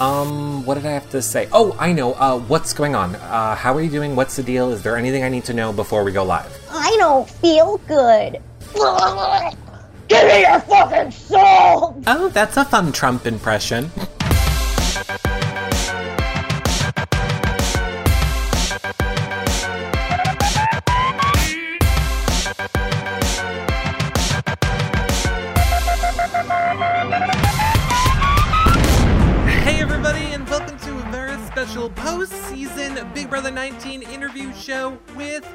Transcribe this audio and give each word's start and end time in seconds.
Um, 0.00 0.64
what 0.64 0.74
did 0.74 0.86
I 0.86 0.90
have 0.90 1.08
to 1.10 1.22
say? 1.22 1.48
Oh, 1.52 1.76
I 1.78 1.92
know. 1.92 2.14
Uh, 2.14 2.38
what's 2.38 2.72
going 2.72 2.94
on? 2.94 3.14
Uh, 3.14 3.54
how 3.54 3.74
are 3.74 3.80
you 3.80 3.90
doing? 3.90 4.16
What's 4.16 4.36
the 4.36 4.42
deal? 4.42 4.70
Is 4.72 4.82
there 4.82 4.96
anything 4.96 5.22
I 5.22 5.28
need 5.28 5.44
to 5.44 5.54
know 5.54 5.72
before 5.72 6.02
we 6.02 6.10
go 6.10 6.24
live? 6.24 6.52
I 6.70 6.94
don't 6.98 7.28
feel 7.28 7.78
good. 7.86 8.40
Give 10.08 10.26
me 10.26 10.40
your 10.40 10.60
fucking 10.60 11.10
soul! 11.12 12.02
Oh, 12.06 12.28
that's 12.32 12.56
a 12.56 12.64
fun 12.64 12.92
Trump 12.92 13.26
impression. 13.26 13.90
show 34.54 34.98
with 35.16 35.46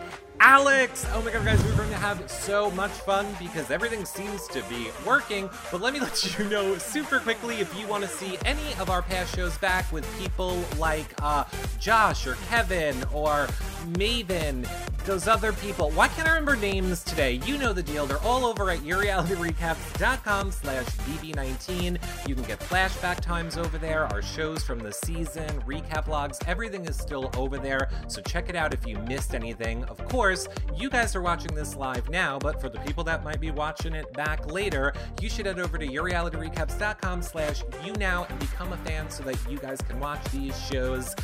Alex. 0.42 1.06
Oh 1.14 1.22
my 1.22 1.32
god, 1.32 1.44
guys, 1.44 1.62
we're 1.66 1.76
going 1.76 1.90
to 1.90 1.96
have 1.98 2.30
so 2.30 2.72
much 2.72 2.92
fun 2.92 3.26
because 3.40 3.72
everything 3.72 4.06
seems 4.06 4.48
to 4.48 4.64
be 4.64 4.88
working. 5.06 5.50
But 5.72 5.82
let 5.82 5.94
me 5.94 6.00
let 6.02 6.40
you 6.40 6.46
know 6.46 6.78
super 6.78 7.20
quickly 7.20 7.58
if 7.58 7.78
you 7.78 7.88
want 7.88 8.04
to 8.04 8.10
see 8.10 8.38
any 8.46 8.74
of 8.80 8.90
our 8.90 9.02
past 9.02 9.36
shows 9.36 9.58
back 9.58 9.92
with 9.92 10.08
people 10.18 10.64
like 10.78 11.14
uh, 11.22 11.44
Josh 11.80 12.26
or 12.26 12.36
Kevin 12.48 12.96
or 13.14 13.48
Maven, 13.94 14.68
those 15.06 15.28
other 15.28 15.54
people. 15.54 15.90
Why 15.92 16.08
can't 16.10 16.28
I 16.28 16.32
remember 16.32 16.56
names 16.56 17.04
today? 17.04 17.34
You 17.46 17.58
know 17.58 17.74
the 17.74 17.84
deal. 17.84 18.06
They're 18.06 18.22
all 18.24 18.46
over 18.46 18.70
at 18.70 18.80
yourrealityrecaps.com 18.80 20.52
slash 20.52 20.86
BB19. 20.86 22.28
You 22.28 22.36
can 22.36 22.44
get 22.44 22.60
flashback 22.60 23.22
times 23.22 23.58
over 23.58 23.78
there, 23.78 24.06
our 24.06 24.22
shows 24.22 24.64
from 24.64 24.80
the 24.80 24.92
season, 24.92 25.48
recap 25.62 26.08
logs, 26.08 26.40
everything 26.48 26.86
is 26.86 26.96
still 26.98 27.32
over 27.36 27.58
there. 27.58 27.90
So 28.08 28.22
check 28.22 28.50
it 28.50 28.56
out 28.56 28.74
if 28.74 28.86
you 28.86 28.98
missed 29.00 29.34
anything. 29.34 29.84
Of 29.86 29.98
course, 30.10 30.48
you 30.76 30.90
guys 30.90 31.16
are 31.16 31.22
watching 31.22 31.54
this 31.56 31.76
live 31.76 32.10
now, 32.10 32.40
but 32.40 32.62
for 32.62 32.70
the 32.70 32.80
people 32.80 33.04
that 33.06 33.24
might 33.24 33.40
be 33.40 33.52
watching 33.52 33.94
it 33.94 34.12
back 34.14 34.52
later, 34.52 34.94
you 35.22 35.30
should 35.30 35.46
head 35.46 35.60
over 35.60 35.78
to 35.78 35.88
yourrealityrecaps.com 35.88 37.22
slash 37.22 37.64
YouNow 37.84 38.30
and 38.30 38.40
become 38.40 38.74
a 38.74 38.78
fan 38.78 39.10
so 39.10 39.24
that 39.24 39.38
you 39.50 39.58
guys 39.58 39.80
can 39.82 40.00
watch 40.00 40.24
these 40.32 40.60
shows 40.68 41.16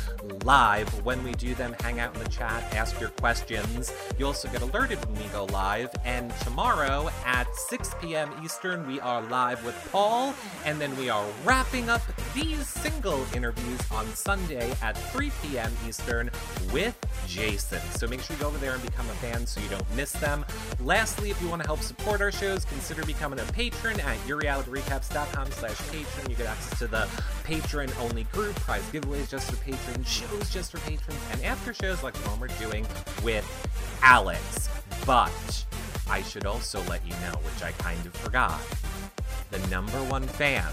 live 0.44 0.88
when 1.04 1.22
we 1.22 1.32
do 1.32 1.54
them, 1.54 1.74
hang 1.80 2.00
out 2.00 2.14
in 2.16 2.22
the 2.22 2.28
chat, 2.28 2.45
ask 2.46 2.98
your 3.00 3.10
questions. 3.10 3.92
You 4.18 4.26
also 4.26 4.48
get 4.48 4.62
alerted 4.62 5.04
when 5.06 5.22
we 5.22 5.28
go 5.28 5.44
live. 5.46 5.90
And 6.04 6.30
tomorrow 6.40 7.10
at 7.24 7.46
6 7.54 7.90
p.m. 8.00 8.30
Eastern, 8.44 8.86
we 8.86 9.00
are 9.00 9.22
live 9.22 9.64
with 9.64 9.76
Paul. 9.92 10.34
And 10.64 10.80
then 10.80 10.96
we 10.96 11.08
are 11.08 11.26
wrapping 11.44 11.88
up 11.88 12.02
these 12.34 12.66
single 12.66 13.24
interviews 13.34 13.80
on 13.90 14.06
Sunday 14.14 14.72
at 14.82 14.96
3 15.12 15.30
p.m. 15.42 15.72
Eastern 15.86 16.30
with 16.72 16.96
Jason. 17.26 17.80
So 17.92 18.06
make 18.06 18.20
sure 18.20 18.36
you 18.36 18.42
go 18.42 18.48
over 18.48 18.58
there 18.58 18.74
and 18.74 18.82
become 18.82 19.06
a 19.06 19.14
fan 19.14 19.46
so 19.46 19.60
you 19.60 19.68
don't 19.68 19.96
miss 19.96 20.12
them. 20.12 20.44
Lastly, 20.80 21.30
if 21.30 21.40
you 21.42 21.48
want 21.48 21.62
to 21.62 21.68
help 21.68 21.80
support 21.80 22.20
our 22.20 22.32
shows, 22.32 22.64
consider 22.64 23.04
becoming 23.04 23.38
a 23.40 23.44
patron 23.52 23.98
at 24.00 24.16
yourrealityrecaps.com 24.26 25.50
slash 25.50 25.78
patron. 25.90 26.30
You 26.30 26.36
get 26.36 26.46
access 26.46 26.78
to 26.78 26.86
the 26.86 27.08
patron 27.44 27.90
only 28.00 28.24
group, 28.24 28.54
prize 28.56 28.82
giveaways 28.90 29.28
just 29.28 29.50
for 29.50 29.56
patrons, 29.56 30.08
shows 30.08 30.50
just 30.50 30.72
for 30.72 30.78
patrons, 30.78 31.20
and 31.32 31.42
after 31.44 31.72
shows 31.72 32.02
like 32.02 32.14
the 32.14 32.28
one 32.36 32.48
we're 32.48 32.58
doing 32.58 32.86
with 33.22 33.44
Alex. 34.02 34.68
But 35.04 35.64
I 36.08 36.22
should 36.22 36.46
also 36.46 36.82
let 36.84 37.04
you 37.06 37.12
know, 37.14 37.38
which 37.42 37.62
I 37.62 37.72
kind 37.72 38.04
of 38.06 38.14
forgot, 38.14 38.60
the 39.50 39.58
number 39.68 39.98
one 40.04 40.22
fan 40.22 40.66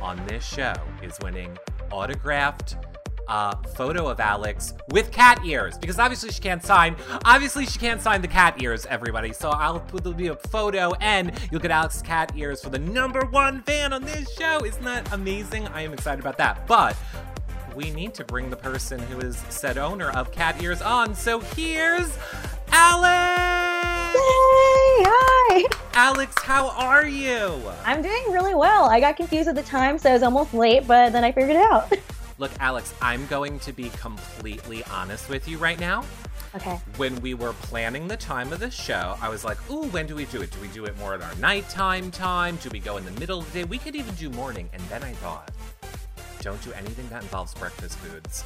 on 0.00 0.24
this 0.26 0.44
show 0.44 0.74
is 1.02 1.16
winning 1.22 1.56
autographed 1.90 2.76
uh, 3.28 3.56
photo 3.74 4.08
of 4.08 4.20
Alex 4.20 4.72
with 4.90 5.10
cat 5.10 5.40
ears 5.44 5.76
because 5.78 5.98
obviously 5.98 6.30
she 6.30 6.40
can't 6.40 6.62
sign. 6.62 6.94
Obviously 7.24 7.66
she 7.66 7.78
can't 7.78 8.00
sign 8.00 8.22
the 8.22 8.28
cat 8.28 8.60
ears, 8.62 8.86
everybody. 8.86 9.32
So 9.32 9.50
I'll 9.50 9.80
put 9.80 10.04
there'll 10.04 10.16
be 10.16 10.28
a 10.28 10.36
photo 10.36 10.92
and 11.00 11.32
you'll 11.50 11.60
get 11.60 11.72
Alex's 11.72 12.02
cat 12.02 12.32
ears 12.36 12.62
for 12.62 12.70
the 12.70 12.78
number 12.78 13.24
one 13.26 13.62
fan 13.62 13.92
on 13.92 14.04
this 14.04 14.32
show. 14.34 14.64
Isn't 14.64 14.84
that 14.84 15.12
amazing? 15.12 15.66
I 15.68 15.82
am 15.82 15.92
excited 15.92 16.20
about 16.20 16.38
that. 16.38 16.66
But 16.66 16.96
we 17.76 17.90
need 17.90 18.14
to 18.14 18.24
bring 18.24 18.48
the 18.48 18.56
person 18.56 18.98
who 18.98 19.20
is 19.20 19.36
said 19.50 19.76
owner 19.76 20.08
of 20.10 20.32
cat 20.32 20.60
ears 20.62 20.80
on. 20.80 21.14
So 21.14 21.40
here's 21.40 22.16
Alex. 22.72 24.16
Hey, 24.16 25.04
hi! 25.04 25.64
Alex, 25.92 26.34
how 26.42 26.70
are 26.70 27.06
you? 27.06 27.62
I'm 27.84 28.00
doing 28.00 28.24
really 28.30 28.54
well. 28.54 28.86
I 28.86 28.98
got 28.98 29.18
confused 29.18 29.46
at 29.46 29.54
the 29.54 29.62
time, 29.62 29.98
so 29.98 30.08
I 30.08 30.14
was 30.14 30.22
almost 30.22 30.54
late, 30.54 30.86
but 30.86 31.12
then 31.12 31.22
I 31.22 31.32
figured 31.32 31.56
it 31.56 31.56
out. 31.56 31.92
Look, 32.38 32.50
Alex, 32.60 32.94
I'm 33.02 33.26
going 33.26 33.58
to 33.60 33.72
be 33.72 33.90
completely 33.90 34.82
honest 34.84 35.28
with 35.28 35.46
you 35.46 35.58
right 35.58 35.78
now. 35.78 36.02
okay. 36.54 36.80
when 36.96 37.14
we 37.20 37.34
were 37.34 37.52
planning 37.54 38.08
the 38.08 38.16
time 38.16 38.54
of 38.54 38.60
the 38.60 38.70
show, 38.70 39.16
I 39.20 39.28
was 39.28 39.44
like, 39.44 39.58
ooh, 39.70 39.88
when 39.88 40.06
do 40.06 40.14
we 40.14 40.24
do 40.26 40.40
it? 40.40 40.50
Do 40.50 40.60
we 40.60 40.68
do 40.68 40.86
it 40.86 40.96
more 40.98 41.12
at 41.12 41.20
our 41.20 41.34
nighttime 41.36 42.10
time? 42.10 42.56
Do 42.56 42.70
we 42.70 42.78
go 42.78 42.96
in 42.96 43.04
the 43.04 43.20
middle 43.20 43.40
of 43.40 43.52
the 43.52 43.60
day? 43.60 43.64
We 43.64 43.76
could 43.76 43.94
even 43.94 44.14
do 44.14 44.30
morning. 44.30 44.70
And 44.72 44.82
then 44.88 45.02
I 45.02 45.12
thought, 45.14 45.50
don't 46.40 46.62
do 46.62 46.72
anything 46.72 47.08
that 47.08 47.22
involves 47.22 47.54
breakfast 47.54 47.98
foods 47.98 48.44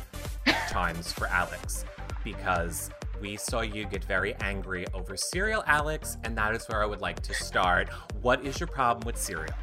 times 0.69 1.13
for 1.13 1.27
Alex 1.27 1.85
because 2.25 2.91
we 3.21 3.37
saw 3.37 3.61
you 3.61 3.85
get 3.85 4.05
very 4.05 4.35
angry 4.37 4.87
over 4.95 5.17
cereal, 5.17 5.63
Alex, 5.67 6.17
and 6.25 6.37
that 6.39 6.55
is 6.55 6.67
where 6.69 6.83
I 6.83 6.87
would 6.87 7.01
like 7.01 7.21
to 7.23 7.35
start. 7.35 7.89
What 8.23 8.45
is 8.45 8.59
your 8.59 8.67
problem 8.67 9.05
with 9.07 9.17
cereal? 9.17 9.55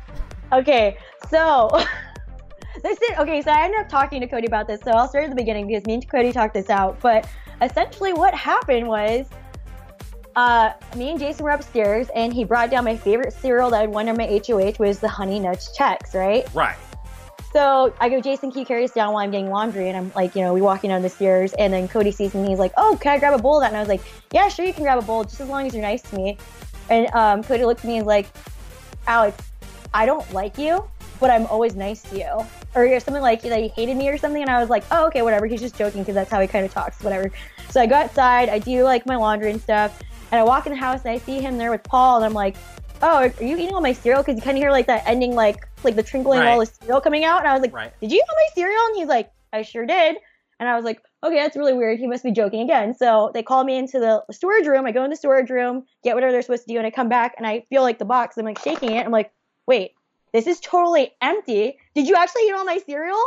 Okay, 0.54 0.98
so 1.30 1.70
this 2.84 3.02
is 3.02 3.18
okay. 3.18 3.42
So 3.42 3.52
I 3.52 3.64
ended 3.64 3.80
up 3.80 3.90
talking 3.90 4.22
to 4.22 4.28
Cody 4.28 4.48
about 4.48 4.68
this. 4.68 4.82
So 4.82 4.92
I'll 4.92 5.08
start 5.08 5.26
at 5.26 5.30
the 5.30 5.36
beginning 5.36 5.68
because 5.68 5.86
me 5.86 5.96
and 5.96 6.10
Cody 6.10 6.32
talked 6.32 6.54
this 6.54 6.70
out. 6.70 7.00
But 7.00 7.28
essentially, 7.62 8.14
what 8.14 8.34
happened 8.34 8.88
was, 8.88 9.28
uh, 10.36 10.74
me 10.96 11.10
and 11.10 11.20
Jason 11.20 11.44
were 11.44 11.52
upstairs, 11.52 12.10
and 12.16 12.32
he 12.32 12.44
brought 12.44 12.70
down 12.70 12.86
my 12.86 12.96
favorite 12.96 13.34
cereal 13.34 13.72
that 13.72 13.82
I'd 13.82 13.90
won 13.90 14.08
on 14.08 14.18
my 14.18 14.42
HOH 14.46 14.74
was 14.80 15.00
the 15.00 15.08
Honey 15.08 15.40
Nuts 15.40 15.76
Chex, 15.76 16.14
right? 16.14 16.48
Right. 16.54 16.78
So 17.58 17.92
I 18.00 18.08
go, 18.08 18.22
Jason, 18.22 18.52
can 18.52 18.60
you 18.60 18.68
carry 18.68 18.84
this 18.84 18.92
down 18.92 19.14
while 19.14 19.24
I'm 19.24 19.32
getting 19.32 19.50
laundry? 19.50 19.88
And 19.88 19.98
I'm 19.98 20.12
like, 20.16 20.36
you 20.36 20.44
know, 20.44 20.54
we 20.54 20.62
walking 20.62 20.92
down 20.92 21.02
the 21.02 21.10
stairs, 21.10 21.54
and 21.54 21.74
then 21.74 21.88
Cody 21.88 22.12
sees 22.12 22.36
me. 22.36 22.50
He's 22.50 22.60
like, 22.60 22.72
oh, 22.78 22.96
can 23.02 23.14
I 23.14 23.18
grab 23.18 23.34
a 23.34 23.42
bowl 23.42 23.56
of 23.56 23.64
that? 23.64 23.70
And 23.70 23.78
I 23.78 23.80
was 23.80 23.90
like, 23.90 24.02
yeah, 24.32 24.48
sure, 24.48 24.64
you 24.64 24.74
can 24.74 24.84
grab 24.84 25.00
a 25.00 25.02
bowl, 25.02 25.24
just 25.24 25.42
as 25.42 25.50
long 25.50 25.66
as 25.66 25.74
you're 25.74 25.82
nice 25.82 26.04
to 26.04 26.16
me. 26.16 26.38
And 26.92 27.12
um, 27.16 27.44
Cody 27.44 27.66
looked 27.66 27.80
at 27.80 27.88
me 27.88 27.98
and 27.98 28.06
was 28.06 28.14
like, 28.14 28.28
Alex, 29.08 29.44
I 29.92 30.06
don't 30.06 30.32
like 30.34 30.60
you, 30.60 30.88
but 31.20 31.32
I'm 31.32 31.48
always 31.48 31.76
nice 31.76 32.04
to 32.04 32.20
you. 32.20 32.46
Or 32.76 32.86
you're 32.86 33.00
something 33.00 33.24
like 33.24 33.42
that 33.42 33.60
he 33.60 33.70
hated 33.70 33.98
me 33.98 34.08
or 34.08 34.20
something. 34.20 34.44
And 34.44 34.52
I 34.52 34.60
was 34.60 34.70
like, 34.70 34.84
oh, 34.92 35.08
okay, 35.08 35.24
whatever. 35.24 35.48
He's 35.48 35.62
just 35.62 35.76
joking 35.76 36.04
because 36.04 36.14
that's 36.14 36.30
how 36.30 36.40
he 36.40 36.46
kind 36.46 36.64
of 36.64 36.72
talks, 36.72 37.02
whatever. 37.02 37.32
So 37.72 37.82
I 37.82 37.88
go 37.88 37.96
outside, 37.96 38.50
I 38.50 38.60
do 38.60 38.84
like 38.84 39.08
my 39.08 39.16
laundry 39.16 39.50
and 39.50 39.60
stuff, 39.60 40.00
and 40.32 40.40
I 40.40 40.44
walk 40.44 40.68
in 40.68 40.74
the 40.74 40.78
house 40.78 41.02
and 41.06 41.10
I 41.10 41.18
see 41.18 41.42
him 41.42 41.58
there 41.58 41.72
with 41.72 41.82
Paul, 41.82 42.18
and 42.18 42.26
I'm 42.26 42.34
like, 42.34 42.56
oh, 43.02 43.16
are 43.16 43.34
you 43.44 43.58
eating 43.58 43.74
all 43.74 43.82
my 43.82 43.94
cereal? 43.94 44.22
Because 44.22 44.36
you 44.36 44.44
kind 44.44 44.60
of 44.60 44.62
hear 44.62 44.70
like 44.70 44.86
that 44.86 45.08
ending, 45.08 45.34
like 45.34 45.67
like 45.88 45.96
the 45.96 46.04
trinkling 46.04 46.38
of 46.42 46.48
all 46.54 46.60
the 46.60 46.66
cereal 46.68 47.02
coming 47.02 47.24
out. 47.26 47.40
And 47.40 47.48
I 47.48 47.54
was 47.54 47.62
like, 47.62 47.74
Right. 47.74 47.94
did 48.00 48.12
you 48.12 48.18
eat 48.18 48.24
all 48.30 48.36
my 48.36 48.48
cereal? 48.54 48.82
And 48.90 48.96
he's 48.98 49.08
like, 49.08 49.32
I 49.52 49.62
sure 49.64 49.86
did. 49.86 50.18
And 50.60 50.68
I 50.68 50.76
was 50.76 50.84
like, 50.86 51.02
okay, 51.24 51.36
that's 51.36 51.56
really 51.56 51.74
weird. 51.74 52.00
He 52.00 52.08
must 52.08 52.24
be 52.24 52.32
joking 52.32 52.62
again. 52.62 52.94
So 52.94 53.32
they 53.34 53.44
call 53.44 53.64
me 53.64 53.78
into 53.78 54.00
the 54.00 54.24
storage 54.32 54.66
room. 54.68 54.86
I 54.86 54.92
go 54.92 55.04
in 55.04 55.10
the 55.10 55.16
storage 55.16 55.50
room, 55.50 55.86
get 56.04 56.16
whatever 56.16 56.32
they're 56.32 56.42
supposed 56.42 56.68
to 56.68 56.74
do, 56.74 56.78
and 56.78 56.88
I 56.88 56.92
come 56.92 57.10
back 57.10 57.36
and 57.38 57.46
I 57.46 57.66
feel 57.70 57.84
like 57.84 58.00
the 58.00 58.06
box. 58.06 58.38
I'm 58.38 58.46
like 58.46 58.60
shaking 58.60 58.92
it. 58.92 59.06
I'm 59.06 59.12
like, 59.12 59.32
wait, 59.68 59.92
this 60.34 60.48
is 60.48 60.60
totally 60.60 61.14
empty. 61.22 61.78
Did 61.96 62.08
you 62.08 62.16
actually 62.16 62.44
eat 62.44 62.54
all 62.54 62.66
my 62.66 62.80
cereal? 62.86 63.20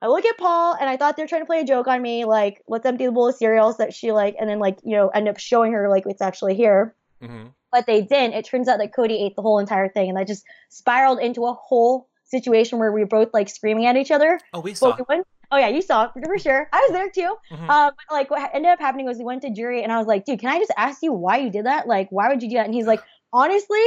I 0.00 0.08
look 0.08 0.24
at 0.24 0.36
Paul 0.38 0.74
and 0.80 0.88
I 0.88 0.96
thought 0.96 1.16
they're 1.16 1.28
trying 1.28 1.42
to 1.42 1.46
play 1.46 1.60
a 1.60 1.64
joke 1.64 1.86
on 1.86 2.02
me, 2.02 2.24
like, 2.24 2.62
let's 2.66 2.84
empty 2.86 3.06
the 3.06 3.12
bowl 3.12 3.28
of 3.28 3.36
cereals 3.36 3.76
that 3.76 3.94
she 3.94 4.10
like, 4.10 4.34
and 4.40 4.48
then 4.50 4.58
like, 4.58 4.78
you 4.82 4.96
know, 4.96 5.08
end 5.08 5.28
up 5.28 5.38
showing 5.38 5.72
her 5.72 5.88
like 5.88 6.04
it's 6.06 6.22
actually 6.22 6.54
here. 6.54 6.94
hmm 7.22 7.46
But 7.72 7.86
they 7.86 8.02
didn't. 8.02 8.34
It 8.34 8.44
turns 8.44 8.68
out 8.68 8.78
that 8.78 8.94
Cody 8.94 9.24
ate 9.24 9.34
the 9.34 9.42
whole 9.42 9.58
entire 9.58 9.88
thing, 9.88 10.10
and 10.10 10.18
that 10.18 10.26
just 10.26 10.44
spiraled 10.68 11.18
into 11.20 11.46
a 11.46 11.54
whole 11.54 12.08
situation 12.24 12.78
where 12.78 12.92
we 12.92 13.00
were 13.00 13.06
both 13.06 13.30
like 13.32 13.48
screaming 13.48 13.86
at 13.86 13.96
each 13.96 14.10
other. 14.10 14.38
Oh, 14.52 14.60
we 14.60 14.74
saw. 14.74 14.94
We 14.96 15.04
went, 15.08 15.26
oh 15.50 15.56
yeah, 15.56 15.68
you 15.68 15.82
saw 15.82 16.08
for 16.12 16.38
sure. 16.38 16.68
I 16.72 16.80
was 16.80 16.92
there 16.92 17.10
too. 17.10 17.34
Mhm. 17.50 17.68
Um, 17.68 17.92
but, 17.96 18.14
like 18.14 18.30
what 18.30 18.50
ended 18.54 18.70
up 18.70 18.78
happening 18.78 19.06
was 19.06 19.18
we 19.18 19.24
went 19.24 19.42
to 19.42 19.50
jury, 19.50 19.82
and 19.82 19.90
I 19.90 19.98
was 19.98 20.06
like, 20.06 20.24
dude, 20.26 20.38
can 20.40 20.50
I 20.50 20.58
just 20.58 20.72
ask 20.76 21.02
you 21.02 21.12
why 21.12 21.38
you 21.38 21.50
did 21.50 21.66
that? 21.66 21.86
Like, 21.88 22.08
why 22.10 22.28
would 22.28 22.42
you 22.42 22.50
do 22.50 22.56
that? 22.56 22.66
And 22.66 22.74
he's 22.74 22.86
like, 22.86 23.02
honestly, 23.32 23.84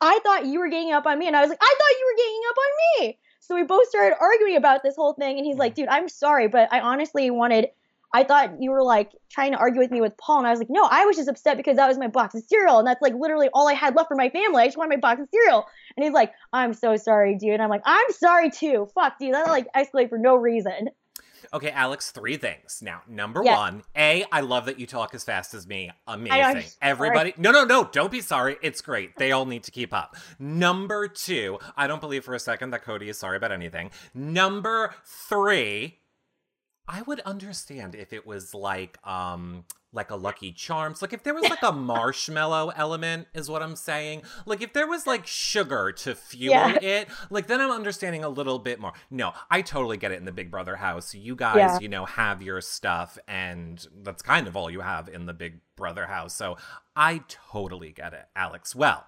I 0.00 0.18
thought 0.22 0.46
you 0.46 0.58
were 0.60 0.68
ganging 0.68 0.92
up 0.92 1.06
on 1.06 1.18
me, 1.18 1.26
and 1.26 1.34
I 1.36 1.40
was 1.40 1.48
like, 1.48 1.62
I 1.62 1.74
thought 1.78 1.98
you 1.98 2.06
were 2.06 2.22
ganging 2.24 2.42
up 2.50 2.56
on 2.58 2.70
me. 3.06 3.18
So 3.40 3.54
we 3.54 3.62
both 3.64 3.88
started 3.88 4.16
arguing 4.20 4.56
about 4.56 4.82
this 4.82 4.96
whole 4.96 5.14
thing, 5.14 5.38
and 5.38 5.46
he's 5.46 5.56
like, 5.56 5.74
dude, 5.74 5.88
I'm 5.88 6.08
sorry, 6.08 6.48
but 6.48 6.70
I 6.72 6.80
honestly 6.80 7.30
wanted. 7.30 7.68
I 8.14 8.24
thought 8.24 8.62
you 8.62 8.70
were 8.70 8.82
like 8.82 9.10
trying 9.28 9.52
to 9.52 9.58
argue 9.58 9.80
with 9.80 9.90
me 9.90 10.00
with 10.00 10.16
Paul, 10.16 10.38
and 10.38 10.46
I 10.46 10.50
was 10.50 10.60
like, 10.60 10.70
no, 10.70 10.86
I 10.90 11.04
was 11.04 11.16
just 11.16 11.28
upset 11.28 11.56
because 11.56 11.76
that 11.76 11.88
was 11.88 11.98
my 11.98 12.08
box 12.08 12.34
of 12.34 12.44
cereal, 12.44 12.78
and 12.78 12.86
that's 12.86 13.02
like 13.02 13.12
literally 13.14 13.48
all 13.52 13.68
I 13.68 13.74
had 13.74 13.94
left 13.96 14.08
for 14.08 14.16
my 14.16 14.30
family. 14.30 14.62
I 14.62 14.66
just 14.66 14.78
wanted 14.78 14.90
my 14.90 15.00
box 15.00 15.20
of 15.20 15.28
cereal. 15.34 15.66
And 15.96 16.04
he's 16.04 16.12
like, 16.14 16.32
I'm 16.52 16.72
so 16.72 16.96
sorry, 16.96 17.36
dude. 17.36 17.54
And 17.54 17.62
I'm 17.62 17.70
like, 17.70 17.82
I'm 17.84 18.10
sorry 18.12 18.50
too. 18.50 18.88
Fuck, 18.94 19.18
dude. 19.18 19.34
That 19.34 19.48
like 19.48 19.66
escalated 19.76 20.08
for 20.08 20.18
no 20.18 20.36
reason. 20.36 20.88
Okay, 21.52 21.70
Alex, 21.70 22.10
three 22.10 22.36
things. 22.36 22.80
Now, 22.82 23.02
number 23.06 23.42
Yeah. 23.44 23.56
one, 23.56 23.82
A, 23.96 24.24
I 24.32 24.40
love 24.40 24.66
that 24.66 24.80
you 24.80 24.86
talk 24.86 25.14
as 25.14 25.22
fast 25.22 25.54
as 25.54 25.66
me. 25.68 25.90
Amazing. 26.08 26.40
sorry. 26.40 26.64
Everybody, 26.82 27.34
no, 27.36 27.52
no, 27.52 27.64
no, 27.64 27.84
don't 27.92 28.10
be 28.10 28.22
sorry. 28.22 28.56
It's 28.62 28.80
great. 28.80 29.16
They 29.18 29.30
all 29.30 29.44
need 29.46 29.62
to 29.64 29.70
keep 29.70 29.92
up. 29.92 30.16
Number 30.38 31.06
two, 31.06 31.58
I 31.76 31.86
don't 31.86 32.00
believe 32.00 32.24
for 32.24 32.34
a 32.34 32.40
second 32.40 32.70
that 32.70 32.82
Cody 32.82 33.08
is 33.08 33.18
sorry 33.18 33.36
about 33.36 33.52
anything. 33.52 33.90
Number 34.14 34.94
three, 35.04 35.98
I 36.86 37.02
would 37.02 37.20
understand 37.20 37.94
if 37.94 38.12
it 38.12 38.26
was 38.26 38.52
like, 38.54 38.98
um, 39.06 39.64
like 39.92 40.10
a 40.10 40.16
Lucky 40.16 40.52
Charms. 40.52 41.00
Like 41.00 41.12
if 41.12 41.22
there 41.22 41.32
was 41.34 41.48
like 41.48 41.62
a 41.62 41.72
marshmallow 42.08 42.72
element, 42.76 43.28
is 43.32 43.48
what 43.48 43.62
I'm 43.62 43.76
saying. 43.76 44.22
Like 44.44 44.60
if 44.60 44.72
there 44.72 44.86
was 44.88 45.06
like 45.06 45.26
sugar 45.26 45.92
to 45.92 46.14
fuel 46.14 46.52
Yeah. 46.52 46.78
it, 46.82 47.08
like 47.30 47.46
then 47.46 47.60
I'm 47.60 47.70
understanding 47.70 48.24
a 48.24 48.28
little 48.28 48.58
bit 48.58 48.80
more. 48.80 48.92
No, 49.10 49.32
I 49.50 49.62
totally 49.62 49.96
get 49.96 50.10
it 50.12 50.18
in 50.18 50.24
the 50.24 50.32
Big 50.32 50.50
Brother 50.50 50.76
house. 50.76 51.14
You 51.14 51.36
guys, 51.36 51.56
Yeah. 51.56 51.78
you 51.80 51.88
know, 51.88 52.04
have 52.06 52.42
your 52.42 52.60
stuff, 52.60 53.16
and 53.28 53.86
that's 54.02 54.20
kind 54.22 54.46
of 54.48 54.56
all 54.56 54.68
you 54.70 54.80
have 54.80 55.08
in 55.08 55.26
the 55.26 55.32
Big 55.34 55.60
Brother 55.76 56.06
house. 56.06 56.34
So 56.36 56.56
I 56.96 57.22
totally 57.28 57.92
get 57.92 58.12
it, 58.14 58.26
Alex. 58.36 58.74
Well, 58.74 59.06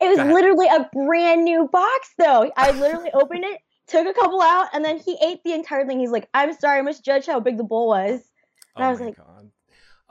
It 0.00 0.08
was 0.08 0.18
literally 0.18 0.66
a 0.66 0.90
brand 0.92 1.44
new 1.44 1.68
box, 1.72 2.10
though. 2.18 2.50
I 2.56 2.72
literally 2.72 3.10
opened 3.14 3.44
it, 3.44 3.60
took 3.86 4.06
a 4.06 4.12
couple 4.12 4.40
out, 4.40 4.68
and 4.72 4.84
then 4.84 4.98
he 4.98 5.18
ate 5.22 5.42
the 5.44 5.52
entire 5.52 5.86
thing. 5.86 6.00
He's 6.00 6.10
like, 6.10 6.28
"I'm 6.34 6.52
sorry, 6.54 6.78
I 6.78 6.82
misjudged 6.82 7.26
how 7.26 7.40
big 7.40 7.56
the 7.58 7.64
bowl 7.64 7.88
was." 7.88 8.30
And 8.76 8.84
oh 8.84 8.88
I 8.88 8.90
was 8.90 9.00
like, 9.00 9.16
god. 9.16 9.33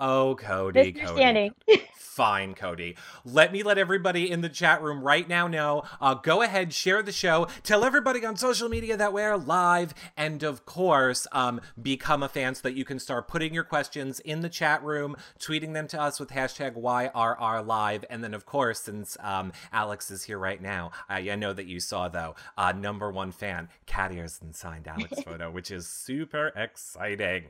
Oh, 0.06 0.36
Cody, 0.36 0.92
Cody. 0.92 1.52
Fine, 1.96 2.56
Cody. 2.56 2.98
Let 3.24 3.54
me 3.54 3.64
let 3.64 3.78
everybody 3.78 4.30
in 4.30 4.42
the 4.42 4.50
chat 4.50 4.82
room 4.82 5.02
right 5.02 5.26
now 5.26 5.48
know. 5.48 5.84
Uh, 6.02 6.14
go 6.14 6.42
ahead, 6.42 6.74
share 6.74 7.02
the 7.02 7.14
show, 7.14 7.48
tell 7.64 7.86
everybody 7.86 8.26
on 8.26 8.36
social 8.36 8.68
media 8.68 8.98
that 8.98 9.14
we're 9.14 9.38
live, 9.38 9.94
and 10.18 10.44
of 10.44 10.66
course, 10.66 11.26
um, 11.32 11.62
become 11.82 12.22
a 12.22 12.28
fan 12.28 12.54
so 12.54 12.64
that 12.64 12.76
you 12.76 12.84
can 12.84 13.00
start 13.00 13.30
putting 13.30 13.54
your 13.54 13.64
questions 13.64 14.20
in 14.20 14.42
the 14.42 14.50
chat 14.50 14.84
room, 14.84 15.16
tweeting 15.40 15.74
them 15.74 15.88
to 15.88 16.00
us 16.00 16.20
with 16.20 16.32
hashtag 16.32 16.76
YRRLive, 16.76 18.04
and 18.10 18.22
then 18.22 18.34
of 18.34 18.46
course, 18.46 18.82
since 18.82 19.16
um, 19.22 19.54
Alex 19.72 20.12
is 20.12 20.26
here 20.26 20.38
right 20.38 20.62
now, 20.62 20.92
I, 21.08 21.32
I 21.32 21.36
know 21.36 21.54
that 21.54 21.66
you 21.66 21.80
saw 21.80 22.10
though, 22.10 22.36
uh, 22.58 22.74
number 22.74 23.10
one 23.10 23.32
fan, 23.32 23.70
Cat 23.86 24.12
Earson 24.12 24.54
signed 24.54 24.86
Alex 24.86 25.22
photo, 25.26 25.50
which 25.50 25.72
is 25.72 25.88
super 25.88 26.52
exciting. 26.58 27.46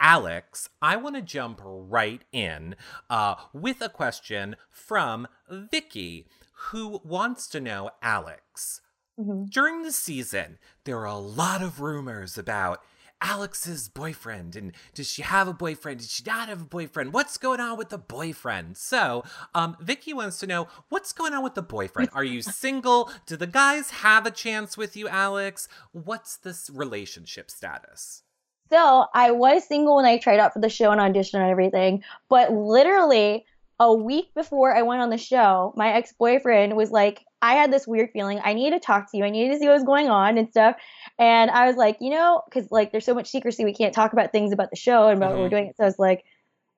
Alex, 0.00 0.68
I 0.80 0.96
want 0.96 1.16
to 1.16 1.22
jump 1.22 1.60
right 1.64 2.22
in 2.32 2.76
uh, 3.10 3.34
with 3.52 3.80
a 3.82 3.88
question 3.88 4.56
from 4.70 5.26
Vicky, 5.50 6.26
who 6.70 7.00
wants 7.04 7.46
to 7.48 7.60
know 7.60 7.90
Alex. 8.02 8.80
Mhm. 9.18 9.50
During 9.50 9.82
the 9.82 9.92
season, 9.92 10.58
there 10.84 10.98
are 10.98 11.06
a 11.06 11.16
lot 11.16 11.62
of 11.62 11.80
rumors 11.80 12.38
about 12.38 12.82
Alex's 13.20 13.88
boyfriend 13.88 14.54
and 14.54 14.72
does 14.94 15.10
she 15.10 15.22
have 15.22 15.48
a 15.48 15.52
boyfriend? 15.52 15.98
Does 15.98 16.12
she 16.12 16.22
not 16.24 16.48
have 16.48 16.62
a 16.62 16.64
boyfriend? 16.64 17.12
What's 17.12 17.36
going 17.36 17.58
on 17.58 17.76
with 17.76 17.88
the 17.88 17.98
boyfriend? 17.98 18.76
So, 18.76 19.24
um, 19.56 19.76
Vicky 19.80 20.12
wants 20.12 20.38
to 20.38 20.46
know 20.46 20.68
what's 20.88 21.12
going 21.12 21.34
on 21.34 21.42
with 21.42 21.54
the 21.56 21.62
boyfriend. 21.62 22.10
Are 22.14 22.22
you 22.22 22.42
single? 22.62 23.10
Do 23.26 23.36
the 23.36 23.48
guys 23.48 23.90
have 23.90 24.24
a 24.24 24.30
chance 24.30 24.76
with 24.76 24.96
you, 24.96 25.08
Alex? 25.08 25.66
What's 25.90 26.36
this 26.36 26.70
relationship 26.70 27.50
status? 27.50 28.22
So 28.70 29.06
I 29.14 29.30
was 29.30 29.66
single 29.66 29.96
when 29.96 30.04
I 30.04 30.18
tried 30.18 30.40
out 30.40 30.52
for 30.52 30.60
the 30.60 30.68
show 30.68 30.90
and 30.90 31.00
audition 31.00 31.40
and 31.40 31.50
everything, 31.50 32.04
but 32.28 32.52
literally 32.52 33.44
a 33.80 33.92
week 33.94 34.34
before 34.34 34.74
I 34.76 34.82
went 34.82 35.00
on 35.00 35.10
the 35.10 35.18
show, 35.18 35.72
my 35.76 35.92
ex 35.92 36.12
boyfriend 36.12 36.76
was 36.76 36.90
like, 36.90 37.24
I 37.40 37.54
had 37.54 37.72
this 37.72 37.86
weird 37.86 38.10
feeling. 38.12 38.40
I 38.42 38.52
need 38.54 38.70
to 38.70 38.80
talk 38.80 39.10
to 39.10 39.16
you. 39.16 39.24
I 39.24 39.30
need 39.30 39.50
to 39.50 39.58
see 39.58 39.66
what 39.66 39.74
was 39.74 39.84
going 39.84 40.08
on 40.10 40.36
and 40.36 40.50
stuff. 40.50 40.76
And 41.18 41.50
I 41.50 41.66
was 41.66 41.76
like, 41.76 41.98
you 42.00 42.10
know, 42.10 42.42
because 42.48 42.70
like 42.72 42.90
there's 42.90 43.04
so 43.04 43.14
much 43.14 43.28
secrecy, 43.30 43.64
we 43.64 43.72
can't 43.74 43.94
talk 43.94 44.12
about 44.12 44.32
things 44.32 44.52
about 44.52 44.70
the 44.70 44.76
show 44.76 45.08
and 45.08 45.16
about 45.16 45.30
what 45.30 45.38
we're 45.38 45.46
Mhm. 45.46 45.50
doing. 45.50 45.72
So 45.76 45.84
I 45.84 45.86
was 45.86 45.98
like, 45.98 46.24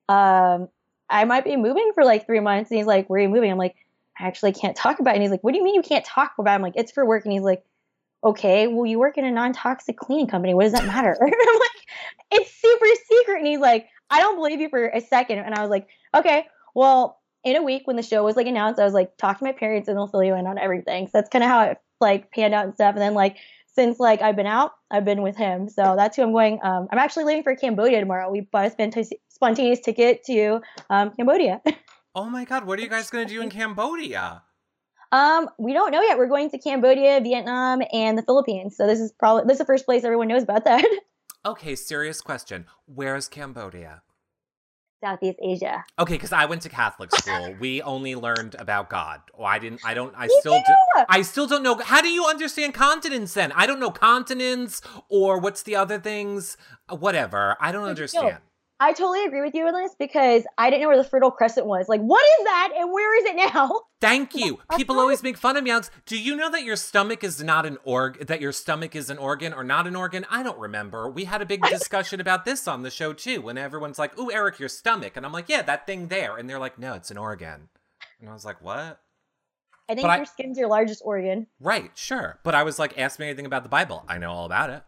um, 0.09 0.69
I 1.09 1.25
might 1.25 1.45
be 1.45 1.57
moving 1.57 1.93
for 1.95 2.05
like 2.05 2.27
three 2.27 2.41
months. 2.41 2.71
And 2.71 2.79
he's 2.79 2.87
like, 2.87 3.09
Where 3.09 3.19
are 3.19 3.23
you 3.23 3.29
moving? 3.29 3.51
I'm 3.51 3.59
like, 3.59 3.77
I 4.19 4.27
actually 4.27 4.53
can't 4.53 4.77
talk 4.77 5.01
about 5.01 5.13
it. 5.13 5.15
And 5.15 5.23
he's 5.23 5.31
like, 5.31 5.43
What 5.43 5.53
do 5.53 5.59
you 5.59 5.65
mean 5.65 5.75
you 5.75 5.83
can't 5.83 6.05
talk 6.05 6.33
about 6.39 6.53
it? 6.53 6.55
I'm 6.57 6.63
like, 6.63 6.77
It's 6.77 6.93
for 6.93 7.07
work. 7.07 7.25
And 7.25 7.33
he's 7.33 7.43
like, 7.43 7.65
Okay, 8.23 8.67
well, 8.67 8.85
you 8.85 8.99
work 8.99 9.17
in 9.17 9.25
a 9.25 9.31
non 9.31 9.53
toxic 9.53 9.97
cleaning 9.97 10.27
company. 10.27 10.55
What 10.55 10.65
does 10.65 10.73
that 10.73 10.87
matter? 10.87 11.17
and 11.21 11.35
I'm 11.49 11.59
like, 11.59 11.71
It's 12.33 12.55
super 12.55 12.87
secret. 13.09 13.39
And 13.39 13.47
he's 13.47 13.61
like, 13.61 13.89
I 14.11 14.21
don't 14.21 14.37
believe 14.37 14.61
you 14.61 14.69
for 14.69 14.87
a 14.89 15.01
second. 15.01 15.39
And 15.39 15.55
I 15.55 15.63
was 15.63 15.71
like, 15.71 15.89
Okay, 16.15 16.47
well, 16.75 17.19
in 17.45 17.57
a 17.57 17.63
week 17.63 17.87
when 17.87 17.97
the 17.97 18.03
show 18.03 18.23
was 18.23 18.37
like 18.37 18.47
announced, 18.47 18.79
I 18.81 18.85
was 18.85 18.95
like, 18.95 19.17
Talk 19.17 19.39
to 19.39 19.45
my 19.45 19.53
parents 19.53 19.89
and 19.89 19.97
they'll 19.97 20.07
fill 20.07 20.23
you 20.25 20.35
in 20.35 20.47
on 20.47 20.59
everything. 20.59 21.07
So 21.07 21.13
that's 21.15 21.31
kind 21.31 21.45
of 21.45 21.51
how 21.51 21.63
it 21.63 21.79
like 22.01 22.31
panned 22.31 22.55
out 22.55 22.65
and 22.67 22.75
stuff. 22.75 22.95
And 22.95 23.03
then 23.03 23.15
like, 23.15 23.37
since 23.73 23.99
like 24.01 24.21
I've 24.21 24.37
been 24.37 24.47
out, 24.47 24.73
I've 24.91 25.05
been 25.05 25.23
with 25.23 25.37
him. 25.37 25.69
So 25.69 25.95
that's 25.97 26.17
who 26.17 26.23
I'm 26.23 26.33
going. 26.33 26.59
Um, 26.63 26.89
I'm 26.91 26.99
actually 26.99 27.25
leaving 27.25 27.43
for 27.43 27.55
Cambodia 27.55 28.01
tomorrow. 28.01 28.31
We 28.31 28.41
bought 28.41 28.67
a 28.67 28.71
spontaneous, 28.71 29.13
spontaneous 29.29 29.81
ticket 29.81 30.25
to 30.25 30.61
um, 30.91 31.13
Cambodia. 31.13 31.63
Oh 32.13 32.29
my 32.29 32.45
god, 32.45 32.67
what 32.67 32.77
are 32.77 32.83
you 32.83 32.89
guys 32.89 33.09
gonna 33.09 33.25
do 33.25 33.41
in 33.41 33.51
Cambodia? 33.51 34.43
Um, 35.13 35.49
we 35.59 35.73
don't 35.73 35.91
know 35.91 36.03
yet. 36.03 36.19
We're 36.19 36.29
going 36.29 36.51
to 36.51 36.59
Cambodia, 36.59 37.21
Vietnam, 37.21 37.83
and 37.93 38.17
the 38.17 38.23
Philippines. 38.23 38.77
So 38.77 38.87
this 38.87 39.01
is 39.01 39.13
probably 39.13 39.45
this 39.45 39.55
is 39.55 39.59
the 39.59 39.65
first 39.65 39.85
place 39.85 40.05
everyone 40.05 40.29
knows 40.29 40.43
about 40.43 40.65
that. 40.65 40.85
Okay, 41.47 41.75
serious 41.75 42.21
question. 42.21 42.67
Where's 42.85 43.27
Cambodia? 43.27 44.03
Southeast 45.03 45.39
Asia. 45.43 45.85
Okay, 45.99 46.13
because 46.13 46.33
I 46.33 46.45
went 46.45 46.61
to 46.63 46.69
Catholic 46.69 47.15
school. 47.17 47.57
we 47.59 47.81
only 47.81 48.15
learned 48.15 48.57
about 48.59 48.91
God. 48.91 49.23
Oh, 49.39 49.45
I 49.45 49.59
didn't. 49.59 49.81
I 49.83 49.95
don't. 49.95 50.13
I 50.15 50.29
still. 50.41 50.53
Do, 50.53 51.05
I 51.09 51.23
still 51.23 51.47
don't 51.47 51.63
know. 51.63 51.79
How 51.79 52.03
do 52.03 52.09
you 52.09 52.27
understand 52.27 52.75
continents 52.75 53.33
then? 53.33 53.53
I 53.53 53.65
don't 53.65 53.81
know 53.81 53.91
continents 53.91 54.83
or 55.09 55.39
what's 55.39 55.63
the 55.63 55.77
other 55.77 55.99
things. 55.99 56.59
Whatever. 56.91 57.57
I 57.59 57.73
don't 57.73 57.89
understand. 57.89 58.39
I 58.83 58.95
totally 58.95 59.25
agree 59.27 59.43
with 59.43 59.55
you 59.55 59.67
on 59.67 59.75
this 59.75 59.95
because 59.99 60.45
I 60.57 60.71
didn't 60.71 60.83
know 60.83 60.89
where 60.89 60.97
the 60.97 61.05
Fertile 61.05 61.31
Crescent 61.31 61.67
was. 61.67 61.87
Like, 61.87 62.01
what 62.01 62.25
is 62.41 62.45
that, 62.45 62.71
and 62.79 62.91
where 62.91 63.19
is 63.19 63.25
it 63.27 63.37
now? 63.37 63.83
Thank 64.01 64.35
you. 64.35 64.59
People 64.77 64.99
always 64.99 65.23
make 65.23 65.37
fun 65.37 65.59
of 65.59 65.65
me. 65.65 65.71
Alex. 65.71 65.91
Do 66.07 66.19
you 66.19 66.35
know 66.35 66.51
that 66.51 66.65
your 66.65 66.77
stomach 66.77 67.23
is 67.23 67.43
not 67.43 67.67
an 67.67 67.77
org? 67.85 68.27
That 68.27 68.41
your 68.41 68.53
stomach 68.53 68.97
is 68.97 69.11
an 69.11 69.19
organ 69.19 69.53
or 69.53 69.63
not 69.63 69.87
an 69.87 69.95
organ? 69.95 70.25
I 70.31 70.43
don't 70.43 70.59
remember. 70.59 71.11
We 71.11 71.25
had 71.25 71.43
a 71.43 71.47
big 71.47 71.63
discussion 71.63 72.21
about 72.21 72.47
this 72.47 72.67
on 72.67 72.83
the 72.83 72.91
show 72.91 73.13
too. 73.13 73.43
When 73.43 73.59
everyone's 73.59 73.99
like, 73.99 74.19
"Ooh, 74.19 74.33
Eric, 74.33 74.59
your 74.59 74.71
stomach," 74.71 75.13
and 75.15 75.27
I'm 75.27 75.33
like, 75.33 75.51
"Yeah, 75.51 75.61
that 75.61 75.87
thing 75.87 76.09
there," 76.09 76.39
and 76.39 76.49
they're 76.49 76.59
like, 76.59 76.79
"No, 76.79 76.95
it's 76.95 77.11
an 77.11 77.19
organ." 77.19 77.69
And 78.19 78.31
I 78.31 78.33
was 78.33 78.47
like, 78.47 78.63
"What?" 78.63 79.01
I 79.91 79.95
think 79.95 80.07
But 80.07 80.11
I- 80.13 80.17
your 80.19 80.27
skin's 80.27 80.57
your 80.57 80.69
largest 80.69 81.03
organ. 81.05 81.49
Right, 81.59 81.91
sure. 81.97 82.39
But 82.45 82.55
I 82.55 82.63
was 82.63 82.79
like, 82.79 82.97
ask 82.97 83.19
me 83.19 83.27
anything 83.27 83.45
about 83.45 83.65
the 83.65 83.69
Bible. 83.69 84.05
I 84.09 84.19
know 84.19 84.31
all 84.31 84.47
about 84.47 84.71
it. 84.71 84.85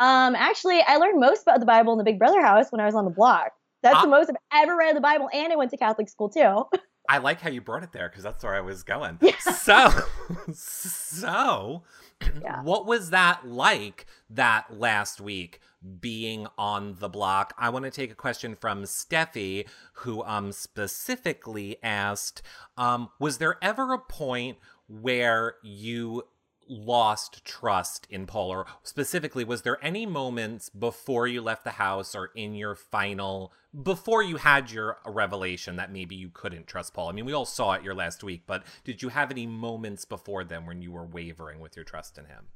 Um, 0.00 0.34
actually, 0.34 0.80
I 0.86 0.96
learned 0.96 1.20
most 1.20 1.42
about 1.42 1.60
the 1.60 1.66
Bible 1.66 1.92
in 1.92 1.98
the 1.98 2.04
Big 2.04 2.18
Brother 2.18 2.40
house 2.42 2.66
when 2.72 2.80
I 2.80 2.86
was 2.86 2.94
on 2.94 3.04
the 3.04 3.10
block. 3.10 3.52
That's 3.82 3.96
Ah. 3.96 4.02
the 4.02 4.08
most 4.08 4.30
I've 4.30 4.36
ever 4.64 4.76
read 4.76 4.88
of 4.90 4.94
the 4.96 5.00
Bible, 5.00 5.28
and 5.32 5.52
I 5.52 5.56
went 5.56 5.70
to 5.70 5.76
Catholic 5.76 6.08
school 6.08 6.28
too. 6.28 6.64
I 7.08 7.18
like 7.18 7.40
how 7.40 7.50
you 7.50 7.60
brought 7.60 7.82
it 7.82 7.92
there 7.92 8.08
because 8.08 8.22
that's 8.22 8.44
where 8.44 8.54
I 8.54 8.60
was 8.60 8.82
going. 8.82 9.18
Yeah. 9.20 9.36
So, 9.38 9.90
so, 10.52 11.82
Yeah. 12.42 12.62
what 12.62 12.86
was 12.86 13.10
that 13.10 13.46
like 13.48 14.06
that 14.28 14.78
last 14.78 15.20
week 15.20 15.60
being 16.00 16.46
on 16.58 16.96
the 17.00 17.08
block? 17.08 17.52
I 17.58 17.70
want 17.70 17.84
to 17.86 17.90
take 17.90 18.12
a 18.12 18.14
question 18.14 18.54
from 18.54 18.82
Steffi, 18.84 19.66
who 19.94 20.22
um 20.24 20.52
specifically 20.52 21.78
asked, 21.82 22.42
um, 22.76 23.08
was 23.18 23.38
there 23.38 23.56
ever 23.62 23.92
a 23.92 23.98
point 23.98 24.58
where 24.86 25.54
you 25.62 26.24
lost 26.70 27.44
trust 27.44 28.06
in 28.08 28.26
Paul, 28.26 28.50
or 28.50 28.66
specifically, 28.82 29.44
was 29.44 29.62
there 29.62 29.84
any 29.84 30.06
moments 30.06 30.70
before 30.70 31.26
you 31.26 31.42
left 31.42 31.64
the 31.64 31.70
house 31.70 32.14
or 32.14 32.30
in 32.34 32.54
your 32.54 32.74
final, 32.74 33.52
before 33.82 34.22
you 34.22 34.36
had 34.36 34.70
your 34.70 34.98
revelation 35.04 35.76
that 35.76 35.92
maybe 35.92 36.14
you 36.14 36.30
couldn't 36.32 36.66
trust 36.66 36.94
Paul? 36.94 37.08
I 37.08 37.12
mean, 37.12 37.24
we 37.24 37.32
all 37.32 37.44
saw 37.44 37.72
it 37.72 37.82
your 37.82 37.94
last 37.94 38.22
week, 38.22 38.44
but 38.46 38.62
did 38.84 39.02
you 39.02 39.08
have 39.08 39.30
any 39.30 39.46
moments 39.46 40.04
before 40.04 40.44
then 40.44 40.64
when 40.64 40.80
you 40.80 40.92
were 40.92 41.04
wavering 41.04 41.60
with 41.60 41.76
your 41.76 41.84
trust 41.84 42.16
in 42.16 42.26
him? 42.26 42.46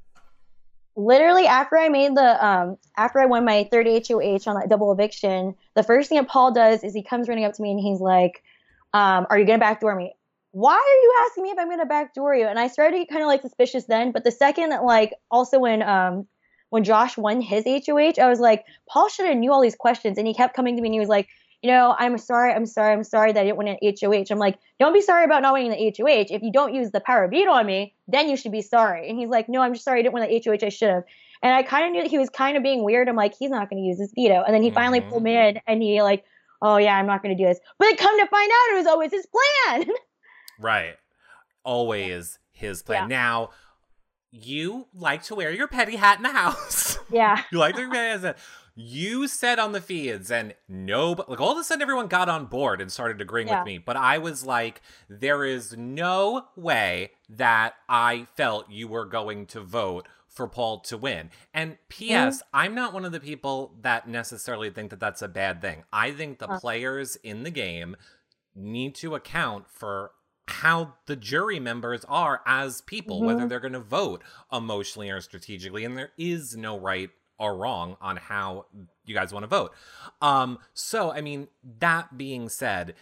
Literally, 0.97 1.49
after 1.49 1.77
I 1.77 1.89
made 1.89 2.15
the 2.15 2.47
um, 2.47 2.79
after 2.97 3.19
I 3.19 3.27
won 3.27 3.45
my 3.45 3.69
third 3.73 3.89
HOH 3.89 4.47
on 4.47 4.55
that 4.55 4.69
double 4.69 4.93
eviction, 4.93 5.57
the 5.75 5.83
first 5.83 6.09
thing 6.09 6.19
that 6.19 6.29
Paul 6.29 6.53
does 6.53 6.85
is 6.85 6.95
he 6.95 7.03
comes 7.03 7.29
running 7.29 7.45
up 7.45 7.53
to 7.55 7.63
me 7.63 7.73
and 7.73 7.81
he's 7.81 8.01
like, 8.01 8.45
um, 8.93 9.27
"Are 9.29 9.37
you 9.37 9.45
gonna 9.45 9.59
backdoor 9.59 9.97
me?" 9.97 10.15
Why 10.55 10.75
are 10.75 11.03
you 11.03 11.15
asking 11.27 11.43
me 11.43 11.51
if 11.51 11.59
I'm 11.59 11.69
gonna 11.69 11.85
backdoor 11.85 12.37
you? 12.37 12.47
And 12.47 12.61
I 12.61 12.69
started 12.69 12.93
to 12.93 12.99
get 13.01 13.09
kind 13.09 13.23
of 13.23 13.27
like 13.27 13.43
suspicious 13.43 13.87
then, 13.87 14.13
but 14.13 14.23
the 14.23 14.31
second 14.31 14.71
like 14.85 15.13
also 15.29 15.59
when 15.59 15.83
um 15.83 16.29
when 16.71 16.85
Josh 16.85 17.17
won 17.17 17.41
his 17.41 17.65
HOH, 17.67 18.21
I 18.23 18.29
was 18.29 18.39
like, 18.39 18.65
Paul 18.89 19.09
should 19.09 19.27
have 19.27 19.37
knew 19.37 19.53
all 19.53 19.61
these 19.61 19.75
questions, 19.75 20.17
and 20.17 20.29
he 20.29 20.33
kept 20.35 20.55
coming 20.55 20.77
to 20.77 20.83
me 20.83 20.89
and 20.89 20.95
he 20.95 21.01
was 21.01 21.09
like, 21.09 21.27
you 21.61 21.71
know, 21.71 21.93
I'm 21.99 22.19
sorry, 22.19 22.53
I'm 22.53 22.67
sorry, 22.67 22.93
I'm 22.93 23.03
sorry 23.03 23.33
that 23.33 23.41
I 23.41 23.45
didn't 23.45 23.57
win 23.59 23.67
an 23.69 23.79
HOH. 23.83 24.27
I'm 24.31 24.39
like, 24.39 24.59
don't 24.79 24.93
be 24.93 25.01
sorry 25.01 25.25
about 25.25 25.43
not 25.43 25.55
winning 25.55 25.73
the 25.73 25.93
HOH. 25.97 26.27
If 26.31 26.43
you 26.43 26.53
don't 26.53 26.73
use 26.73 26.93
the 26.93 27.01
power 27.01 27.25
of 27.25 27.33
veto 27.33 27.51
on 27.51 27.67
me, 27.67 27.95
then 28.07 28.29
you 28.29 28.37
should 28.37 28.53
be 28.53 28.63
sorry. 28.63 29.09
And 29.09 29.19
he's 29.19 29.31
like, 29.31 29.49
no, 29.49 29.61
I'm 29.61 29.73
just 29.73 29.85
sorry 29.85 30.01
I 30.01 30.03
didn't 30.03 30.15
win 30.15 30.29
the 30.29 30.43
HOH. 30.45 30.65
I 30.65 30.69
should 30.69 30.91
have. 30.91 31.03
And 31.43 31.53
I 31.53 31.65
kind 31.65 31.87
of 31.87 31.91
knew 31.93 32.03
that 32.03 32.11
he 32.11 32.19
was 32.19 32.31
kind 32.31 32.57
of 32.57 32.63
being 32.63 32.85
weird. 32.85 33.09
I'm 33.09 33.17
like, 33.17 33.35
he's 33.37 33.51
not 33.51 33.71
going 33.71 33.83
to 33.83 33.87
use 33.87 33.99
his 33.99 34.13
veto. 34.15 34.43
And 34.45 34.55
then 34.55 34.63
he 34.63 34.71
finally 34.71 35.01
Mhm. 35.01 35.09
pulled 35.11 35.23
me 35.25 35.37
in, 35.37 35.59
and 35.67 35.83
he 35.83 36.01
like, 36.01 36.25
oh 36.63 36.77
yeah, 36.77 36.97
I'm 36.97 37.07
not 37.07 37.23
going 37.23 37.37
to 37.37 37.43
do 37.43 37.49
this. 37.49 37.59
But 37.79 37.87
then 37.87 37.97
come 37.97 38.19
to 38.21 38.27
find 38.29 38.51
out, 38.51 38.73
it 38.75 38.77
was 38.77 38.87
always 38.87 39.11
his 39.11 39.27
plan. 39.27 39.89
Right. 40.61 40.95
Always 41.65 42.39
his 42.53 42.83
plan. 42.83 43.09
Now, 43.09 43.51
you 44.31 44.87
like 44.95 45.23
to 45.25 45.35
wear 45.35 45.51
your 45.51 45.69
petty 45.69 45.97
hat 45.97 46.19
in 46.19 46.23
the 46.25 46.31
house. 46.31 46.99
Yeah. 47.11 47.43
you 47.53 47.59
like 47.59 47.77
to 47.77 47.87
wear 47.87 48.11
your 48.13 48.19
petty 48.19 48.27
hat. 48.29 48.39
You 48.77 49.29
said 49.29 49.61
on 49.61 49.71
the 49.71 49.81
feeds, 49.81 50.33
and 50.33 50.55
no, 50.69 51.13
like 51.29 51.41
all 51.41 51.53
of 51.53 51.59
a 51.59 51.63
sudden 51.63 51.83
everyone 51.83 52.09
got 52.09 52.29
on 52.29 52.47
board 52.47 52.81
and 52.81 52.91
started 52.91 53.21
agreeing 53.21 53.47
Yeah. 53.47 53.61
with 53.61 53.67
me. 53.67 53.79
But 53.79 53.97
I 53.97 54.19
was 54.19 54.45
like, 54.45 54.83
there 55.09 55.45
is 55.45 55.77
no 55.77 56.47
way 56.57 57.13
that 57.29 57.75
I 57.89 58.27
felt 58.37 58.71
you 58.71 58.89
were 58.89 59.05
going 59.05 59.47
to 59.47 59.61
vote 59.61 60.09
for 60.27 60.49
Paul 60.49 60.81
to 60.81 60.97
win. 60.99 61.31
And 61.53 61.79
P.S., 61.89 62.43
I'm 62.53 62.75
not 62.75 62.93
one 62.93 63.05
of 63.05 63.13
the 63.13 63.21
people 63.21 63.77
that 63.83 64.09
necessarily 64.09 64.71
think 64.71 64.91
that 64.91 64.99
that's 64.99 65.23
a 65.23 65.29
bad 65.29 65.61
thing. 65.61 65.85
I 65.93 66.11
think 66.11 66.41
the 66.41 66.49
Uh. 66.51 66.59
players 66.59 67.15
in 67.17 67.45
the 67.45 67.51
game 67.53 67.95
need 68.57 68.97
to 68.97 69.15
account 69.15 69.69
for 69.71 70.11
how 70.47 70.95
the 71.07 71.17
jury 71.17 71.59
members 71.59 72.05
are 72.07 72.43
as 72.47 72.81
people, 72.83 73.23
whether 73.23 73.45
Mhm. 73.45 73.49
they're 73.49 73.61
going 73.61 73.73
to 73.73 73.81
vote 73.81 74.23
emotionally 74.53 75.11
or 75.11 75.21
strategically. 75.21 75.85
And 75.85 75.97
there 75.97 76.13
is 76.19 76.57
no 76.57 76.79
right 76.79 77.11
or 77.39 77.57
wrong 77.57 77.97
on 78.01 78.17
how 78.17 78.67
you 79.05 79.15
guys 79.15 79.33
want 79.33 79.43
to 79.45 79.49
vote. 79.49 79.75
Um, 80.21 80.59
so, 80.75 81.11
I 81.13 81.21
mean, 81.21 81.49
that 81.79 82.17
being 82.19 82.49
said, 82.49 82.95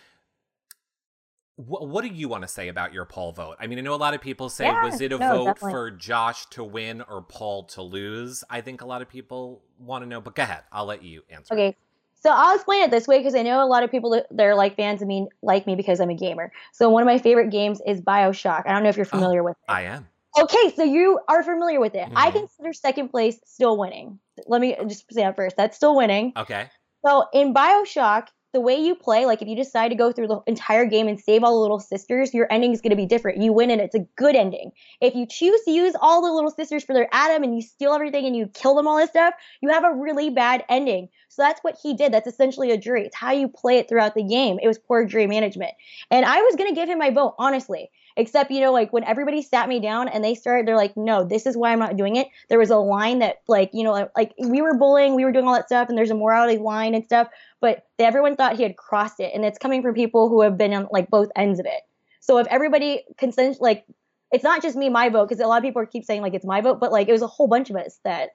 wh- 1.56 1.82
what 1.82 2.02
do 2.02 2.08
you 2.08 2.28
want 2.28 2.42
to 2.42 2.49
say 2.49 2.68
about 2.68 2.92
your 2.92 3.04
Paul 3.04 3.32
vote? 3.32 3.56
I 3.61 3.66
mean, 3.66 3.78
I 3.78 3.82
know 3.82 3.94
a 3.94 3.96
lot 3.96 4.14
of 4.14 4.20
people 4.20 4.49
say, 4.49 4.64
Yeah, 4.66 4.84
was 4.84 5.00
it 5.00 5.12
a 5.12 5.18
no, 5.18 5.28
vote 5.28 5.44
definitely. 5.46 5.72
for 5.72 5.90
Josh 5.90 6.46
to 6.46 6.64
win 6.64 7.02
or 7.02 7.22
Paul 7.22 7.64
to 7.64 7.82
lose? 7.82 8.42
I 8.49 8.61
think 8.61 8.80
a 8.82 8.87
lot 8.87 9.02
of 9.02 9.08
people 9.08 9.62
want 9.78 10.02
to 10.02 10.08
know, 10.08 10.20
but 10.20 10.34
go 10.34 10.44
ahead. 10.44 10.62
I'll 10.72 10.87
let 10.87 11.02
you 11.02 11.22
answer. 11.28 11.54
Okay. 11.54 11.76
So 12.23 12.31
I'll 12.31 12.55
explain 12.55 12.85
it 12.85 12.91
this 12.91 13.09
way 13.09 13.19
because 13.19 13.35
I 13.35 13.43
know 13.43 13.62
a 13.64 13.67
lot 13.67 13.83
of 13.83 13.91
people 13.91 14.11
that 14.11 14.26
they're 14.31 14.55
like 14.55 14.76
fans 14.76 15.02
of 15.02 15.09
me 15.09 15.26
like 15.43 15.67
me 15.67 15.75
because 15.75 16.00
I'm 16.00 16.11
a 16.11 16.14
gamer. 16.14 16.52
So 16.73 16.88
one 16.88 17.02
of 17.02 17.07
my 17.07 17.19
favorite 17.19 17.50
games 17.50 17.81
is 17.87 18.00
BioShock. 18.00 18.62
I 18.67 18.73
don't 18.73 18.85
know 18.85 18.88
if 18.91 18.97
you're 18.97 19.07
Oh. 19.07 19.09
familiar 19.09 19.43
with 19.43 19.57
it. 19.69 19.73
I 19.73 19.83
am. 19.83 20.07
Okay, 20.41 20.73
so 20.75 20.83
you 20.85 21.21
are 21.29 21.43
familiar 21.43 21.81
with 21.81 21.95
it. 21.95 22.09
I 22.17 22.31
Mhm. 22.31 22.33
consider 22.33 22.73
second 22.73 23.09
place 23.11 23.38
still 23.45 23.76
winning. 23.76 24.19
Let 24.47 24.61
me 24.61 24.76
just 24.87 25.12
say 25.12 25.23
that 25.23 25.37
first. 25.37 25.57
That's 25.57 25.76
still 25.76 25.95
winning. 25.97 26.33
Okay. 26.37 26.71
So 27.05 27.26
in 27.35 27.52
BioShock, 27.52 28.29
the 28.52 28.61
way 28.61 28.76
you 28.76 28.94
play, 28.94 29.25
like 29.25 29.40
if 29.40 29.49
you 29.49 29.56
decide 29.56 29.88
to 29.88 29.94
go 29.94 30.12
through 30.12 30.28
the 30.28 30.40
entire 30.47 30.85
game 30.85 31.09
and 31.09 31.18
save 31.18 31.42
all 31.42 31.54
the 31.54 31.61
little 31.61 31.80
sisters, 31.80 32.35
your 32.35 32.47
ending 32.50 32.73
is 32.73 32.80
going 32.80 32.90
to 32.90 32.97
be 32.97 33.06
different. 33.06 33.42
You 33.42 33.52
win 33.52 33.71
and 33.71 33.80
it's 33.80 33.94
a 33.94 34.06
good 34.16 34.37
ending. 34.37 34.73
If 35.00 35.14
you 35.14 35.26
choose 35.26 35.61
to 35.64 35.71
use 35.71 35.94
all 36.00 36.23
the 36.23 36.32
little 36.32 36.50
sisters 36.50 36.85
for 36.85 36.92
their 36.92 37.09
ADAM 37.12 37.44
and 37.44 37.54
you 37.54 37.62
steal 37.62 37.92
everything 37.92 38.26
and 38.26 38.37
you 38.37 38.47
kill 38.49 38.75
them 38.75 38.87
all 38.87 38.99
this 38.99 39.11
stuff, 39.11 39.35
you 39.62 39.71
have 39.71 39.85
a 39.85 39.94
really 39.94 40.28
bad 40.28 40.64
ending. 40.68 41.09
So 41.28 41.42
that's 41.42 41.61
what 41.62 41.78
he 41.82 41.94
did. 41.94 42.12
That's 42.12 42.26
essentially 42.26 42.71
a 42.71 42.76
jury. 42.76 43.06
It's 43.06 43.16
how 43.16 43.32
you 43.32 43.49
play 43.49 43.78
it 43.78 43.88
throughout 43.88 44.14
the 44.14 44.23
game. 44.23 44.59
It 44.62 44.68
was 44.68 44.78
poor 44.78 45.06
jury 45.06 45.26
management. 45.26 45.73
And 46.11 46.26
I 46.26 46.42
was 46.42 46.56
going 46.56 46.68
to 46.68 46.75
give 46.75 46.90
him 46.90 46.99
my 46.99 47.11
vote, 47.11 47.35
honestly. 47.38 47.90
Except, 48.16 48.50
you 48.50 48.61
know, 48.61 48.73
like 48.73 48.92
when 48.92 49.04
everybody 49.04 49.42
sat 49.42 49.69
me 49.69 49.81
down 49.81 50.09
and 50.09 50.23
they 50.23 50.35
started, 50.35 50.66
they're 50.66 50.76
like, 50.76 50.97
no, 50.97 51.25
this 51.25 51.47
is 51.47 51.57
why 51.57 51.73
I'm 51.73 51.78
not 51.78 51.97
doing 51.97 52.16
it. 52.16 52.28
There 52.49 52.59
was 52.59 52.71
a 52.71 52.76
line 52.76 53.21
that, 53.21 53.42
like, 53.49 53.71
you 53.73 53.85
know, 53.85 54.11
like 54.16 54.35
we 54.38 54.61
were 54.61 54.75
bullying, 54.75 55.14
we 55.14 55.25
were 55.25 55.33
doing 55.33 55.47
all 55.47 55.54
that 55.54 55.66
stuff, 55.66 55.88
and 55.88 55.97
there's 55.97 56.11
a 56.11 56.14
morality 56.14 56.59
line 56.59 56.95
and 56.95 57.04
stuff, 57.04 57.28
but 57.61 57.87
everyone 57.99 58.37
thought 58.37 58.57
he 58.57 58.62
had 58.62 58.76
crossed 58.76 59.21
it. 59.21 59.33
And 59.35 59.45
it's 59.45 59.59
coming 59.59 59.83
from 59.83 59.95
people 59.95 60.28
who 60.28 60.42
have 60.42 60.59
been 60.59 60.75
on 60.75 60.88
like 60.90 61.09
both 61.09 61.31
ends 61.37 61.59
of 61.59 61.66
it. 61.66 61.81
So 62.21 62.38
if 62.38 62.47
everybody 62.49 63.04
consent, 63.16 63.61
like, 63.61 63.85
it's 64.31 64.45
not 64.45 64.62
just 64.62 64.76
me, 64.76 64.88
my 64.88 65.09
vote, 65.09 65.28
because 65.28 65.42
a 65.42 65.47
lot 65.47 65.59
of 65.59 65.62
people 65.62 65.85
keep 65.87 66.04
saying 66.04 66.23
like 66.23 66.35
it's 66.35 66.45
my 66.45 66.61
vote, 66.61 66.81
but 66.81 66.92
like 66.92 67.09
it 67.09 67.12
was 67.12 67.23
a 67.23 67.26
whole 67.26 67.49
bunch 67.49 67.71
of 67.71 67.76
us 67.76 67.99
that 68.04 68.31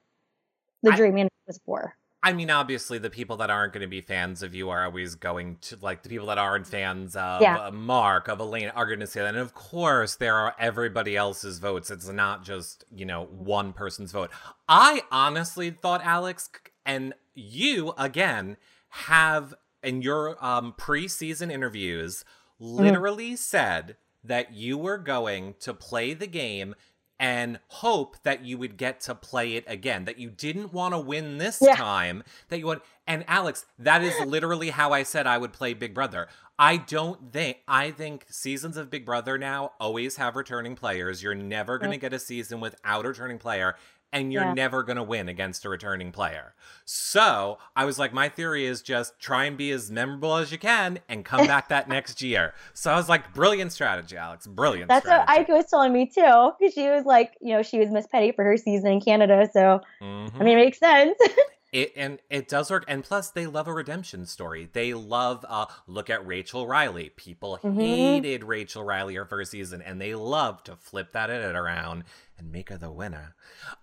the 0.84 0.92
I- 0.92 0.96
jury 0.96 1.12
management 1.12 1.34
was 1.48 1.60
for. 1.66 1.96
I 2.28 2.34
mean, 2.34 2.50
obviously, 2.50 2.98
the 2.98 3.10
people 3.10 3.38
that 3.38 3.50
aren't 3.50 3.72
going 3.72 3.84
to 3.84 3.88
be 3.88 4.02
fans 4.02 4.44
of 4.44 4.54
you 4.54 4.70
are 4.70 4.84
always 4.84 5.16
going 5.16 5.60
to 5.62 5.78
like 5.82 6.04
the 6.04 6.10
people 6.10 6.28
that 6.28 6.38
aren't 6.38 6.68
fans 6.68 7.16
of 7.16 7.42
Yeah. 7.42 7.58
uh, 7.68 7.72
Mark 7.72 8.28
of 8.28 8.42
Elena 8.42 8.74
are 8.76 8.86
going 8.86 9.00
to 9.00 9.08
say 9.08 9.22
that. 9.22 9.30
And 9.30 9.38
of 9.38 9.54
course, 9.54 10.16
there 10.16 10.36
are 10.36 10.54
everybody 10.60 11.16
else's 11.16 11.60
votes. 11.60 11.90
It's 11.90 12.10
not 12.10 12.44
just 12.44 12.84
you 12.94 13.06
know 13.06 13.28
one 13.32 13.72
person's 13.72 14.12
vote. 14.12 14.30
I 14.68 15.04
honestly 15.10 15.70
thought 15.72 16.04
Alex 16.04 16.50
and 16.86 17.14
you 17.34 17.94
again 17.98 18.58
have 18.90 19.54
in 19.82 20.02
your 20.02 20.44
um, 20.46 20.74
preseason 20.78 21.50
interviews 21.50 22.26
literally 22.60 23.38
said 23.38 23.96
that 24.22 24.54
you 24.54 24.78
were 24.78 24.98
going 24.98 25.56
to 25.62 25.74
play 25.74 26.14
the 26.14 26.28
game 26.28 26.76
and 27.20 27.60
hope 27.68 28.18
that 28.24 28.46
you 28.46 28.58
would 28.58 28.78
get 28.78 29.00
to 29.02 29.16
play 29.16 29.56
it 29.56 29.64
again 29.68 30.06
that 30.06 30.20
you 30.20 30.30
didn't 30.30 30.72
want 30.74 30.94
to 30.94 31.00
win 31.00 31.38
this 31.38 31.60
Yeah. 31.62 31.76
time 31.76 32.24
that 32.50 32.60
you 32.60 32.66
want 32.68 32.84
and 33.08 33.26
alex 33.28 33.66
that 33.80 34.04
is 34.04 34.14
literally 34.26 34.70
how 34.70 34.92
i 34.94 35.04
said 35.04 35.26
i 35.26 35.38
would 35.38 35.54
play 35.54 35.74
big 35.74 35.94
brother. 35.94 36.28
I 36.60 36.78
don't 36.78 37.32
think 37.32 37.58
i 37.68 37.92
think 37.92 38.26
seasons 38.30 38.78
of 38.78 38.90
big 38.90 39.06
brother 39.06 39.38
now 39.38 39.74
always 39.80 40.16
have 40.16 40.36
returning 40.36 40.76
players. 40.76 41.22
You're 41.22 41.36
never 41.36 41.78
going 41.78 41.92
to 41.92 41.98
get 41.98 42.14
a 42.14 42.20
season 42.20 42.60
without 42.60 43.06
a 43.06 43.10
returning 43.10 43.38
player 43.38 43.76
and 44.14 44.32
you're 44.32 44.44
Yeah. 44.44 44.54
never 44.54 44.84
going 44.84 44.96
to 44.98 45.04
win 45.04 45.28
against 45.30 45.66
a 45.66 45.70
returning 45.70 46.12
player. 46.12 46.54
So 46.86 47.58
I 47.76 47.86
was 47.86 48.00
like, 48.00 48.14
my 48.14 48.30
theory 48.30 48.66
is 48.66 48.82
just 48.82 49.20
try 49.20 49.46
and 49.46 49.58
be 49.58 49.72
as 49.72 49.92
memorable 49.92 50.36
as 50.38 50.52
you 50.52 50.58
can 50.58 51.00
and 51.10 51.26
come 51.26 51.46
back 51.46 51.68
that 51.70 51.88
next 51.90 52.22
year. 52.22 52.54
So 52.74 52.92
I 52.92 52.96
was 52.96 53.10
like, 53.10 53.34
brilliant 53.34 53.72
strategy, 53.74 54.16
Alex. 54.18 54.48
Brilliant 54.48 54.88
That's 54.88 55.06
what 55.06 55.24
strategy. 55.24 55.42
Ike 55.52 55.58
was 55.58 55.66
telling 55.70 55.92
me 55.94 56.06
too, 56.06 56.52
because 56.60 56.74
she 56.74 56.88
was 56.90 57.06
like, 57.06 57.34
you 57.42 57.54
know, 57.54 57.64
she 57.64 57.80
was 57.80 57.90
Miss 57.90 58.08
Petty 58.08 58.32
for 58.32 58.44
her 58.46 58.56
season 58.58 58.92
in 58.94 59.02
Canada. 59.02 59.50
So, 59.52 59.82
Mhm. 60.02 60.32
I 60.40 60.44
mean, 60.44 60.58
it 60.58 60.64
makes 60.64 60.80
sense. 60.80 61.18
It 61.74 61.92
and 61.98 62.20
it 62.30 62.48
does 62.48 62.72
work, 62.72 62.86
and 62.88 63.04
plus 63.04 63.30
they 63.30 63.46
love 63.46 63.68
a 63.68 63.74
redemption 63.74 64.26
story. 64.26 64.70
They 64.72 64.94
love 64.94 65.46
uh 65.50 65.66
look 65.86 66.10
at 66.10 66.26
Rachel 66.26 66.66
Reilly. 66.66 67.10
People 67.10 67.60
Mhm. 67.62 67.76
hated 67.78 68.44
Rachel 68.46 68.84
Reilly 68.84 69.16
her 69.16 69.26
first 69.26 69.52
season, 69.52 69.82
and 69.82 70.00
they 70.00 70.16
love 70.16 70.64
to 70.64 70.78
flip 70.78 71.12
that 71.12 71.30
edit 71.30 71.56
around 71.56 72.06
and 72.38 72.52
make 72.52 72.70
her 72.70 72.78
the 72.78 72.92
winner. 72.92 73.36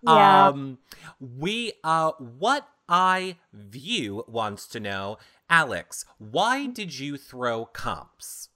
Yeah. 0.02 0.48
Um 0.48 0.78
we 1.20 1.74
uh 1.84 2.12
what 2.12 2.68
I 2.88 3.36
view 3.52 4.24
wants 4.28 4.66
to 4.68 4.80
know, 4.80 5.18
Alex, 5.50 6.04
why 6.18 6.66
did 6.66 6.98
you 6.98 7.18
throw 7.18 7.66
comps? 7.66 8.48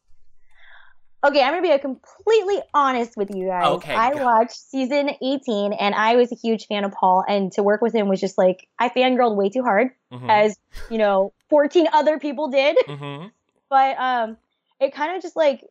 Okay, 1.25 1.43
I'm 1.43 1.53
gonna 1.53 1.63
be 1.63 1.77
completely 1.81 2.61
honest 2.75 3.17
with 3.17 3.35
you 3.35 3.49
guys. 3.49 3.67
Okay, 3.67 3.93
I 3.95 4.15
watched 4.15 4.57
season 4.57 5.11
18, 5.21 5.73
and 5.73 5.95
I 5.95 6.15
was 6.15 6.31
a 6.31 6.37
huge 6.37 6.67
fan 6.69 6.85
of 6.85 6.93
Paul. 6.93 7.25
And 7.29 7.51
to 7.53 7.63
work 7.63 7.81
with 7.83 7.93
him 7.93 8.09
was 8.09 8.21
just 8.21 8.39
like 8.39 8.69
I 8.79 8.89
fangirled 8.89 9.35
way 9.35 9.49
too 9.49 9.63
hard, 9.65 9.91
Mhm. 10.13 10.31
as 10.31 10.57
you 10.91 10.99
know, 10.99 11.33
14 11.51 11.89
other 11.93 12.19
people 12.21 12.49
did. 12.49 12.77
Mhm. 12.87 13.33
But 13.69 13.99
um, 13.99 14.37
it 14.81 14.95
kind 14.95 15.17
of 15.17 15.23
just 15.23 15.35
like 15.37 15.65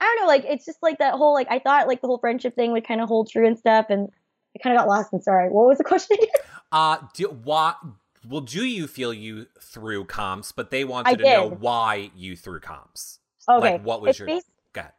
I 0.00 0.04
don't 0.04 0.20
know, 0.20 0.26
like 0.28 0.44
it's 0.48 0.64
just 0.64 0.82
like 0.82 0.98
that 0.98 1.14
whole 1.14 1.34
like 1.34 1.48
I 1.50 1.58
thought 1.58 1.88
like 1.88 2.00
the 2.00 2.06
whole 2.06 2.18
friendship 2.18 2.54
thing 2.54 2.72
would 2.72 2.86
kind 2.86 3.00
of 3.00 3.08
hold 3.08 3.28
true 3.30 3.46
and 3.46 3.58
stuff, 3.58 3.86
and 3.90 4.10
I 4.56 4.60
kind 4.60 4.76
of 4.76 4.80
got 4.80 4.88
lost. 4.88 5.12
And 5.12 5.22
sorry, 5.22 5.48
what 5.50 5.66
was 5.66 5.78
the 5.78 5.84
question 5.92 6.16
again? 6.18 6.28
Uh, 6.70 6.98
do, 7.14 7.26
why? 7.28 7.74
Well, 8.28 8.42
do 8.42 8.64
you 8.64 8.86
feel 8.86 9.12
you 9.12 9.46
threw 9.60 10.04
comps? 10.04 10.52
But 10.52 10.70
they 10.70 10.84
wanted 10.84 11.10
I 11.10 11.14
to 11.16 11.22
know 11.24 11.48
why 11.48 12.10
you 12.14 12.36
threw 12.36 12.60
comps. 12.60 13.19
Okay, 13.58 13.72
Like, 13.72 13.82
what 13.82 14.00
was 14.02 14.10
it's 14.10 14.18
your? 14.20 14.28
bas- 14.28 14.44
Go 14.72 14.80
ahead. 14.82 14.92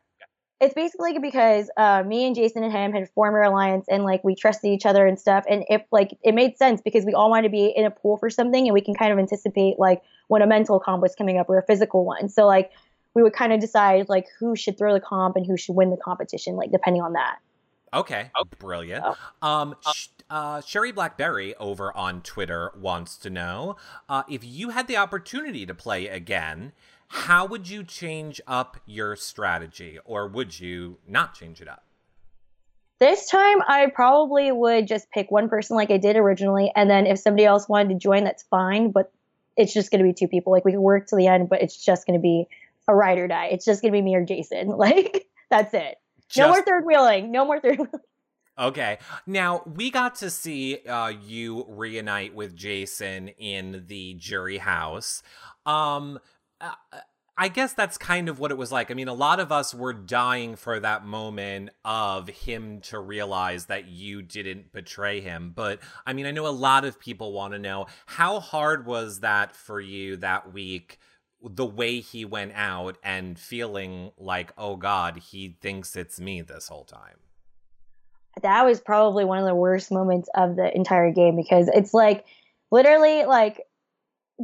it's 0.59 0.73
basically 0.73 1.17
because 1.19 1.69
uh, 1.77 2.03
me 2.03 2.25
and 2.27 2.35
Jason 2.35 2.63
and 2.63 2.71
him 2.71 2.91
had 2.93 3.09
formed 3.11 3.33
our 3.35 3.43
alliance 3.43 3.85
and 3.89 4.03
like 4.03 4.23
we 4.23 4.35
trusted 4.35 4.71
each 4.71 4.85
other 4.85 5.05
and 5.07 5.19
stuff. 5.19 5.43
And 5.49 5.63
if 5.69 5.81
like 5.91 6.17
it 6.23 6.33
made 6.35 6.57
sense 6.57 6.81
because 6.81 7.05
we 7.05 7.13
all 7.13 7.29
wanted 7.29 7.43
to 7.43 7.49
be 7.51 7.67
in 7.75 7.85
a 7.85 7.91
pool 7.91 8.17
for 8.17 8.29
something 8.29 8.67
and 8.67 8.73
we 8.73 8.81
can 8.81 8.93
kind 8.93 9.11
of 9.11 9.19
anticipate 9.19 9.79
like 9.79 10.01
when 10.27 10.41
a 10.41 10.47
mental 10.47 10.79
comp 10.79 11.01
was 11.01 11.15
coming 11.15 11.37
up 11.37 11.49
or 11.49 11.57
a 11.57 11.63
physical 11.63 12.05
one. 12.05 12.29
So 12.29 12.45
like 12.45 12.71
we 13.13 13.23
would 13.23 13.33
kind 13.33 13.51
of 13.53 13.59
decide 13.59 14.07
like 14.07 14.27
who 14.39 14.55
should 14.55 14.77
throw 14.77 14.93
the 14.93 14.99
comp 15.01 15.35
and 15.35 15.45
who 15.45 15.57
should 15.57 15.75
win 15.75 15.89
the 15.89 15.97
competition, 15.97 16.55
like 16.55 16.71
depending 16.71 17.01
on 17.01 17.13
that. 17.13 17.37
Okay, 17.93 18.31
brilliant. 18.59 19.03
Oh. 19.05 19.17
Um, 19.45 19.75
sh- 19.93 20.07
uh, 20.29 20.61
Sherry 20.61 20.93
Blackberry 20.93 21.53
over 21.55 21.95
on 21.97 22.21
Twitter 22.21 22.71
wants 22.79 23.17
to 23.17 23.29
know 23.29 23.75
uh, 24.07 24.23
if 24.29 24.45
you 24.45 24.69
had 24.69 24.87
the 24.87 24.95
opportunity 24.95 25.65
to 25.65 25.73
play 25.73 26.07
again, 26.07 26.71
how 27.13 27.45
would 27.45 27.67
you 27.67 27.83
change 27.83 28.39
up 28.47 28.77
your 28.85 29.17
strategy, 29.17 29.99
or 30.05 30.29
would 30.29 30.57
you 30.57 30.97
not 31.05 31.33
change 31.33 31.59
it 31.61 31.67
up? 31.67 31.83
This 32.99 33.27
time 33.27 33.57
I 33.67 33.91
probably 33.93 34.49
would 34.49 34.87
just 34.87 35.11
pick 35.11 35.29
one 35.29 35.49
person 35.49 35.75
like 35.75 35.91
I 35.91 35.97
did 35.97 36.15
originally, 36.15 36.71
and 36.73 36.89
then 36.89 37.05
if 37.05 37.19
somebody 37.19 37.43
else 37.43 37.67
wanted 37.67 37.89
to 37.89 37.95
join, 37.95 38.23
that's 38.23 38.43
fine. 38.43 38.91
But 38.91 39.11
it's 39.57 39.73
just 39.73 39.91
going 39.91 39.99
to 39.99 40.07
be 40.07 40.13
two 40.13 40.29
people. 40.29 40.53
Like 40.53 40.63
we 40.63 40.71
can 40.71 40.81
work 40.81 41.07
to 41.07 41.17
the 41.17 41.27
end, 41.27 41.49
but 41.49 41.61
it's 41.61 41.83
just 41.83 42.07
going 42.07 42.17
to 42.17 42.21
be 42.21 42.47
a 42.87 42.95
ride 42.95 43.17
or 43.17 43.27
die. 43.27 43.47
It's 43.47 43.65
just 43.65 43.81
going 43.81 43.91
to 43.91 43.97
be 43.97 44.01
me 44.01 44.15
or 44.15 44.23
Jason. 44.23 44.69
Like 44.77 45.27
that's 45.49 45.73
it. 45.73 45.97
no 46.37 46.47
more 46.47 46.63
third 46.63 46.85
wheeling. 46.85 47.29
No 47.29 47.43
more 47.43 47.59
third 47.59 47.77
wheeling. 47.77 47.91
Okay. 48.57 48.99
Now, 49.27 49.63
we 49.65 49.91
got 49.91 50.15
to 50.15 50.29
see 50.29 50.77
uh, 50.87 51.09
you 51.09 51.65
reunite 51.67 52.33
with 52.35 52.55
Jason 52.55 53.27
in 53.27 53.83
the 53.87 54.13
jury 54.13 54.59
house. 54.59 55.23
Um, 55.65 56.19
I 57.37 57.47
guess 57.47 57.73
that's 57.73 57.97
kind 57.97 58.29
of 58.29 58.39
what 58.39 58.51
it 58.51 58.57
was 58.57 58.71
like. 58.71 58.91
I 58.91 58.93
mean, 58.93 59.07
a 59.07 59.13
lot 59.13 59.39
of 59.39 59.51
us 59.51 59.73
were 59.73 59.93
dying 59.93 60.55
for 60.55 60.79
that 60.79 61.05
moment 61.05 61.71
of 61.83 62.27
him 62.27 62.81
to 62.81 62.99
realize 62.99 63.65
that 63.65 63.87
you 63.87 64.21
didn't 64.21 64.71
betray 64.71 65.21
him. 65.21 65.51
But 65.55 65.79
I 66.05 66.13
mean, 66.13 66.25
I 66.25 66.31
know 66.31 66.45
a 66.45 66.49
lot 66.49 66.85
of 66.85 66.99
people 66.99 67.31
want 67.33 67.53
to 67.53 67.59
know 67.59 67.87
how 68.05 68.39
hard 68.39 68.85
was 68.85 69.21
that 69.21 69.55
for 69.55 69.79
you 69.79 70.17
that 70.17 70.53
week? 70.53 70.99
The 71.43 71.65
way 71.65 71.99
he 71.99 72.25
went 72.25 72.51
out 72.53 72.97
and 73.03 73.39
feeling 73.39 74.11
like, 74.19 74.53
oh 74.57 74.75
God, 74.75 75.17
he 75.17 75.57
thinks 75.61 75.95
it's 75.95 76.19
me 76.19 76.41
this 76.41 76.67
whole 76.67 76.85
time. 76.85 77.17
that 78.41 78.65
was 78.65 78.79
probably 78.79 79.25
one 79.25 79.39
of 79.39 79.45
the 79.45 79.55
worst 79.55 79.91
moments 79.91 80.29
of 80.35 80.55
the 80.55 80.75
entire 80.75 81.11
game 81.11 81.35
because 81.35 81.67
it's 81.73 81.93
like 81.93 82.25
literally 82.69 83.25
like 83.25 83.61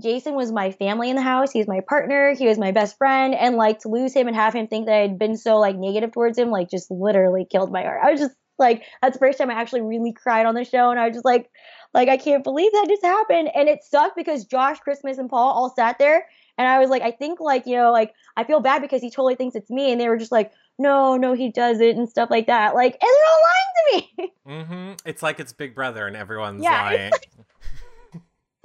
Jason 0.02 0.36
was 0.36 0.52
my 0.52 0.72
family 0.72 1.10
in 1.10 1.16
the 1.16 1.22
house. 1.22 1.52
He's 1.52 1.68
my 1.68 1.82
partner. 1.88 2.34
He 2.34 2.48
was 2.48 2.58
my 2.58 2.72
best 2.72 2.98
friend. 2.98 3.34
And 3.34 3.56
like 3.56 3.80
to 3.80 3.90
lose 3.90 4.14
him 4.14 4.28
and 4.28 4.36
have 4.36 4.54
him 4.54 4.68
think 4.68 4.86
that 4.86 4.96
I'd 4.96 5.20
been 5.20 5.38
so 5.38 5.58
like 5.58 5.76
negative 5.76 6.12
towards 6.12 6.38
him, 6.38 6.50
like 6.50 6.70
just 6.70 6.92
literally 6.92 7.46
killed 7.50 7.72
my 7.72 7.84
heart. 7.84 8.02
I 8.04 8.12
was 8.12 8.20
just 8.20 8.36
like, 8.60 8.84
that's 9.02 9.14
the 9.14 9.20
first 9.20 9.38
time 9.38 9.50
I 9.50 9.54
actually 9.54 9.82
really 9.82 10.14
cried 10.14 10.46
on 10.46 10.56
the 10.56 10.64
show. 10.64 10.90
And 10.90 11.00
I 11.00 11.08
was 11.08 11.16
just 11.16 11.26
like, 11.26 11.50
like, 11.94 12.10
I 12.10 12.18
can't 12.18 12.44
believe 12.44 12.72
that 12.72 12.88
just 12.90 13.04
happened. 13.04 13.50
And 13.54 13.70
it 13.70 13.84
sucked 13.84 14.16
because 14.16 14.46
Josh, 14.46 14.80
Christmas, 14.80 15.18
and 15.18 15.30
Paul 15.30 15.52
all 15.52 15.74
sat 15.76 16.00
there. 16.00 16.28
And 16.58 16.68
I 16.68 16.80
was 16.80 16.90
like, 16.90 17.04
I 17.04 17.12
think 17.12 17.40
like, 17.40 17.68
you 17.68 17.76
know, 17.76 17.92
like 17.92 18.14
I 18.36 18.44
feel 18.44 18.60
bad 18.60 18.82
because 18.82 19.02
he 19.02 19.12
totally 19.12 19.36
thinks 19.36 19.56
it's 19.56 19.70
me. 19.70 19.92
And 19.92 20.02
they 20.02 20.10
were 20.10 20.18
just 20.18 20.32
like, 20.32 20.52
no, 20.80 21.18
no, 21.18 21.34
he 21.34 21.52
doesn't 21.52 21.98
and 21.98 22.10
stuff 22.10 22.30
like 22.30 22.48
that. 22.48 22.76
Like, 22.76 22.94
and 22.94 23.02
they're 23.02 23.32
all 23.32 23.42
lying 23.44 23.76
to 23.76 24.24
me. 24.24 24.34
Mm-hmm. 24.48 24.94
It's 25.06 25.24
like 25.24 25.40
it's 25.40 25.54
Big 25.54 25.76
Brother 25.76 26.08
and 26.08 26.16
everyone's 26.16 26.64
yeah, 26.64 26.84
lying. 26.84 27.12
Like, 27.12 27.30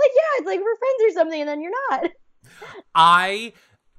like, 0.03 0.11
yeah, 0.15 0.39
it's 0.39 0.47
like 0.47 0.61
we're 0.61 0.77
friends 0.77 1.03
or 1.03 1.11
something, 1.13 1.41
and 1.41 1.49
then 1.49 1.61
you're 1.61 1.73
not. 1.91 2.11
I 2.95 3.53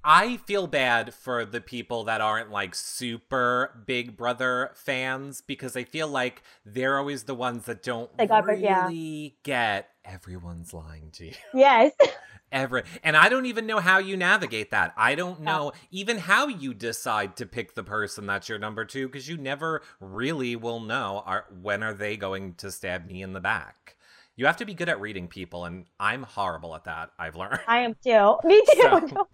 I 0.04 0.38
feel 0.38 0.68
bad 0.68 1.14
for 1.14 1.46
the 1.46 1.62
people 1.62 2.04
that 2.06 2.20
aren't 2.20 2.52
like 2.52 2.76
super 2.76 3.84
Big 3.86 4.18
Brother 4.18 4.72
fans 4.74 5.42
because 5.42 5.78
I 5.78 5.86
feel 5.86 6.10
like 6.10 6.44
they're 6.66 6.98
always 6.98 7.24
the 7.24 7.36
ones 7.36 7.66
that 7.66 7.84
don't 7.84 8.12
really 8.20 8.62
yeah. 8.62 9.30
get 9.44 9.90
everyone's 10.04 10.74
lying 10.74 11.10
to 11.14 11.28
you. 11.28 11.34
Yes. 11.54 11.94
Ever 12.52 12.84
and 13.02 13.18
I 13.18 13.30
don't 13.30 13.48
even 13.48 13.66
know 13.66 13.80
how 13.80 13.98
you 13.98 14.16
navigate 14.16 14.70
that. 14.72 14.94
I 14.96 15.16
don't 15.16 15.42
know 15.42 15.72
even 15.90 16.20
how 16.20 16.48
you 16.48 16.76
decide 16.76 17.36
to 17.38 17.48
pick 17.48 17.74
the 17.74 17.84
person 17.84 18.28
that's 18.28 18.48
your 18.48 18.60
number 18.60 18.86
two 18.86 19.08
because 19.08 19.28
you 19.28 19.38
never 19.38 19.82
really 20.00 20.56
will 20.56 20.80
know 20.80 21.24
are 21.26 21.46
when 21.62 21.82
are 21.82 21.96
they 21.96 22.16
going 22.16 22.54
to 22.56 22.72
stab 22.72 23.08
me 23.08 23.24
in 23.24 23.34
the 23.34 23.40
back. 23.40 23.96
You 24.36 24.48
have 24.48 24.58
to 24.58 24.66
be 24.66 24.74
good 24.74 24.90
at 24.90 25.00
reading 25.00 25.28
people, 25.28 25.66
and 25.66 25.86
I'm 26.00 26.24
horrible 26.24 26.76
at 26.76 26.86
that. 26.86 27.12
I've 27.20 27.36
learned. 27.36 27.60
I 27.68 27.82
am 27.82 27.96
too. 28.04 28.38
Me 28.44 28.62
too. 28.74 28.82
So, 28.82 29.10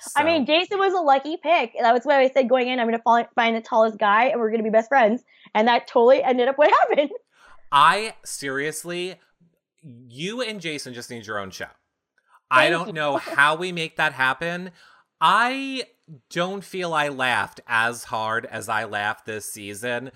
so. 0.00 0.12
I 0.16 0.24
mean, 0.24 0.46
Jason 0.46 0.78
was 0.78 0.94
a 0.94 1.00
lucky 1.00 1.36
pick. 1.36 1.72
That 1.78 1.92
was 1.92 2.04
what 2.04 2.16
I 2.16 2.30
said 2.30 2.48
going 2.48 2.68
in. 2.68 2.80
I'm 2.80 2.88
going 2.88 2.98
to 2.98 3.28
find 3.34 3.56
the 3.56 3.60
tallest 3.60 3.98
guy, 3.98 4.24
and 4.26 4.40
we're 4.40 4.50
going 4.50 4.60
to 4.60 4.64
be 4.64 4.70
best 4.70 4.88
friends. 4.88 5.22
And 5.54 5.68
that 5.68 5.86
totally 5.86 6.22
ended 6.22 6.48
up 6.48 6.56
what 6.56 6.70
happened. 6.88 7.10
I 7.70 8.14
seriously, 8.24 9.16
you 9.82 10.40
and 10.40 10.60
Jason 10.60 10.94
just 10.94 11.10
need 11.10 11.26
your 11.26 11.38
own 11.38 11.50
show. 11.50 11.64
Thank 11.64 11.72
I 12.50 12.70
don't 12.70 12.88
you. 12.88 12.92
know 12.94 13.16
how 13.16 13.56
we 13.56 13.72
make 13.72 13.96
that 13.96 14.12
happen. 14.12 14.70
I 15.20 15.84
don't 16.30 16.64
feel 16.64 16.92
I 16.94 17.08
laughed 17.08 17.60
as 17.66 18.04
hard 18.04 18.46
as 18.46 18.68
I 18.68 18.84
laughed 18.84 19.26
this 19.26 19.50
season 19.52 20.10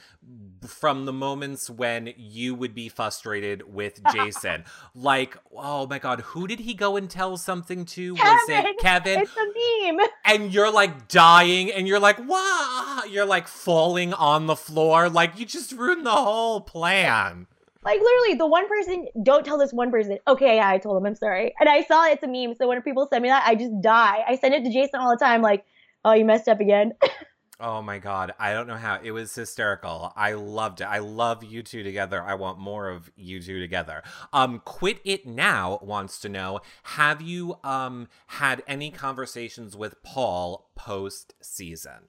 from 0.66 1.06
the 1.06 1.12
moments 1.12 1.70
when 1.70 2.12
you 2.16 2.54
would 2.54 2.74
be 2.74 2.88
frustrated 2.88 3.72
with 3.72 4.00
Jason. 4.12 4.64
like, 4.94 5.36
oh 5.54 5.86
my 5.86 5.98
god, 5.98 6.20
who 6.20 6.46
did 6.46 6.60
he 6.60 6.74
go 6.74 6.96
and 6.96 7.08
tell 7.08 7.36
something 7.36 7.84
to? 7.86 8.14
Kevin. 8.14 8.32
Was 8.32 8.48
it 8.48 8.78
Kevin? 8.78 9.20
It's 9.20 9.36
a 9.36 9.92
meme. 9.92 10.06
And 10.24 10.52
you're 10.52 10.72
like 10.72 11.08
dying 11.08 11.70
and 11.70 11.86
you're 11.86 12.00
like, 12.00 12.18
wow, 12.28 13.02
you're 13.08 13.26
like 13.26 13.48
falling 13.48 14.12
on 14.14 14.46
the 14.46 14.56
floor. 14.56 15.08
Like 15.08 15.38
you 15.38 15.46
just 15.46 15.72
ruined 15.72 16.04
the 16.04 16.10
whole 16.10 16.60
plan. 16.60 17.46
Like 17.84 18.00
literally, 18.00 18.34
the 18.34 18.48
one 18.48 18.66
person. 18.66 19.06
Don't 19.22 19.44
tell 19.44 19.58
this 19.58 19.72
one 19.72 19.92
person. 19.92 20.18
Okay, 20.26 20.56
yeah, 20.56 20.68
I 20.68 20.78
told 20.78 20.96
him. 20.96 21.06
I'm 21.06 21.14
sorry. 21.14 21.54
And 21.60 21.68
I 21.68 21.84
saw 21.84 22.04
it's 22.08 22.22
a 22.24 22.26
meme. 22.26 22.56
So 22.56 22.66
when 22.66 22.82
people 22.82 23.06
send 23.08 23.22
me 23.22 23.28
that, 23.28 23.44
I 23.46 23.54
just 23.54 23.80
die. 23.80 24.24
I 24.26 24.34
send 24.34 24.54
it 24.54 24.64
to 24.64 24.72
Jason 24.72 24.98
all 24.98 25.08
the 25.08 25.24
time. 25.24 25.40
Like, 25.40 25.64
oh, 26.06 26.12
you 26.12 26.24
messed 26.24 26.48
up 26.48 26.60
again. 26.60 26.94
oh 27.60 27.82
my 27.82 27.98
god, 27.98 28.32
I 28.38 28.52
don't 28.52 28.68
know 28.68 28.76
how. 28.76 29.00
It 29.02 29.10
was 29.10 29.34
hysterical. 29.34 30.12
I 30.16 30.32
loved 30.32 30.80
it. 30.80 30.84
I 30.84 30.98
love 30.98 31.44
you 31.44 31.62
two 31.62 31.82
together. 31.82 32.22
I 32.22 32.34
want 32.34 32.58
more 32.58 32.88
of 32.88 33.10
you 33.16 33.42
two 33.42 33.60
together. 33.60 34.02
Um, 34.32 34.62
quit 34.64 35.00
it 35.04 35.26
now 35.26 35.80
wants 35.82 36.18
to 36.20 36.28
know: 36.28 36.60
Have 36.84 37.20
you 37.20 37.58
um 37.64 38.08
had 38.28 38.62
any 38.66 38.90
conversations 38.90 39.76
with 39.76 40.02
Paul 40.02 40.70
post 40.76 41.34
season? 41.42 42.08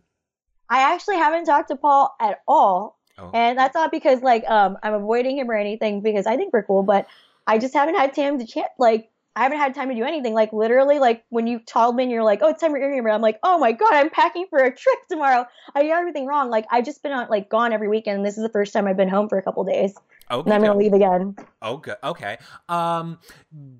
I 0.69 0.93
actually 0.93 1.17
haven't 1.17 1.45
talked 1.45 1.69
to 1.69 1.75
Paul 1.75 2.15
at 2.21 2.41
all. 2.47 2.99
Oh. 3.17 3.31
And 3.33 3.57
that's 3.57 3.73
not 3.73 3.91
because 3.91 4.21
like 4.21 4.47
um 4.47 4.77
I'm 4.83 4.93
avoiding 4.93 5.39
him 5.39 5.49
or 5.49 5.55
anything 5.55 6.01
because 6.01 6.27
I 6.27 6.37
think 6.37 6.53
we're 6.53 6.63
cool, 6.63 6.83
but 6.83 7.07
I 7.47 7.57
just 7.57 7.73
haven't 7.73 7.95
had 7.95 8.13
time 8.13 8.37
to 8.37 8.45
chat 8.45 8.71
like 8.77 9.09
I 9.37 9.43
haven't 9.43 9.59
had 9.59 9.75
time 9.75 9.89
to 9.89 9.95
do 9.95 10.03
anything. 10.03 10.33
Like 10.33 10.51
literally, 10.51 10.97
like 10.97 11.23
when 11.29 11.45
you 11.45 11.59
told 11.59 11.95
me 11.95 12.01
and 12.03 12.11
you're 12.11 12.23
like, 12.23 12.39
"Oh, 12.41 12.49
it's 12.49 12.59
time 12.59 12.71
for 12.71 12.77
interview," 12.77 13.07
I'm 13.07 13.21
like, 13.21 13.37
"Oh 13.43 13.59
my 13.59 13.71
god, 13.71 13.93
I'm 13.93 14.09
packing 14.09 14.47
for 14.49 14.57
a 14.57 14.75
trip 14.75 14.97
tomorrow." 15.07 15.45
I 15.75 15.83
did 15.83 15.91
everything 15.91 16.25
wrong. 16.25 16.49
Like 16.49 16.65
I've 16.71 16.85
just 16.85 17.03
been 17.03 17.11
on 17.11 17.29
like 17.29 17.47
gone 17.47 17.71
every 17.71 17.87
weekend. 17.87 18.25
This 18.25 18.35
is 18.37 18.43
the 18.43 18.49
first 18.49 18.73
time 18.73 18.87
I've 18.87 18.97
been 18.97 19.09
home 19.09 19.29
for 19.29 19.37
a 19.37 19.43
couple 19.43 19.63
days. 19.63 19.93
Okay. 20.31 20.43
And 20.43 20.53
I'm 20.53 20.61
gonna 20.61 20.77
leave 20.77 20.93
again. 20.93 21.35
Oh, 21.61 21.77
good. 21.77 21.97
Okay. 22.03 22.37
Um, 22.67 23.19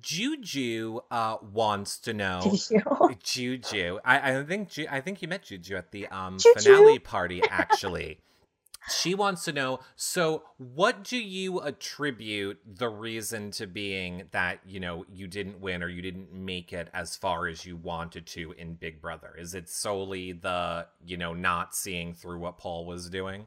Juju 0.00 1.00
uh 1.10 1.38
wants 1.52 1.98
to 2.00 2.14
know. 2.14 2.40
Juju. 2.42 2.78
Juju. 3.22 3.98
I 4.04 4.38
I 4.38 4.44
think 4.44 4.70
Ju- 4.70 4.86
I 4.88 5.00
think 5.00 5.22
you 5.22 5.28
met 5.28 5.42
Juju 5.42 5.74
at 5.74 5.90
the 5.90 6.06
um 6.06 6.38
Juju. 6.38 6.54
finale 6.54 6.98
party 7.00 7.42
actually. 7.50 8.20
She 8.90 9.14
wants 9.14 9.44
to 9.44 9.52
know 9.52 9.80
so, 9.96 10.44
what 10.56 11.04
do 11.04 11.18
you 11.18 11.60
attribute 11.60 12.58
the 12.66 12.88
reason 12.88 13.50
to 13.52 13.66
being 13.66 14.24
that, 14.30 14.60
you 14.66 14.80
know, 14.80 15.04
you 15.12 15.26
didn't 15.26 15.60
win 15.60 15.82
or 15.82 15.88
you 15.88 16.02
didn't 16.02 16.32
make 16.32 16.72
it 16.72 16.88
as 16.92 17.16
far 17.16 17.46
as 17.46 17.64
you 17.66 17.76
wanted 17.76 18.26
to 18.28 18.52
in 18.52 18.74
Big 18.74 19.00
Brother? 19.00 19.34
Is 19.38 19.54
it 19.54 19.68
solely 19.68 20.32
the, 20.32 20.86
you 21.04 21.16
know, 21.16 21.34
not 21.34 21.74
seeing 21.74 22.14
through 22.14 22.38
what 22.38 22.58
Paul 22.58 22.86
was 22.86 23.08
doing? 23.08 23.46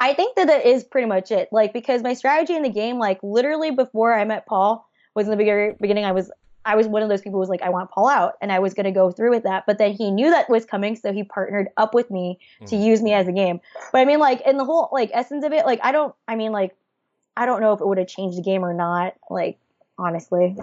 I 0.00 0.14
think 0.14 0.36
that 0.36 0.46
that 0.46 0.64
is 0.64 0.84
pretty 0.84 1.06
much 1.06 1.30
it. 1.30 1.48
Like, 1.52 1.72
because 1.72 2.02
my 2.02 2.14
strategy 2.14 2.54
in 2.54 2.62
the 2.62 2.70
game, 2.70 2.98
like, 2.98 3.18
literally 3.22 3.70
before 3.70 4.14
I 4.14 4.24
met 4.24 4.46
Paul, 4.46 4.86
was 5.14 5.26
in 5.26 5.36
the 5.36 5.76
beginning, 5.80 6.04
I 6.04 6.12
was 6.12 6.30
I 6.64 6.76
was 6.76 6.86
one 6.86 7.02
of 7.02 7.08
those 7.08 7.22
people 7.22 7.38
who 7.38 7.40
was 7.40 7.48
like, 7.48 7.62
I 7.62 7.70
want 7.70 7.90
Paul 7.90 8.08
out, 8.08 8.34
and 8.40 8.52
I 8.52 8.58
was 8.58 8.74
going 8.74 8.84
to 8.84 8.92
go 8.92 9.10
through 9.10 9.30
with 9.30 9.44
that. 9.44 9.64
But 9.66 9.78
then 9.78 9.92
he 9.92 10.10
knew 10.10 10.30
that 10.30 10.50
was 10.50 10.64
coming, 10.64 10.94
so 10.96 11.12
he 11.12 11.24
partnered 11.24 11.68
up 11.76 11.94
with 11.94 12.10
me 12.10 12.38
to 12.66 12.76
mm. 12.76 12.84
use 12.84 13.02
me 13.02 13.12
as 13.12 13.28
a 13.28 13.32
game. 13.32 13.60
But 13.92 14.00
I 14.00 14.04
mean, 14.04 14.18
like 14.18 14.42
in 14.42 14.56
the 14.56 14.64
whole 14.64 14.88
like 14.92 15.10
essence 15.12 15.44
of 15.44 15.52
it, 15.52 15.64
like 15.64 15.80
I 15.82 15.92
don't, 15.92 16.14
I 16.28 16.36
mean, 16.36 16.52
like 16.52 16.76
I 17.36 17.46
don't 17.46 17.60
know 17.60 17.72
if 17.72 17.80
it 17.80 17.86
would 17.86 17.98
have 17.98 18.08
changed 18.08 18.36
the 18.36 18.42
game 18.42 18.64
or 18.64 18.74
not. 18.74 19.14
Like 19.30 19.58
honestly. 19.98 20.56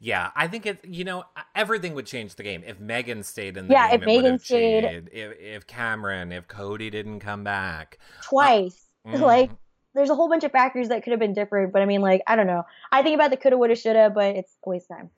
Yeah, 0.00 0.30
I 0.34 0.48
think 0.48 0.66
it. 0.66 0.84
You 0.84 1.04
know, 1.04 1.24
everything 1.54 1.94
would 1.94 2.06
change 2.06 2.34
the 2.34 2.42
game 2.42 2.64
if 2.66 2.80
Megan 2.80 3.22
stayed 3.22 3.56
in 3.56 3.68
the 3.68 3.72
yeah, 3.72 3.90
game. 3.90 4.00
Yeah, 4.00 4.02
if 4.02 4.22
Megan 4.22 4.38
stayed, 4.40 4.84
if, 5.12 5.38
if 5.38 5.66
Cameron, 5.68 6.32
if 6.32 6.48
Cody 6.48 6.90
didn't 6.90 7.20
come 7.20 7.44
back 7.44 7.98
twice, 8.20 8.86
uh, 9.06 9.10
mm. 9.12 9.20
like 9.20 9.50
there's 9.94 10.10
a 10.10 10.14
whole 10.14 10.28
bunch 10.28 10.44
of 10.44 10.52
factors 10.52 10.88
that 10.88 11.02
could 11.02 11.10
have 11.10 11.20
been 11.20 11.34
different, 11.34 11.72
but 11.72 11.82
I 11.82 11.86
mean, 11.86 12.00
like, 12.00 12.22
I 12.26 12.36
don't 12.36 12.46
know. 12.46 12.64
I 12.90 13.02
think 13.02 13.14
about 13.14 13.30
the 13.30 13.36
coulda, 13.36 13.58
woulda, 13.58 13.76
shoulda, 13.76 14.10
but 14.10 14.36
it's 14.36 14.56
a 14.64 14.68
waste 14.68 14.90
of 14.90 14.96
time. 14.96 15.10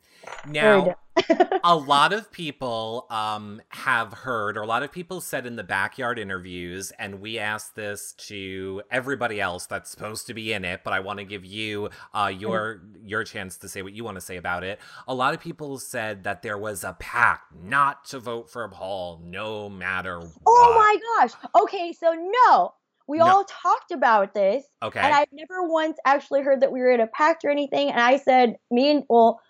Now, 0.49 0.97
a 1.65 1.77
lot 1.77 2.13
of 2.13 2.31
people 2.31 3.07
um, 3.11 3.63
have 3.69 4.13
heard, 4.13 4.57
or 4.57 4.63
a 4.63 4.67
lot 4.67 4.83
of 4.83 4.91
people 4.91 5.21
said 5.21 5.47
in 5.47 5.57
the 5.57 5.65
backyard 5.65 6.19
interviews, 6.19 6.93
and 6.99 7.21
we 7.21 7.39
asked 7.39 7.77
this 7.77 8.13
to 8.13 8.83
everybody 8.91 9.41
else 9.41 9.67
that's 9.67 9.91
supposed 9.91 10.27
to 10.27 10.35
be 10.35 10.53
in 10.53 10.65
it, 10.65 10.81
but 10.85 10.93
I 10.93 11.01
want 11.01 11.19
to 11.19 11.25
give 11.25 11.45
you 11.45 11.91
uh, 12.13 12.33
your 12.35 12.83
your 13.05 13.25
chance 13.25 13.57
to 13.59 13.69
say 13.69 13.83
what 13.83 13.93
you 13.93 14.05
want 14.05 14.17
to 14.17 14.21
say 14.21 14.37
about 14.37 14.65
it. 14.65 14.81
A 15.07 15.15
lot 15.15 15.35
of 15.35 15.41
people 15.41 15.79
said 15.79 16.25
that 16.25 16.43
there 16.43 16.59
was 16.59 16.85
a 16.85 16.95
pact 16.99 17.55
not 17.63 18.05
to 18.07 18.19
vote 18.19 18.51
for 18.51 18.69
Paul, 18.69 19.21
no 19.25 19.69
matter. 19.69 20.21
What. 20.21 20.31
Oh 20.47 20.75
my 20.75 21.27
gosh! 21.27 21.33
Okay, 21.63 21.93
so 21.93 22.13
no, 22.13 22.75
we 23.07 23.19
no. 23.19 23.27
all 23.27 23.45
talked 23.45 23.91
about 23.91 24.35
this. 24.35 24.65
Okay. 24.83 25.01
And 25.01 25.15
I've 25.15 25.29
never 25.33 25.69
once 25.69 25.99
actually 26.05 26.43
heard 26.43 26.63
that 26.63 26.73
we 26.73 26.81
were 26.81 26.91
in 26.91 27.01
a 27.01 27.07
pact 27.07 27.45
or 27.45 27.51
anything. 27.51 27.91
And 27.91 28.01
I 28.01 28.17
said, 28.17 28.57
me 28.71 28.91
and, 28.91 29.05
well, 29.09 29.41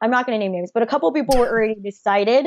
I'm 0.00 0.10
not 0.10 0.26
going 0.26 0.38
to 0.38 0.44
name 0.44 0.52
names, 0.52 0.70
but 0.72 0.82
a 0.82 0.86
couple 0.86 1.08
of 1.08 1.14
people 1.14 1.38
were 1.38 1.48
already 1.48 1.74
decided. 1.82 2.46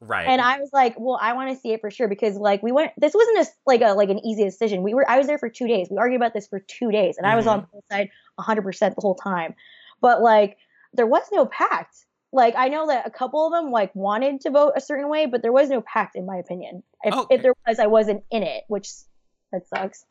Right. 0.00 0.26
And 0.26 0.40
I 0.40 0.58
was 0.58 0.68
like, 0.72 0.96
well, 0.98 1.18
I 1.20 1.32
want 1.32 1.50
to 1.50 1.56
see 1.56 1.72
it 1.72 1.80
for 1.80 1.90
sure 1.90 2.08
because 2.08 2.36
like 2.36 2.62
we 2.62 2.72
went 2.72 2.92
this 2.98 3.14
wasn't 3.14 3.38
just 3.38 3.52
like 3.64 3.80
a 3.80 3.94
like 3.94 4.10
an 4.10 4.18
easy 4.18 4.44
decision. 4.44 4.82
We 4.82 4.92
were 4.92 5.08
I 5.08 5.16
was 5.16 5.26
there 5.26 5.38
for 5.38 5.48
2 5.48 5.66
days. 5.66 5.88
We 5.90 5.96
argued 5.96 6.20
about 6.20 6.34
this 6.34 6.46
for 6.46 6.60
2 6.60 6.90
days 6.90 7.16
and 7.16 7.24
mm-hmm. 7.24 7.32
I 7.32 7.36
was 7.36 7.46
on 7.46 7.66
the 7.72 7.80
side 7.90 8.10
100% 8.38 8.78
the 8.78 9.00
whole 9.00 9.14
time. 9.14 9.54
But 10.02 10.20
like 10.20 10.58
there 10.92 11.06
was 11.06 11.22
no 11.32 11.46
pact. 11.46 11.96
Like 12.32 12.54
I 12.56 12.68
know 12.68 12.88
that 12.88 13.06
a 13.06 13.10
couple 13.10 13.46
of 13.46 13.52
them 13.52 13.70
like 13.70 13.94
wanted 13.94 14.42
to 14.42 14.50
vote 14.50 14.72
a 14.76 14.80
certain 14.80 15.08
way, 15.08 15.24
but 15.24 15.40
there 15.40 15.52
was 15.52 15.70
no 15.70 15.80
pact 15.80 16.16
in 16.16 16.26
my 16.26 16.36
opinion. 16.36 16.82
If, 17.02 17.14
okay. 17.14 17.36
if 17.36 17.42
there 17.42 17.54
was, 17.66 17.78
I 17.78 17.86
wasn't 17.86 18.24
in 18.30 18.42
it, 18.42 18.64
which 18.68 18.88
that 19.54 19.66
sucks. 19.66 20.04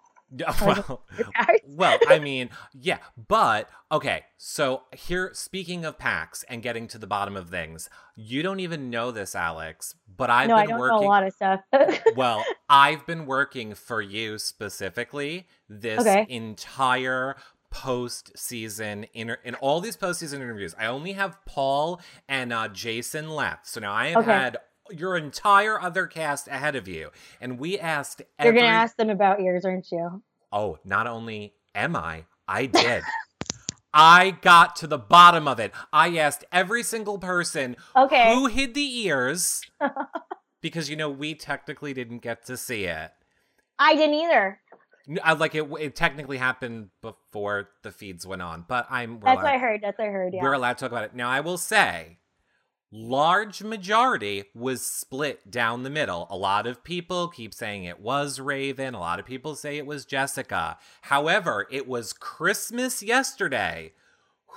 Well, 0.62 1.06
well, 1.67 1.99
I 2.08 2.19
mean, 2.19 2.49
yeah, 2.73 2.97
but 3.27 3.69
okay. 3.91 4.23
So 4.38 4.84
here, 4.91 5.32
speaking 5.34 5.86
of 5.86 5.99
packs 5.99 6.43
and 6.49 6.63
getting 6.63 6.88
to 6.88 6.97
the 6.97 7.08
bottom 7.08 7.38
of 7.38 7.49
things, 7.49 7.89
you 8.15 8.41
don't 8.41 8.60
even 8.60 8.89
know 8.89 9.12
this, 9.12 9.36
Alex. 9.36 9.95
But 10.15 10.29
I've 10.29 10.49
no, 10.49 10.56
been 10.56 10.63
I 10.63 10.67
don't 10.67 10.79
working 10.79 11.01
know 11.01 11.08
a 11.08 11.10
lot 11.10 11.27
of 11.27 11.34
stuff. 11.34 11.62
well, 12.15 12.43
I've 12.69 13.06
been 13.06 13.25
working 13.25 13.75
for 13.75 14.01
you 14.01 14.38
specifically 14.38 15.47
this 15.69 16.01
okay. 16.01 16.25
entire 16.29 17.36
post-season 17.69 19.08
inter- 19.13 19.39
in 19.43 19.56
all 19.56 19.82
these 19.82 19.97
post-season 19.97 20.41
interviews. 20.41 20.75
I 20.77 20.86
only 20.86 21.13
have 21.13 21.43
Paul 21.45 21.99
and 22.27 22.53
uh, 22.53 22.67
Jason 22.67 23.29
left, 23.29 23.67
so 23.67 23.82
now 23.82 23.93
I 23.93 24.10
have 24.10 24.23
okay. 24.23 24.32
had 24.32 24.58
your 24.91 25.15
entire 25.17 25.80
other 25.80 26.08
cast 26.08 26.48
ahead 26.48 26.76
of 26.76 26.88
you, 26.88 27.10
and 27.39 27.60
we 27.60 27.80
asked. 27.80 28.22
Every... 28.39 28.60
You're 28.60 28.62
gonna 28.67 28.76
ask 28.76 28.96
them 28.98 29.10
about 29.10 29.41
yours, 29.41 29.65
aren't 29.65 29.91
you? 29.91 30.24
Oh, 30.52 30.78
not 30.84 31.08
only 31.08 31.54
am 31.74 31.96
I, 31.96 32.26
I 32.48 32.65
did. 32.67 33.04
I 33.93 34.32
got 34.32 34.76
to 34.78 34.88
the 34.88 34.98
bottom 34.98 35.48
of 35.48 35.60
it. 35.60 35.72
I 35.91 36.17
asked 36.17 36.46
every 36.52 36.82
single 36.82 37.19
person 37.19 37.76
Okay. 37.96 38.34
who 38.34 38.48
hid 38.48 38.74
the 38.74 39.06
ears 39.06 39.62
because 40.62 40.89
you 40.89 40.96
know 40.96 41.10
we 41.10 41.36
technically 41.36 41.93
didn't 41.93 42.19
get 42.19 42.46
to 42.48 42.58
see 42.58 42.86
it. 42.86 43.12
I 43.78 43.96
didn't 43.96 44.15
either. 44.15 44.60
I, 45.24 45.32
uh, 45.32 45.36
Like 45.36 45.54
it, 45.54 45.67
it 45.80 45.96
technically 45.96 46.38
happened 46.38 46.89
before 47.02 47.69
the 47.84 47.91
feeds 47.91 48.26
went 48.26 48.41
on, 48.41 48.65
but 48.67 48.88
I'm 48.89 49.19
That's 49.19 49.38
what 49.38 49.46
I 49.46 49.58
heard. 49.60 49.82
That's 49.84 49.98
what 50.00 50.08
I 50.08 50.12
heard. 50.12 50.34
Yeah. 50.34 50.41
we're 50.41 50.54
allowed 50.54 50.78
to 50.78 50.86
talk 50.86 50.91
about 50.91 51.04
it 51.04 51.15
now. 51.15 51.30
I 51.30 51.41
will 51.41 51.58
say, 51.58 52.17
large 52.95 53.63
majority 53.63 54.43
was 54.53 54.86
split 54.86 55.49
down 55.49 55.82
the 55.82 55.89
middle. 55.89 56.27
A 56.29 56.38
lot 56.38 56.67
of 56.67 56.84
people 56.84 57.27
keep 57.27 57.51
saying 57.53 57.84
it 57.86 57.99
was 57.99 58.39
Raven. 58.39 58.93
A 58.93 58.99
lot 58.99 59.19
of 59.19 59.25
people 59.25 59.56
say 59.56 59.77
it 59.77 59.88
was 59.88 60.06
Jessica. 60.06 60.77
However, 61.01 61.67
it 61.71 61.88
was 61.88 62.13
Christmas 62.13 63.01
yesterday 63.01 63.93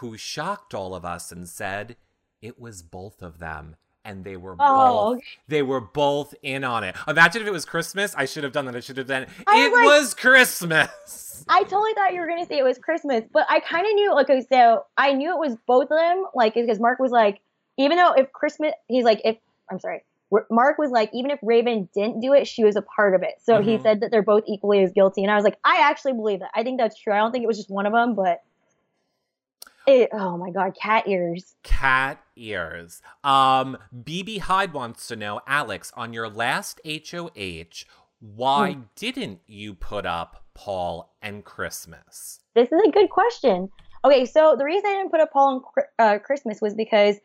who 0.00 0.18
shocked 0.18 0.74
all 0.74 0.94
of 0.94 1.04
us 1.04 1.32
and 1.32 1.48
said 1.48 1.96
it 2.42 2.60
was 2.60 2.82
both 2.82 3.22
of 3.22 3.38
them. 3.38 3.76
And 4.04 4.22
they 4.22 4.36
were 4.36 4.54
Oh, 4.60 5.14
both 5.14 5.22
they 5.48 5.62
were 5.62 5.80
both 5.80 6.32
in 6.42 6.62
on 6.62 6.84
it. 6.84 6.94
Imagine 7.08 7.42
if 7.42 7.48
it 7.48 7.52
was 7.52 7.64
Christmas. 7.64 8.14
I 8.16 8.26
should 8.26 8.44
have 8.44 8.52
done 8.52 8.66
that. 8.66 8.76
I 8.76 8.80
should 8.80 8.98
have 8.98 9.08
done 9.08 9.22
it. 9.24 9.28
Was 9.48 9.72
like- 9.72 9.84
was 9.84 10.14
Christmas. 10.14 11.44
I 11.48 11.62
totally 11.64 11.92
thought 11.94 12.12
you 12.12 12.20
were 12.20 12.28
gonna 12.28 12.46
say 12.46 12.58
it 12.58 12.64
was 12.64 12.78
Christmas, 12.78 13.24
but 13.32 13.46
I 13.48 13.60
kind 13.60 13.86
of 13.86 13.92
knew. 13.94 14.12
Okay, 14.20 14.46
so 14.52 14.84
I 14.96 15.12
knew 15.12 15.32
it 15.32 15.38
was 15.38 15.56
both 15.66 15.84
of 15.90 15.98
them. 15.98 16.24
Like, 16.34 16.54
because 16.54 16.78
Mark 16.78 16.98
was 17.00 17.10
like, 17.10 17.40
even 17.76 17.96
though 17.98 18.12
if 18.12 18.32
Christmas, 18.32 18.72
he's 18.88 19.04
like, 19.04 19.20
if 19.24 19.36
I'm 19.70 19.78
sorry, 19.80 20.04
Mark 20.50 20.78
was 20.78 20.90
like, 20.90 21.10
even 21.12 21.30
if 21.30 21.38
Raven 21.42 21.88
didn't 21.94 22.20
do 22.20 22.32
it, 22.32 22.48
she 22.48 22.64
was 22.64 22.74
a 22.76 22.82
part 22.82 23.14
of 23.14 23.22
it. 23.22 23.34
So 23.42 23.60
he 23.60 23.76
Mhm. 23.78 23.82
said 23.82 24.00
that 24.00 24.10
they're 24.10 24.22
both 24.22 24.42
equally 24.46 24.82
as 24.82 24.92
guilty, 24.92 25.22
and 25.22 25.30
I 25.30 25.36
was 25.36 25.44
like, 25.44 25.58
I 25.64 25.80
actually 25.82 26.14
believe 26.14 26.40
that. 26.40 26.50
I 26.54 26.62
think 26.62 26.78
that's 26.78 26.98
true. 26.98 27.12
I 27.12 27.18
don't 27.18 27.30
think 27.32 27.44
it 27.44 27.46
was 27.46 27.56
just 27.56 27.70
one 27.70 27.86
of 27.86 27.92
them, 27.92 28.14
but 28.14 28.42
it. 29.86 30.10
Oh 30.12 30.36
my 30.36 30.50
god, 30.50 30.76
cat 30.80 31.06
ears. 31.06 31.54
Cat 31.62 32.20
ears. 32.36 33.02
Um, 33.22 33.78
BB 33.94 34.38
Hyde 34.40 34.72
wants 34.72 35.06
to 35.08 35.16
know, 35.16 35.40
Alex, 35.46 35.92
on 35.96 36.12
your 36.12 36.28
last 36.28 36.80
HOH, 36.84 37.84
why 38.18 38.72
Hmm. 38.72 38.82
didn't 38.96 39.40
you 39.46 39.74
put 39.74 40.06
up 40.06 40.44
Paul 40.54 41.14
and 41.22 41.44
Christmas? 41.44 42.40
This 42.54 42.72
is 42.72 42.80
a 42.86 42.90
good 42.90 43.10
question. 43.10 43.70
Okay, 44.04 44.24
so 44.24 44.56
the 44.56 44.64
reason 44.64 44.86
I 44.86 44.94
didn't 44.94 45.10
put 45.10 45.20
up 45.20 45.32
Paul 45.32 45.62
and 45.76 45.84
uh, 45.98 46.18
Christmas 46.18 46.60
was 46.60 46.74
because 46.74 47.16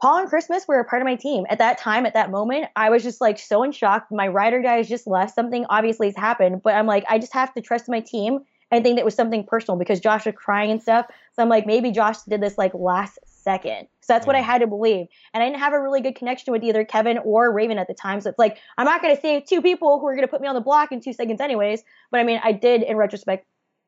Paul 0.00 0.18
and 0.18 0.28
Christmas 0.28 0.68
were 0.68 0.78
a 0.78 0.84
part 0.84 1.00
of 1.00 1.06
my 1.06 1.14
team. 1.14 1.46
At 1.48 1.58
that 1.58 1.78
time, 1.78 2.04
at 2.04 2.14
that 2.14 2.30
moment, 2.30 2.66
I 2.76 2.90
was 2.90 3.02
just 3.02 3.20
like 3.20 3.38
so 3.38 3.62
in 3.62 3.72
shock. 3.72 4.06
My 4.10 4.28
rider 4.28 4.60
guys 4.60 4.88
just 4.88 5.06
left. 5.06 5.34
Something 5.34 5.64
obviously 5.70 6.08
has 6.08 6.16
happened, 6.16 6.62
but 6.62 6.74
I'm 6.74 6.86
like, 6.86 7.04
I 7.08 7.18
just 7.18 7.32
have 7.32 7.54
to 7.54 7.62
trust 7.62 7.88
my 7.88 8.00
team 8.00 8.40
and 8.70 8.84
think 8.84 8.96
that 8.96 9.04
was 9.04 9.14
something 9.14 9.44
personal 9.44 9.78
because 9.78 10.00
Josh 10.00 10.26
was 10.26 10.34
crying 10.36 10.70
and 10.70 10.82
stuff. 10.82 11.06
So 11.34 11.42
I'm 11.42 11.48
like, 11.48 11.66
maybe 11.66 11.92
Josh 11.92 12.18
did 12.28 12.40
this 12.42 12.58
like 12.58 12.74
last 12.74 13.18
second. 13.26 13.86
So 14.00 14.12
that's 14.12 14.26
what 14.26 14.36
I 14.36 14.40
had 14.40 14.58
to 14.58 14.66
believe. 14.66 15.06
And 15.32 15.42
I 15.42 15.46
didn't 15.46 15.60
have 15.60 15.72
a 15.72 15.80
really 15.80 16.00
good 16.00 16.16
connection 16.16 16.52
with 16.52 16.64
either 16.64 16.84
Kevin 16.84 17.18
or 17.18 17.52
Raven 17.52 17.78
at 17.78 17.86
the 17.86 17.94
time. 17.94 18.20
So 18.20 18.28
it's 18.30 18.38
like, 18.38 18.58
I'm 18.76 18.84
not 18.84 19.02
going 19.02 19.14
to 19.14 19.20
save 19.20 19.46
two 19.46 19.62
people 19.62 20.00
who 20.00 20.06
are 20.06 20.14
going 20.14 20.26
to 20.26 20.30
put 20.30 20.40
me 20.40 20.48
on 20.48 20.54
the 20.54 20.60
block 20.60 20.90
in 20.90 21.00
two 21.00 21.12
seconds, 21.12 21.40
anyways. 21.40 21.82
But 22.10 22.20
I 22.20 22.24
mean, 22.24 22.40
I 22.42 22.52
did, 22.52 22.82
in 22.82 22.96
retrospect, 22.96 23.46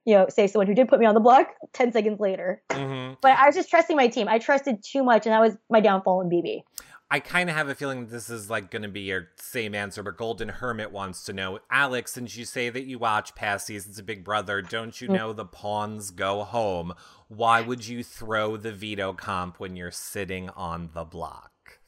you 0.09 0.15
know, 0.15 0.27
say 0.31 0.47
someone 0.47 0.67
who 0.67 0.75
did 0.75 0.89
put 0.89 0.99
me 0.99 1.05
on 1.05 1.13
the 1.13 1.21
block 1.21 1.49
10 1.75 1.93
seconds 1.93 2.19
later. 2.19 2.63
hmm 2.71 3.13
But 3.21 3.33
I 3.33 3.45
was 3.45 3.55
just 3.55 3.69
trusting 3.69 3.95
my 3.95 4.09
team. 4.09 4.27
I 4.27 4.39
trusted 4.39 4.83
too 4.83 5.05
much, 5.05 5.27
and 5.27 5.35
that 5.35 5.41
was 5.41 5.55
my 5.69 5.81
downfall 5.81 6.23
in 6.23 6.31
BB. 6.31 6.63
I 7.11 7.21
kind 7.21 7.51
of 7.51 7.57
have 7.57 7.69
a 7.69 7.75
feeling 7.75 8.07
this 8.07 8.31
is 8.31 8.49
like 8.49 8.71
going 8.71 8.83
to 8.83 8.89
be 8.89 9.03
your 9.03 9.29
same 9.37 9.75
answer, 9.75 10.03
but 10.03 10.17
Golden 10.17 10.49
Hermit 10.49 10.93
wants 10.93 11.25
to 11.25 11.35
know, 11.35 11.59
Alex, 11.71 12.13
since 12.13 12.39
you 12.39 12.47
say 12.47 12.71
that 12.71 12.85
you 12.85 12.99
watch 12.99 13.35
past 13.35 13.67
seasons 13.67 13.99
of 13.99 14.07
Big 14.07 14.25
Brother, 14.25 14.63
don't 14.63 14.99
you 14.99 15.09
Mm. 15.09 15.13
know 15.13 15.33
the 15.35 15.45
pawns 15.45 16.11
go 16.11 16.43
home? 16.43 16.95
Why 17.29 17.61
would 17.61 17.87
you 17.87 18.03
throw 18.03 18.57
the 18.57 18.73
veto 18.73 19.13
comp 19.13 19.61
when 19.61 19.77
you're 19.77 19.91
sitting 19.91 20.49
on 20.51 20.89
the 20.95 21.05
block? 21.05 21.81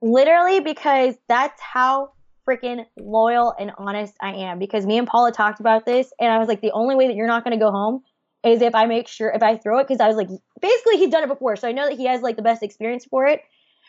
Literally, 0.00 0.60
because 0.60 1.16
that's 1.28 1.60
how 1.60 2.12
freaking 2.46 2.86
loyal 2.96 3.54
and 3.58 3.72
honest 3.78 4.14
I 4.20 4.34
am. 4.34 4.58
Because 4.58 4.86
me 4.86 4.98
and 4.98 5.06
Paula 5.06 5.32
talked 5.32 5.60
about 5.60 5.84
this, 5.84 6.12
and 6.20 6.32
I 6.32 6.38
was 6.38 6.48
like, 6.48 6.60
the 6.60 6.72
only 6.72 6.94
way 6.94 7.08
that 7.08 7.16
you're 7.16 7.26
not 7.26 7.44
going 7.44 7.58
to 7.58 7.62
go 7.62 7.70
home 7.70 8.02
is 8.44 8.62
if 8.62 8.74
I 8.74 8.86
make 8.86 9.08
sure, 9.08 9.30
if 9.30 9.42
I 9.42 9.56
throw 9.56 9.78
it, 9.80 9.88
because 9.88 10.00
I 10.00 10.06
was 10.06 10.16
like, 10.16 10.28
basically, 10.60 10.98
he's 10.98 11.10
done 11.10 11.24
it 11.24 11.28
before. 11.28 11.56
So 11.56 11.68
I 11.68 11.72
know 11.72 11.88
that 11.88 11.96
he 11.96 12.06
has 12.06 12.22
like 12.22 12.36
the 12.36 12.42
best 12.42 12.62
experience 12.62 13.04
for 13.04 13.26
it. 13.26 13.40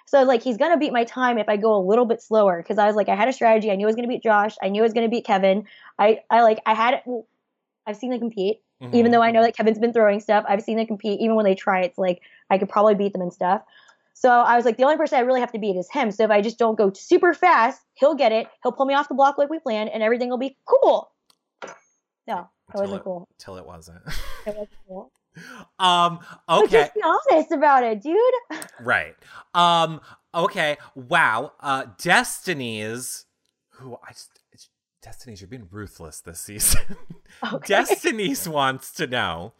So 0.08 0.18
I 0.18 0.22
was 0.22 0.28
like, 0.28 0.42
he's 0.42 0.58
going 0.58 0.72
to 0.72 0.78
beat 0.78 0.94
my 0.94 1.04
time 1.04 1.38
if 1.38 1.50
I 1.50 1.58
go 1.58 1.76
a 1.76 1.84
little 1.84 2.06
bit 2.06 2.22
slower. 2.22 2.62
Because 2.62 2.78
I 2.78 2.88
was 2.88 2.96
like, 2.96 3.10
I 3.10 3.16
had 3.16 3.28
a 3.28 3.34
strategy. 3.34 3.70
I 3.70 3.76
knew 3.76 3.86
I 3.86 3.88
was 3.88 3.96
going 3.96 4.08
to 4.08 4.14
beat 4.14 4.24
Josh. 4.24 4.56
I 4.62 4.70
knew 4.70 4.82
I 4.82 4.84
was 4.84 4.94
going 4.94 5.06
to 5.06 5.14
beat 5.14 5.26
Kevin. 5.26 5.66
I, 6.00 6.22
I 6.30 6.42
like, 6.42 6.60
I 6.66 6.74
had 6.74 6.96
it. 6.96 7.02
Well, 7.06 7.28
I've 7.86 7.98
seen 7.98 8.10
them 8.12 8.20
compete. 8.20 8.62
Mhm. 8.82 8.94
even 8.94 9.12
though 9.12 9.24
I 9.24 9.32
know 9.32 9.42
that 9.42 9.56
Kevin's 9.58 9.80
been 9.80 9.92
throwing 9.92 10.20
stuff. 10.20 10.46
I've 10.48 10.62
seen 10.62 10.78
them 10.78 10.86
compete. 10.86 11.20
Even 11.20 11.36
when 11.36 11.46
they 11.46 11.56
try, 11.56 11.82
it's 11.82 11.98
like 11.98 12.22
I 12.50 12.60
could 12.60 12.70
probably 12.70 12.94
beat 12.94 13.12
them 13.12 13.24
and 13.24 13.34
stuff. 13.34 13.64
So 14.20 14.30
I 14.32 14.56
was 14.56 14.66
like, 14.66 14.78
the 14.78 14.84
only 14.84 14.98
person 14.98 15.20
I 15.20 15.22
really 15.22 15.42
have 15.42 15.52
to 15.52 15.60
beat 15.60 15.76
is 15.76 15.88
him. 15.92 16.10
So 16.10 16.24
if 16.24 16.32
I 16.32 16.42
just 16.42 16.58
don't 16.58 16.76
go 16.76 16.92
super 16.92 17.36
fast, 17.36 17.80
he'll 17.94 18.16
get 18.16 18.32
it. 18.32 18.48
He'll 18.64 18.72
pull 18.72 18.88
me 18.88 18.96
off 18.96 19.08
the 19.08 19.14
block 19.14 19.38
like 19.38 19.48
we 19.52 19.60
planned, 19.60 19.90
and 19.92 20.02
everything 20.02 20.30
will 20.32 20.40
be 20.40 20.58
cool. 20.66 21.12
No, 22.28 22.50
Till 22.72 22.82
wasn't 22.82 23.00
it- 23.00 23.04
cool. 23.04 23.28
till 23.38 23.58
it 23.58 23.66
wasn't. 23.66 24.02
It 24.48 24.56
wasn't 24.56 24.70
cool. 24.88 25.12
um. 25.78 26.20
But 26.48 26.64
Okay. 26.64 26.78
just 26.82 26.96
be 26.96 27.02
honest 27.04 27.52
about 27.52 27.84
it, 27.84 28.02
dude. 28.02 28.18
Right. 28.80 29.16
Um. 29.54 30.02
Okay. 30.34 30.78
Wow. 30.96 31.52
Uh. 31.60 31.86
Destiny's. 32.00 33.26
Who 33.74 33.98
I 34.04 34.12
just. 34.14 34.32
It's, 34.52 34.70
Destiny's. 35.04 35.42
You're 35.42 35.48
being 35.48 35.68
ruthless 35.72 36.22
this 36.22 36.40
season. 36.40 36.82
Okay. 37.54 37.68
Destiny's 37.68 38.48
wants 38.50 38.94
to 38.94 39.06
know 39.06 39.54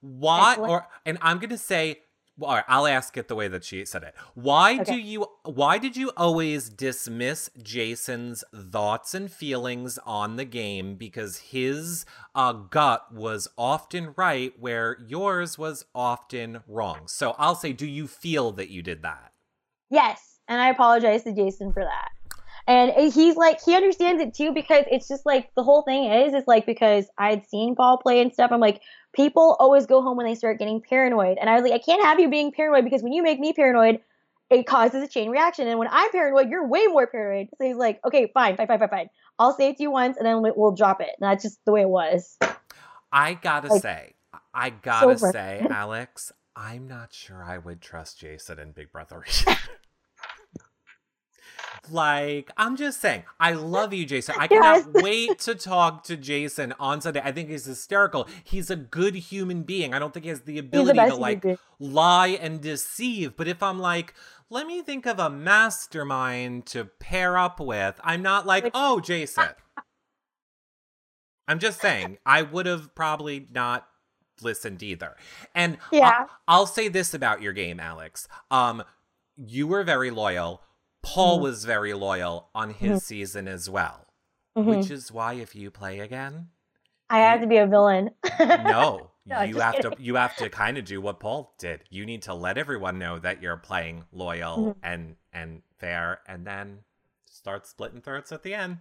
why, 0.00 0.54
or 0.54 0.86
and 1.04 1.18
I'm 1.20 1.38
gonna 1.40 1.58
say. 1.58 2.00
Well, 2.38 2.50
all 2.50 2.56
right, 2.56 2.64
I'll 2.68 2.86
ask 2.86 3.16
it 3.16 3.26
the 3.26 3.34
way 3.34 3.48
that 3.48 3.64
she 3.64 3.84
said 3.84 4.04
it. 4.04 4.14
Why 4.34 4.78
do 4.78 4.96
you? 4.96 5.26
Why 5.44 5.76
did 5.78 5.96
you 5.96 6.12
always 6.16 6.68
dismiss 6.68 7.50
Jason's 7.60 8.44
thoughts 8.54 9.12
and 9.12 9.30
feelings 9.30 9.98
on 10.06 10.36
the 10.36 10.44
game 10.44 10.94
because 10.94 11.38
his 11.38 12.06
uh, 12.36 12.52
gut 12.52 13.12
was 13.12 13.48
often 13.58 14.14
right, 14.16 14.52
where 14.56 14.98
yours 15.04 15.58
was 15.58 15.84
often 15.96 16.60
wrong? 16.68 17.08
So 17.08 17.34
I'll 17.38 17.56
say, 17.56 17.72
do 17.72 17.86
you 17.86 18.06
feel 18.06 18.52
that 18.52 18.70
you 18.70 18.82
did 18.82 19.02
that? 19.02 19.32
Yes, 19.90 20.38
and 20.46 20.60
I 20.60 20.68
apologize 20.68 21.24
to 21.24 21.32
Jason 21.32 21.72
for 21.72 21.82
that. 21.82 22.10
And 22.68 22.92
he's 23.12 23.34
like, 23.34 23.62
he 23.64 23.74
understands 23.74 24.22
it 24.22 24.34
too 24.34 24.52
because 24.52 24.84
it's 24.90 25.08
just 25.08 25.24
like 25.24 25.48
the 25.56 25.62
whole 25.62 25.80
thing 25.82 26.04
is, 26.12 26.34
is 26.34 26.44
like 26.46 26.66
because 26.66 27.06
i'd 27.16 27.46
seen 27.48 27.74
Paul 27.74 27.96
play 27.96 28.20
and 28.20 28.30
stuff. 28.30 28.50
I'm 28.52 28.60
like, 28.60 28.82
people 29.14 29.56
always 29.58 29.86
go 29.86 30.02
home 30.02 30.18
when 30.18 30.26
they 30.26 30.34
start 30.34 30.58
getting 30.58 30.82
paranoid, 30.82 31.38
and 31.40 31.48
I 31.48 31.54
was 31.54 31.62
like, 31.62 31.72
I 31.72 31.78
can't 31.78 32.04
have 32.04 32.20
you 32.20 32.28
being 32.28 32.52
paranoid 32.52 32.84
because 32.84 33.02
when 33.02 33.14
you 33.14 33.22
make 33.22 33.40
me 33.40 33.54
paranoid, 33.54 34.00
it 34.50 34.66
causes 34.66 35.02
a 35.02 35.08
chain 35.08 35.30
reaction. 35.30 35.66
And 35.66 35.78
when 35.78 35.88
I'm 35.90 36.10
paranoid, 36.10 36.50
you're 36.50 36.66
way 36.66 36.86
more 36.88 37.06
paranoid. 37.06 37.48
So 37.56 37.66
he's 37.66 37.76
like, 37.76 38.00
okay, 38.04 38.30
fine, 38.34 38.56
fine, 38.56 38.66
fine, 38.66 38.78
fine, 38.78 38.88
fine. 38.90 39.08
I'll 39.38 39.54
say 39.56 39.70
it 39.70 39.78
to 39.78 39.82
you 39.84 39.90
once, 39.90 40.18
and 40.18 40.26
then 40.26 40.42
we- 40.42 40.52
we'll 40.54 40.72
drop 40.72 41.00
it. 41.00 41.10
And 41.18 41.30
that's 41.30 41.42
just 41.42 41.64
the 41.64 41.72
way 41.72 41.82
it 41.82 41.88
was. 41.88 42.36
I 43.10 43.34
gotta 43.34 43.68
Like, 43.68 43.82
say, 43.82 44.14
I 44.52 44.70
gotta 44.70 45.18
so 45.18 45.30
say, 45.32 45.66
Alex, 45.70 46.32
I'm 46.54 46.86
not 46.86 47.14
sure 47.14 47.42
I 47.42 47.56
would 47.56 47.80
trust 47.80 48.20
Jason 48.20 48.58
and 48.58 48.74
Big 48.74 48.92
Brother. 48.92 49.24
like, 51.90 52.50
I'm 52.56 52.76
just 52.76 53.00
saying, 53.00 53.24
I 53.40 53.52
love 53.52 53.92
you, 53.94 54.04
Jason. 54.06 54.34
I 54.38 54.48
Yes. 54.50 54.84
cannot 54.84 54.92
wait 55.02 55.38
to 55.40 55.54
talk 55.54 56.04
to 56.04 56.16
Jason 56.16 56.74
on 56.80 57.00
Sunday. 57.00 57.20
I 57.24 57.32
think 57.32 57.48
he's 57.50 57.64
hysterical. 57.64 58.26
He's 58.44 58.70
a 58.70 58.76
good 58.76 59.14
human 59.14 59.62
being. 59.62 59.94
I 59.94 59.98
don't 59.98 60.12
think 60.14 60.24
he 60.24 60.30
has 60.30 60.42
the 60.42 60.58
ability 60.58 60.98
to 60.98 61.14
like 61.14 61.44
lie 61.78 62.28
and 62.40 62.60
deceive. 62.60 63.36
But 63.36 63.48
if 63.48 63.62
I'm 63.62 63.78
like, 63.78 64.14
let 64.50 64.66
me 64.66 64.82
think 64.82 65.06
of 65.06 65.18
a 65.18 65.28
mastermind 65.30 66.66
to 66.66 66.84
pair 66.86 67.36
up 67.36 67.60
with, 67.60 68.00
I'm 68.02 68.22
not 68.22 68.46
like, 68.46 68.64
Like- 68.64 68.72
oh, 68.74 69.00
Jason. 69.00 69.48
I'm 71.46 71.58
just 71.58 71.80
saying, 71.80 72.18
I 72.26 72.42
would 72.42 72.66
have 72.66 72.94
probably 72.94 73.46
not 73.52 73.86
listened 74.42 74.82
either. 74.82 75.16
And 75.54 75.78
Yeah. 75.90 76.10
I'll, 76.20 76.28
I'll 76.60 76.66
say 76.66 76.88
this 76.88 77.14
about 77.14 77.42
your 77.42 77.52
game, 77.52 77.80
Alex. 77.80 78.28
Um, 78.50 78.82
you 79.36 79.66
were 79.66 79.84
very 79.84 80.10
loyal. 80.10 80.62
Paul 81.02 81.38
Mhm. 81.38 81.42
was 81.42 81.64
very 81.64 81.94
loyal 81.94 82.50
on 82.54 82.70
his 82.70 83.04
season 83.04 83.48
as 83.48 83.68
well. 83.70 84.06
Mhm. 84.56 84.64
Which 84.64 84.90
is 84.90 85.12
why 85.12 85.34
if 85.34 85.54
you 85.54 85.70
play 85.70 86.00
again, 86.00 86.48
I 87.10 87.20
have 87.20 87.40
to 87.40 87.46
be 87.46 87.56
a 87.56 87.66
villain. 87.66 88.10
no, 88.40 89.10
No, 89.26 89.42
you 89.42 89.58
have 89.60 89.78
to 89.80 89.94
you 89.98 90.16
have 90.16 90.36
to 90.36 90.48
kind 90.50 90.76
of 90.78 90.84
do 90.84 91.00
what 91.00 91.20
Paul 91.20 91.54
did. 91.58 91.84
You 91.90 92.04
need 92.06 92.22
to 92.22 92.34
let 92.34 92.58
everyone 92.58 92.98
know 92.98 93.18
that 93.18 93.40
you're 93.42 93.56
playing 93.56 94.04
loyal 94.12 94.58
Mhm. 94.58 94.76
and 94.82 95.16
and 95.32 95.62
fair, 95.78 96.20
and 96.26 96.46
then 96.46 96.84
start 97.26 97.66
splitting 97.66 98.00
throats 98.00 98.32
at 98.32 98.42
the 98.42 98.54
end. 98.54 98.78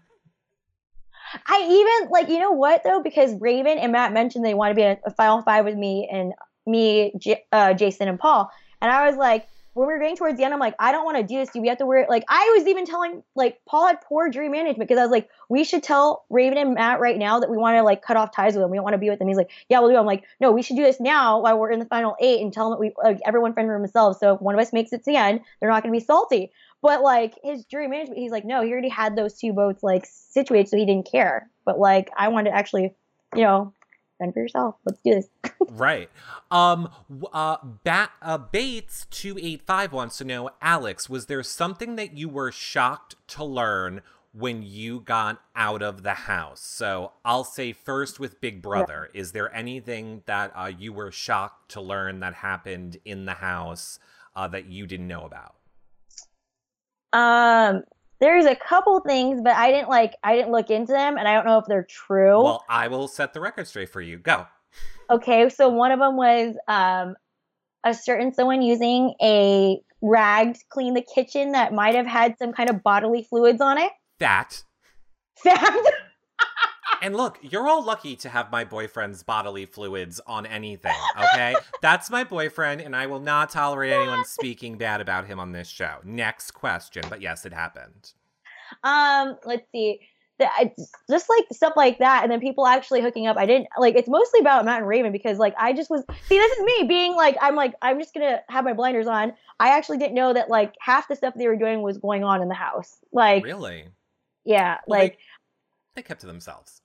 I 1.45 1.67
even 1.69 2.10
like 2.10 2.30
you 2.30 2.39
know 2.39 2.51
what 2.51 2.84
though 2.84 3.01
because 3.01 3.34
Raven 3.39 3.77
and 3.77 3.91
Matt 3.91 4.13
mentioned 4.13 4.45
they 4.45 4.53
want 4.53 4.71
to 4.71 4.75
be 4.75 4.84
in 4.84 4.91
a, 4.91 4.97
a 5.08 5.12
final 5.12 5.41
five 5.41 5.65
with 5.65 5.75
me 5.75 6.08
and 6.12 6.34
me, 6.65 7.13
J- 7.17 7.43
uh, 7.51 7.73
Jason 7.73 8.08
and 8.08 8.19
Paul, 8.19 8.49
and 8.82 8.91
I 8.91 9.08
was 9.08 9.15
like, 9.17 9.47
when 9.78 9.88
we 9.88 9.94
were 9.94 10.00
getting 10.00 10.18
towards 10.18 10.40
the 10.40 10.44
end, 10.44 10.56
I'm 10.56 10.60
like, 10.60 10.74
I 10.80 10.92
don't 10.92 11.06
want 11.06 11.18
to 11.18 11.24
do 11.24 11.38
this. 11.38 11.50
Do 11.50 11.62
we 11.62 11.68
have 11.68 11.78
to 11.78 11.86
wear 11.86 12.00
it? 12.00 12.10
Like, 12.10 12.24
I 12.28 12.52
was 12.58 12.68
even 12.68 12.88
telling, 12.88 13.22
like, 13.36 13.60
Paul 13.68 13.86
had 13.86 14.02
poor 14.02 14.28
jury 14.28 14.50
management 14.50 14.80
because 14.80 14.98
I 14.98 15.04
was 15.04 15.12
like, 15.12 15.30
we 15.50 15.63
should 15.63 15.84
tell 15.84 16.26
Raven 16.32 16.58
and 16.58 16.74
Matt 16.74 17.00
right 17.00 17.16
now 17.16 17.40
that 17.40 17.52
we 17.52 17.58
want 17.58 17.78
to, 17.78 17.84
like, 17.84 18.02
cut 18.02 18.18
off 18.18 18.36
ties 18.36 18.56
with 18.56 18.63
them. 18.63 18.72
We 18.72 18.78
don't 18.78 18.84
want 18.84 18.96
to 18.96 18.98
be 18.98 19.12
with 19.12 19.20
them. 19.20 19.28
He's 19.28 19.38
like, 19.38 19.52
yeah, 19.70 19.80
we'll 19.80 19.90
do. 19.90 19.96
It. 19.96 20.00
I'm 20.00 20.08
like, 20.08 20.24
no, 20.40 20.52
we 20.52 20.63
should 20.63 20.78
do 20.78 20.82
this 20.82 21.00
now 21.00 21.42
while 21.42 21.60
we're 21.60 21.70
in 21.70 21.78
the 21.78 21.86
final 21.86 22.16
eight 22.20 22.42
and 22.42 22.52
tell 22.52 22.72
them 22.72 22.72
that 22.72 22.80
we, 22.80 22.92
like, 23.04 23.22
everyone 23.24 23.54
friend 23.54 23.70
room 23.70 23.84
themselves. 23.84 24.20
So 24.20 24.34
if 24.34 24.42
one 24.42 24.56
of 24.56 24.60
us 24.60 24.74
makes 24.74 24.92
it 24.94 25.04
to 25.04 25.12
the 25.12 25.16
end, 25.18 25.42
they're 25.60 25.70
not 25.70 25.84
going 25.84 25.94
to 25.94 26.00
be 26.00 26.04
salty. 26.04 26.52
But, 26.82 27.04
like, 27.04 27.36
his 27.44 27.63
jury 27.66 27.88
management, 27.88 28.18
he's 28.18 28.32
like, 28.32 28.46
no, 28.46 28.63
he 28.63 28.72
already 28.72 28.90
had 28.90 29.16
those 29.16 29.36
two 29.36 29.54
votes, 29.54 29.84
like, 29.84 30.08
situated, 30.08 30.70
so 30.70 30.78
he 30.78 30.88
didn't 30.88 31.12
care. 31.12 31.52
But, 31.66 31.78
like, 31.78 32.10
I 32.18 32.30
wanted 32.30 32.50
to 32.50 32.56
actually, 32.56 32.96
you 33.36 33.44
know, 33.44 33.74
fend 34.17 34.34
for 34.34 34.39
yourself. 34.39 34.75
Let's 34.86 34.99
do 35.03 35.15
this. 35.15 35.30
right. 35.69 36.10
Um. 36.51 36.89
Uh. 37.32 37.58
Bat. 37.84 38.12
Uh. 38.21 38.38
Bates 38.38 39.06
two 39.10 39.38
eight 39.41 39.62
five 39.62 39.93
wants 39.93 40.17
to 40.19 40.25
know, 40.25 40.49
Alex, 40.62 41.10
was 41.10 41.25
there 41.27 41.43
something 41.43 41.95
that 41.95 42.17
you 42.17 42.30
were 42.30 42.51
shocked 42.51 43.15
to 43.30 43.43
learn 43.43 44.01
when 44.34 44.62
you 44.62 44.99
got 44.99 45.41
out 45.56 45.82
of 45.82 46.03
the 46.03 46.13
house? 46.13 46.62
So 46.62 47.13
I'll 47.25 47.43
say 47.43 47.73
first 47.73 48.19
with 48.19 48.41
Big 48.41 48.62
Brother. 48.62 49.10
Yeah. 49.13 49.21
Is 49.21 49.32
there 49.32 49.53
anything 49.56 50.23
that 50.25 50.51
uh, 50.56 50.71
you 50.77 50.93
were 50.93 51.12
shocked 51.12 51.71
to 51.71 51.82
learn 51.82 52.19
that 52.19 52.36
happened 52.36 52.97
in 53.06 53.25
the 53.25 53.34
house 53.34 53.99
uh, 54.36 54.47
that 54.49 54.65
you 54.65 54.88
didn't 54.88 55.08
know 55.08 55.23
about? 55.25 55.56
Um, 57.13 57.84
there's 58.19 58.45
a 58.45 58.56
couple 58.56 58.99
things, 59.01 59.41
but 59.41 59.56
I 59.56 59.71
didn't 59.71 59.89
like 59.89 60.15
I 60.23 60.36
didn't 60.36 60.51
look 60.51 60.69
into 60.69 60.91
them, 60.91 61.17
and 61.17 61.27
I 61.27 61.34
don't 61.34 61.45
know 61.45 61.58
if 61.58 61.65
they're 61.67 61.88
true. 61.89 62.43
Well, 62.43 62.65
I 62.69 62.88
will 62.88 63.08
set 63.08 63.34
the 63.34 63.39
record 63.39 63.67
straight 63.67 63.89
for 63.89 64.01
you. 64.01 64.17
Go. 64.17 64.47
Okay, 65.10 65.49
so 65.49 65.69
one 65.69 65.91
of 65.91 65.99
them 65.99 66.17
was 66.17 66.56
um, 66.67 67.15
a 67.84 67.93
certain 67.93 68.34
someone 68.34 68.62
using 68.62 69.13
a 69.21 69.80
rag 70.01 70.56
to 70.56 70.60
clean 70.69 70.93
the 70.93 71.06
kitchen 71.15 71.53
that 71.53 71.73
might 71.73 71.95
have 71.95 72.06
had 72.06 72.38
some 72.38 72.53
kind 72.53 72.69
of 72.69 72.84
bodily 72.84 73.23
fluids 73.23 73.62
on 73.62 73.77
it. 73.77 73.91
That. 74.19 74.63
That. 75.43 75.91
And 77.02 77.15
look, 77.15 77.38
you're 77.41 77.67
all 77.67 77.84
lucky 77.84 78.15
to 78.17 78.30
have 78.30 78.52
my 78.52 78.63
boyfriend's 78.63 79.23
bodily 79.23 79.65
fluids 79.65 80.19
on 80.26 80.45
anything, 80.45 80.95
okay? 81.17 81.56
That's 81.82 82.10
my 82.10 82.23
boyfriend, 82.23 82.82
and 82.82 82.95
I 82.95 83.08
will 83.08 83.19
not 83.19 83.50
tolerate 83.50 83.93
anyone 83.93 84.26
speaking 84.26 84.78
bad 84.78 85.02
about 85.02 85.28
him 85.28 85.39
on 85.39 85.52
this 85.52 85.67
show. 85.67 85.97
Next 86.04 86.52
question. 86.52 87.04
But 87.10 87.21
yes, 87.21 87.45
it 87.45 87.54
happened. 87.54 88.13
Um, 88.84 89.38
let's 89.45 89.65
see. 89.71 90.02
The, 90.39 90.47
just 91.10 91.30
like 91.30 91.45
stuff 91.52 91.73
like 91.76 91.97
that, 91.97 92.21
and 92.21 92.32
then 92.32 92.39
people 92.39 92.67
actually 92.67 93.02
hooking 93.02 93.26
up. 93.26 93.38
I 93.38 93.47
didn't 93.47 93.69
like. 93.80 93.95
It's 93.95 94.08
mostly 94.08 94.39
about 94.39 94.65
Matt 94.65 94.80
and 94.80 94.88
Raven 94.88 95.12
because 95.12 95.39
like 95.39 95.56
I 95.58 95.73
just 95.73 95.89
was. 95.89 96.04
See, 96.28 96.38
this 96.38 96.58
is 96.58 96.63
me 96.63 96.86
being 96.88 97.15
like 97.15 97.38
I'm 97.41 97.56
like 97.56 97.73
I'm 97.82 97.97
just 97.97 98.13
gonna 98.13 98.41
have 98.47 98.63
my 98.63 98.73
blinders 98.73 99.08
on. 99.08 99.34
I 99.60 99.69
actually 99.69 99.97
didn't 99.97 100.13
know 100.13 100.34
that 100.34 100.47
like 100.47 100.76
half 100.80 101.08
the 101.08 101.15
stuff 101.15 101.34
they 101.36 101.47
were 101.47 101.56
doing 101.56 101.82
was 101.82 101.97
going 101.97 102.23
on 102.23 102.43
in 102.43 102.50
the 102.50 102.54
house. 102.54 102.97
Like 103.12 103.43
really, 103.43 103.88
yeah, 104.45 104.78
well, 104.86 105.00
like 105.00 105.13
they, 105.13 105.17
they 105.97 106.03
kept 106.03 106.21
to 106.21 106.27
themselves. 106.27 106.81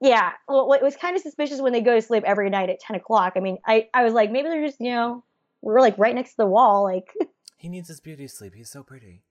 Yeah. 0.00 0.32
Well, 0.46 0.72
it 0.74 0.82
was 0.82 0.96
kind 0.96 1.16
of 1.16 1.22
suspicious 1.22 1.60
when 1.60 1.72
they 1.72 1.80
go 1.80 1.94
to 1.94 2.02
sleep 2.02 2.24
every 2.26 2.50
night 2.50 2.68
at 2.68 2.80
10 2.80 2.96
o'clock. 2.96 3.32
I 3.36 3.40
mean, 3.40 3.58
I, 3.66 3.88
I 3.94 4.04
was 4.04 4.12
like, 4.12 4.30
maybe 4.30 4.48
they're 4.48 4.66
just, 4.66 4.80
you 4.80 4.90
know, 4.90 5.24
we're 5.62 5.80
like 5.80 5.96
right 5.96 6.14
next 6.14 6.32
to 6.32 6.36
the 6.38 6.46
wall. 6.46 6.84
Like, 6.84 7.14
he 7.56 7.68
needs 7.68 7.88
his 7.88 8.00
beauty 8.00 8.28
sleep. 8.28 8.54
He's 8.54 8.70
so 8.70 8.82
pretty. 8.82 9.22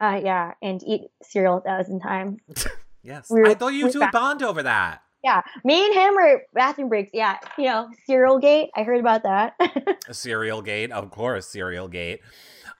Uh, 0.00 0.20
yeah. 0.22 0.54
And 0.60 0.82
eat 0.82 1.02
cereal 1.22 1.58
a 1.58 1.60
thousand 1.60 2.00
times. 2.00 2.40
yes. 3.02 3.30
We 3.30 3.40
were, 3.40 3.48
I 3.48 3.54
thought 3.54 3.68
you 3.68 3.90
two 3.90 4.00
would 4.00 4.10
bond 4.10 4.42
over 4.42 4.62
that. 4.64 5.02
Yeah. 5.22 5.42
Me 5.64 5.86
and 5.86 5.94
him 5.94 6.14
were 6.14 6.42
bathroom 6.52 6.88
breaks. 6.88 7.10
Yeah. 7.14 7.38
You 7.56 7.66
know, 7.66 7.88
cereal 8.06 8.38
gate. 8.38 8.70
I 8.74 8.82
heard 8.82 9.00
about 9.00 9.22
that. 9.22 9.54
cereal 10.10 10.62
gate. 10.62 10.90
Of 10.90 11.10
course, 11.10 11.46
cereal 11.46 11.88
gate. 11.88 12.20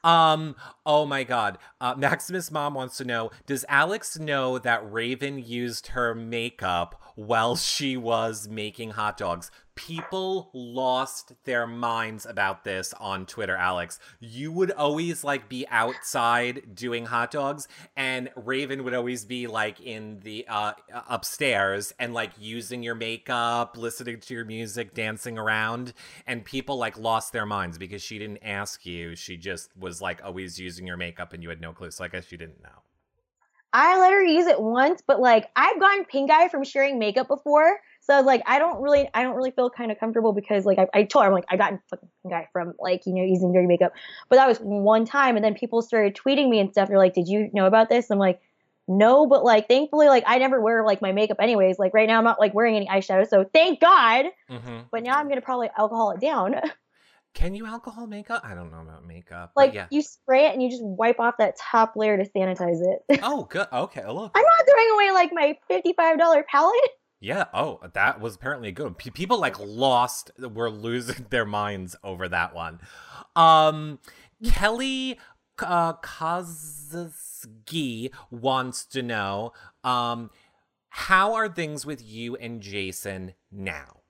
Um, 0.05 0.57
oh 0.85 1.07
my 1.07 1.25
god. 1.25 1.59
Uh, 1.81 1.95
Maximus 1.97 2.51
Mom 2.51 2.75
wants 2.75 2.97
to 2.97 3.05
know 3.05 3.31
Does 3.47 3.65
Alex 3.69 4.19
know 4.19 4.59
that 4.59 4.91
Raven 4.91 5.38
used 5.38 5.88
her 5.88 6.15
makeup 6.15 7.01
while 7.15 7.57
she 7.57 7.97
was 7.97 8.49
making 8.49 8.91
hot 8.91 9.17
dogs? 9.17 9.51
People 9.75 10.51
lost 10.53 11.33
their 11.45 11.67
minds 11.67 12.27
about 12.27 12.65
this 12.65 12.93
on 13.01 13.27
Twitter, 13.27 13.57
Alex. 13.57 13.99
You 14.21 14.53
would 14.53 14.71
always 14.71 15.25
like 15.25 15.49
be 15.49 15.67
outside 15.71 16.75
doing 16.75 17.07
hot 17.07 17.31
dogs, 17.31 17.69
and 17.97 18.31
Raven 18.37 18.85
would 18.85 18.95
always 18.95 19.25
be 19.25 19.47
like 19.47 19.81
in 19.81 20.21
the 20.21 20.47
uh, 20.49 20.73
upstairs 21.09 21.93
and 21.99 22.13
like 22.13 22.33
using 22.39 22.83
your 22.83 22.95
makeup, 22.95 23.77
listening 23.77 24.21
to 24.21 24.35
your 24.35 24.45
music, 24.45 24.95
dancing 24.95 25.39
around, 25.39 25.95
and 26.27 26.45
people 26.45 26.77
like 26.77 26.99
lost 26.99 27.33
their 27.33 27.47
minds 27.47 27.79
because 27.79 28.03
she 28.03 28.19
didn't 28.19 28.41
ask 28.43 28.85
you. 28.85 29.17
She 29.17 29.37
just 29.37 29.77
was 29.77 30.03
like 30.03 30.23
always 30.25 30.59
using 30.59 30.87
your 30.87 30.97
makeup, 30.97 31.33
and 31.33 31.43
you 31.43 31.49
had 31.49 31.61
no 31.61 31.73
clue. 31.73 31.91
So 31.91 32.05
I 32.05 32.09
guess 32.09 32.31
you 32.31 32.39
didn't 32.39 32.63
know. 32.63 32.83
I 33.73 33.99
let 33.99 34.13
her 34.13 34.23
use 34.23 34.47
it 34.47 34.61
once, 34.61 35.03
but 35.07 35.21
like 35.21 35.49
I've 35.57 35.81
gotten 35.81 36.05
pink 36.05 36.31
eye 36.31 36.49
from 36.49 36.63
sharing 36.63 36.99
makeup 36.99 37.29
before. 37.29 37.81
So 38.03 38.15
I 38.15 38.17
was 38.17 38.27
like, 38.27 38.43
I 38.47 38.59
don't 38.59 38.83
really, 38.83 39.09
I 39.15 39.23
don't 39.23 39.37
really 39.37 39.53
feel 39.53 39.71
kind 39.71 39.93
of 39.93 39.99
comfortable 39.99 40.33
because 40.33 40.67
like 40.67 40.79
I, 40.79 40.88
I 40.93 41.03
told 41.05 41.25
her, 41.25 41.29
I'm 41.29 41.35
like, 41.35 41.45
I 41.49 41.57
got 41.57 41.79
fucking 41.88 42.09
guy 42.29 42.49
from 42.53 42.75
like, 42.81 43.07
you 43.07 43.15
know, 43.15 43.23
using 43.23 43.53
dirty 43.53 43.69
makeup. 43.69 43.93
But 44.29 44.37
that 44.37 44.49
was 44.49 44.59
one 44.59 45.05
time. 45.05 45.37
And 45.37 45.45
then 45.45 45.55
people 45.55 45.83
started 45.83 46.17
tweeting 46.17 46.49
me 46.49 46.59
and 46.59 46.71
stuff. 46.71 46.88
They're 46.88 46.99
like, 46.99 47.15
did 47.15 47.29
you 47.29 47.49
know 47.53 47.67
about 47.67 47.88
this? 47.88 48.11
I'm 48.11 48.19
like, 48.19 48.41
no, 48.88 49.27
but 49.27 49.45
like, 49.45 49.69
thankfully, 49.69 50.09
like 50.09 50.25
I 50.27 50.38
never 50.38 50.61
wear 50.61 50.85
like 50.85 51.01
my 51.01 51.12
makeup 51.12 51.37
anyways. 51.41 51.79
Like 51.79 51.95
right 51.95 52.09
now 52.09 52.19
I'm 52.19 52.25
not 52.25 52.41
like 52.41 52.55
wearing 52.55 52.75
any 52.75 52.88
eyeshadow. 52.88 53.29
So 53.29 53.45
thank 53.55 53.81
God. 53.81 54.27
Mm-hmm. 54.51 54.79
But 54.91 55.05
now 55.05 55.19
I'm 55.19 55.27
going 55.27 55.37
to 55.37 55.45
probably 55.45 55.71
alcohol 55.79 56.11
it 56.11 56.21
down. 56.21 56.57
Can 57.35 57.55
you 57.55 57.65
alcohol 57.65 58.07
makeup? 58.07 58.43
I 58.45 58.55
don't 58.55 58.71
know 58.71 58.81
about 58.81 59.07
makeup. 59.07 59.53
Like 59.57 59.73
yeah. 59.73 59.87
you 59.91 60.03
spray 60.03 60.47
it 60.47 60.53
and 60.53 60.62
you 60.62 60.69
just 60.69 60.83
wipe 60.83 61.19
off 61.19 61.37
that 61.38 61.57
top 61.57 61.95
layer 61.97 62.17
to 62.19 62.29
sanitize 62.29 62.83
it. 62.83 63.21
oh, 63.23 63.45
good. 63.45 63.67
Okay, 63.73 64.07
look. 64.07 64.33
I'm 64.35 64.43
not 64.43 64.67
throwing 64.69 64.91
away 64.95 65.12
like 65.12 65.31
my 65.33 65.57
fifty-five 65.69 66.19
dollar 66.19 66.43
palette. 66.43 66.75
Yeah. 67.23 67.45
Oh, 67.55 67.79
that 67.95 68.21
was 68.21 68.35
apparently 68.35 68.71
a 68.71 68.73
good. 68.73 68.99
P- 68.99 69.11
people 69.11 69.39
like 69.39 69.57
lost, 69.61 70.33
were 70.39 70.69
losing 70.69 71.27
their 71.31 71.45
minds 71.45 71.95
over 72.03 72.29
that 72.29 72.53
one. 72.53 72.81
Um, 73.37 74.01
Kelly 74.45 75.19
uh, 75.61 75.93
Kozski 75.95 77.01
wants 78.33 78.85
to 78.87 79.03
know, 79.03 79.53
um, 79.85 80.31
how 80.89 81.35
are 81.35 81.49
things 81.49 81.87
with 81.87 82.05
you 82.05 82.35
and 82.37 82.61
Jason 82.61 83.35
now? 83.53 84.02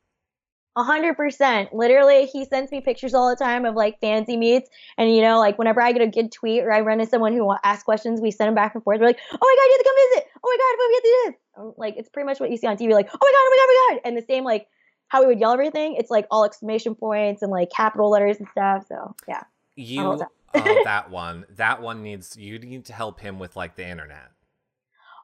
A 0.75 0.83
hundred 0.83 1.17
percent. 1.17 1.75
Literally, 1.75 2.25
he 2.27 2.47
sends 2.47 2.73
me 2.73 2.81
pictures 2.81 3.13
all 3.13 3.29
the 3.29 3.37
time 3.37 3.67
of 3.67 3.75
like 3.75 4.01
fancy 4.01 4.39
meets, 4.39 4.71
and 4.97 5.15
you 5.15 5.21
know, 5.21 5.39
like 5.39 5.59
whenever 5.59 5.83
I 5.83 5.93
get 5.93 6.01
a 6.01 6.07
good 6.07 6.33
tweet 6.33 6.63
or 6.63 6.73
I 6.73 6.81
run 6.81 6.99
into 6.99 7.11
someone 7.11 7.35
who 7.35 7.55
asks 7.63 7.85
questions, 7.85 8.23
we 8.23 8.31
send 8.31 8.49
them 8.49 8.55
back 8.55 8.75
and 8.75 8.83
forth. 8.83 8.99
We're 8.99 9.07
like, 9.07 9.19
"Oh 9.31 9.39
my 9.39 9.57
god, 9.59 9.65
you 9.65 9.73
have 9.73 9.81
to 9.81 9.85
come 9.85 9.97
visit! 10.11 10.31
Oh 10.43 10.49
my 10.49 10.57
god, 10.59 10.79
we 10.79 10.95
have 10.95 11.03
to 11.03 11.09
do 11.09 11.25
this!" 11.27 11.75
Like 11.77 11.95
it's 11.99 12.09
pretty 12.09 12.27
much 12.27 12.41
what 12.41 12.51
you 12.51 12.57
see 12.57 12.67
on 12.67 12.79
TV. 12.79 12.93
Like, 12.93 13.11
"Oh 13.13 13.19
my 13.21 13.33
god, 13.33 13.39
oh 13.39 13.51
my 13.51 13.57
god, 13.57 13.69
oh 13.69 13.89
my 13.91 13.95
god!" 13.95 14.09
And 14.09 14.17
the 14.17 14.23
same 14.23 14.45
like 14.45 14.67
how 15.09 15.21
we 15.21 15.27
would 15.27 15.41
yell 15.41 15.53
everything. 15.53 15.97
It's 15.97 16.11
like 16.11 16.27
all 16.31 16.47
exclamation 16.47 16.95
points 16.95 17.43
and 17.43 17.51
like 17.51 17.71
capital 17.71 18.09
letters 18.09 18.39
and 18.39 18.49
stuff. 18.49 18.87
So 18.89 19.15
yeah. 19.29 19.43
You 19.77 20.01
oh, 20.01 20.27
that 20.85 21.11
one. 21.11 21.45
That 21.57 21.83
one 21.83 22.03
needs 22.03 22.35
you 22.35 22.59
need 22.59 22.87
to 22.87 22.95
help 22.95 23.21
him 23.21 23.39
with 23.39 23.55
like 23.57 23.77
the 23.77 23.87
internet. 23.87 24.31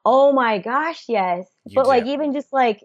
Oh 0.05 0.31
my 0.31 0.59
gosh, 0.59 1.05
yes. 1.07 1.47
You 1.65 1.73
but 1.73 1.83
do. 1.83 1.89
like 1.89 2.05
even 2.05 2.33
just 2.33 2.53
like 2.53 2.83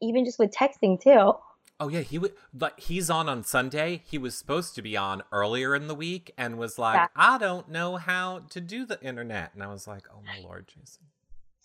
even 0.00 0.24
just 0.24 0.38
with 0.38 0.50
texting 0.50 0.98
too. 0.98 1.34
Oh 1.80 1.88
yeah, 1.88 2.00
he 2.00 2.18
would. 2.18 2.32
But 2.52 2.78
he's 2.78 3.08
on 3.08 3.28
on 3.28 3.44
Sunday. 3.44 4.02
He 4.04 4.18
was 4.18 4.36
supposed 4.36 4.74
to 4.74 4.82
be 4.82 4.96
on 4.96 5.22
earlier 5.30 5.74
in 5.76 5.86
the 5.86 5.94
week, 5.94 6.32
and 6.36 6.58
was 6.58 6.78
like, 6.78 6.96
yeah. 6.96 7.06
"I 7.14 7.38
don't 7.38 7.68
know 7.68 7.96
how 7.96 8.40
to 8.50 8.60
do 8.60 8.84
the 8.84 9.00
internet." 9.00 9.52
And 9.54 9.62
I 9.62 9.68
was 9.68 9.86
like, 9.86 10.06
"Oh 10.12 10.20
my 10.26 10.42
lord, 10.42 10.66
Jason." 10.68 11.04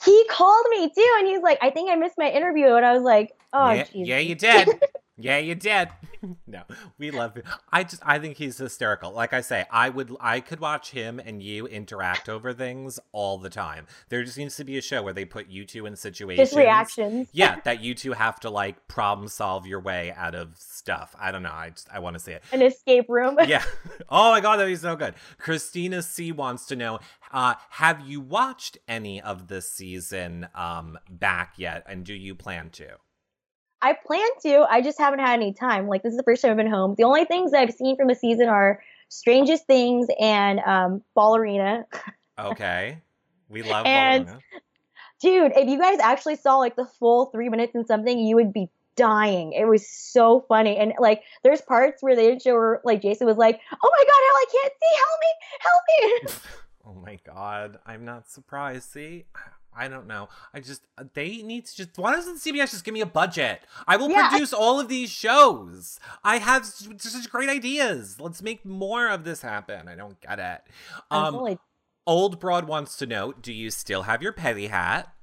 He 0.03 0.25
called 0.29 0.65
me 0.69 0.89
too, 0.89 1.15
and 1.19 1.27
he's 1.27 1.41
like, 1.41 1.57
"I 1.61 1.71
think 1.71 1.89
I 1.89 1.95
missed 1.95 2.17
my 2.17 2.29
interview," 2.29 2.75
and 2.75 2.85
I 2.85 2.93
was 2.93 3.03
like, 3.03 3.31
"Oh, 3.53 3.71
yeah, 3.71 3.85
yeah 3.93 4.19
you 4.19 4.35
did." 4.35 4.67
Yeah, 5.17 5.37
you 5.37 5.53
did. 5.53 5.89
no, 6.47 6.63
we 6.97 7.11
love 7.11 7.35
him. 7.35 7.43
I 7.71 7.83
just 7.83 8.01
I 8.05 8.17
think 8.17 8.37
he's 8.37 8.57
hysterical. 8.57 9.11
Like 9.11 9.31
I 9.31 9.41
say, 9.41 9.65
I 9.69 9.89
would 9.89 10.15
I 10.19 10.39
could 10.39 10.59
watch 10.59 10.91
him 10.91 11.19
and 11.23 11.41
you 11.43 11.67
interact 11.67 12.27
over 12.29 12.51
things 12.51 12.99
all 13.11 13.37
the 13.37 13.49
time. 13.49 13.85
There 14.09 14.23
just 14.23 14.35
seems 14.35 14.55
to 14.55 14.63
be 14.63 14.77
a 14.77 14.81
show 14.81 15.03
where 15.03 15.13
they 15.13 15.25
put 15.25 15.47
you 15.49 15.65
two 15.65 15.85
in 15.85 15.95
situations. 15.95 16.49
Just 16.49 16.57
reactions. 16.57 17.27
yeah, 17.31 17.59
that 17.63 17.81
you 17.81 17.93
two 17.93 18.13
have 18.13 18.39
to 18.39 18.49
like 18.49 18.87
problem 18.87 19.27
solve 19.27 19.67
your 19.67 19.79
way 19.79 20.11
out 20.17 20.33
of 20.33 20.57
stuff. 20.57 21.15
I 21.19 21.31
don't 21.31 21.43
know. 21.43 21.51
I 21.53 21.69
just 21.69 21.87
I 21.93 21.99
want 21.99 22.15
to 22.15 22.19
see 22.19 22.31
it. 22.31 22.43
An 22.51 22.63
escape 22.63 23.05
room. 23.09 23.37
yeah. 23.47 23.63
Oh 24.09 24.31
my 24.31 24.41
god, 24.41 24.57
that'd 24.57 24.71
be 24.71 24.75
so 24.75 24.95
good. 24.95 25.13
Christina 25.37 26.01
C 26.01 26.31
wants 26.31 26.65
to 26.67 26.75
know, 26.75 26.99
uh, 27.31 27.55
have 27.71 28.01
you 28.01 28.19
watched 28.21 28.77
any 28.87 29.21
of 29.21 29.47
this 29.47 29.69
season 29.69 30.47
um 30.55 30.97
back 31.09 31.53
yet? 31.57 31.83
And 31.87 32.03
do 32.03 32.13
you 32.13 32.35
plan 32.35 32.69
to? 32.71 32.97
I 33.83 33.93
plan 33.93 34.27
to. 34.43 34.65
I 34.69 34.81
just 34.81 34.97
haven't 34.97 35.19
had 35.19 35.33
any 35.33 35.53
time. 35.53 35.87
Like 35.87 36.03
this 36.03 36.11
is 36.11 36.17
the 36.17 36.23
first 36.23 36.41
time 36.41 36.51
I've 36.51 36.57
been 36.57 36.71
home. 36.71 36.95
The 36.97 37.03
only 37.03 37.25
things 37.25 37.53
I've 37.53 37.73
seen 37.73 37.97
from 37.97 38.07
the 38.07 38.15
season 38.15 38.47
are 38.47 38.81
Strangest 39.09 39.67
Things 39.67 40.07
and 40.19 40.59
um, 40.61 41.01
Ballerina. 41.15 41.85
okay, 42.39 42.99
we 43.49 43.61
love 43.61 43.85
and, 43.85 44.25
Ballerina. 44.25 44.43
Dude, 45.19 45.51
if 45.55 45.69
you 45.69 45.77
guys 45.77 45.99
actually 45.99 46.37
saw 46.37 46.57
like 46.57 46.77
the 46.77 46.85
full 46.85 47.25
three 47.27 47.49
minutes 47.49 47.75
and 47.75 47.85
something, 47.85 48.17
you 48.17 48.35
would 48.37 48.53
be 48.53 48.69
dying. 48.95 49.51
It 49.51 49.65
was 49.65 49.87
so 49.87 50.45
funny. 50.47 50.77
And 50.77 50.93
like 50.99 51.23
there's 51.43 51.61
parts 51.61 52.01
where 52.01 52.15
they 52.15 52.27
didn't 52.27 52.41
show 52.41 52.53
her 52.55 52.81
like 52.85 53.01
Jason 53.01 53.27
was 53.27 53.37
like, 53.37 53.59
Oh 53.71 53.91
my 53.91 54.03
god, 54.05 54.21
hell 54.25 54.35
I 54.35 54.45
can't 54.51 54.73
see, 54.81 54.95
help 54.97 55.19
me, 55.19 55.31
help 55.59 55.83
me. 55.89 56.49
oh 56.87 56.93
my 57.01 57.19
god. 57.25 57.79
I'm 57.85 58.05
not 58.05 58.29
surprised. 58.29 58.91
See? 58.91 59.25
I 59.75 59.87
don't 59.87 60.07
know. 60.07 60.29
I 60.53 60.59
just 60.59 60.85
uh, 60.97 61.03
they 61.13 61.41
need 61.41 61.65
to 61.65 61.75
just 61.75 61.97
why 61.97 62.13
doesn't 62.15 62.37
CBS 62.37 62.71
just 62.71 62.83
give 62.83 62.93
me 62.93 63.01
a 63.01 63.05
budget? 63.05 63.61
I 63.87 63.97
will 63.97 64.09
Yeah, 64.09 64.25
I- 64.27 64.29
produce 64.29 64.53
all 64.53 64.79
of 64.79 64.87
these 64.87 65.09
shows. 65.09 65.99
I 66.23 66.37
have 66.37 66.65
such 66.65 67.29
great 67.29 67.49
ideas. 67.49 68.19
Let's 68.19 68.41
make 68.41 68.65
more 68.65 69.07
of 69.09 69.23
this 69.23 69.41
happen. 69.41 69.87
I 69.87 69.95
don't 69.95 70.19
get 70.21 70.39
it. 70.39 70.61
Um, 71.11 71.33
totally- 71.33 71.59
Old 72.05 72.39
Broad 72.39 72.67
wants 72.67 72.97
to 72.97 73.05
know: 73.05 73.31
Do 73.31 73.53
you 73.53 73.71
still 73.71 74.03
have 74.03 74.21
your 74.21 74.33
petty 74.33 74.67
hat? 74.67 75.13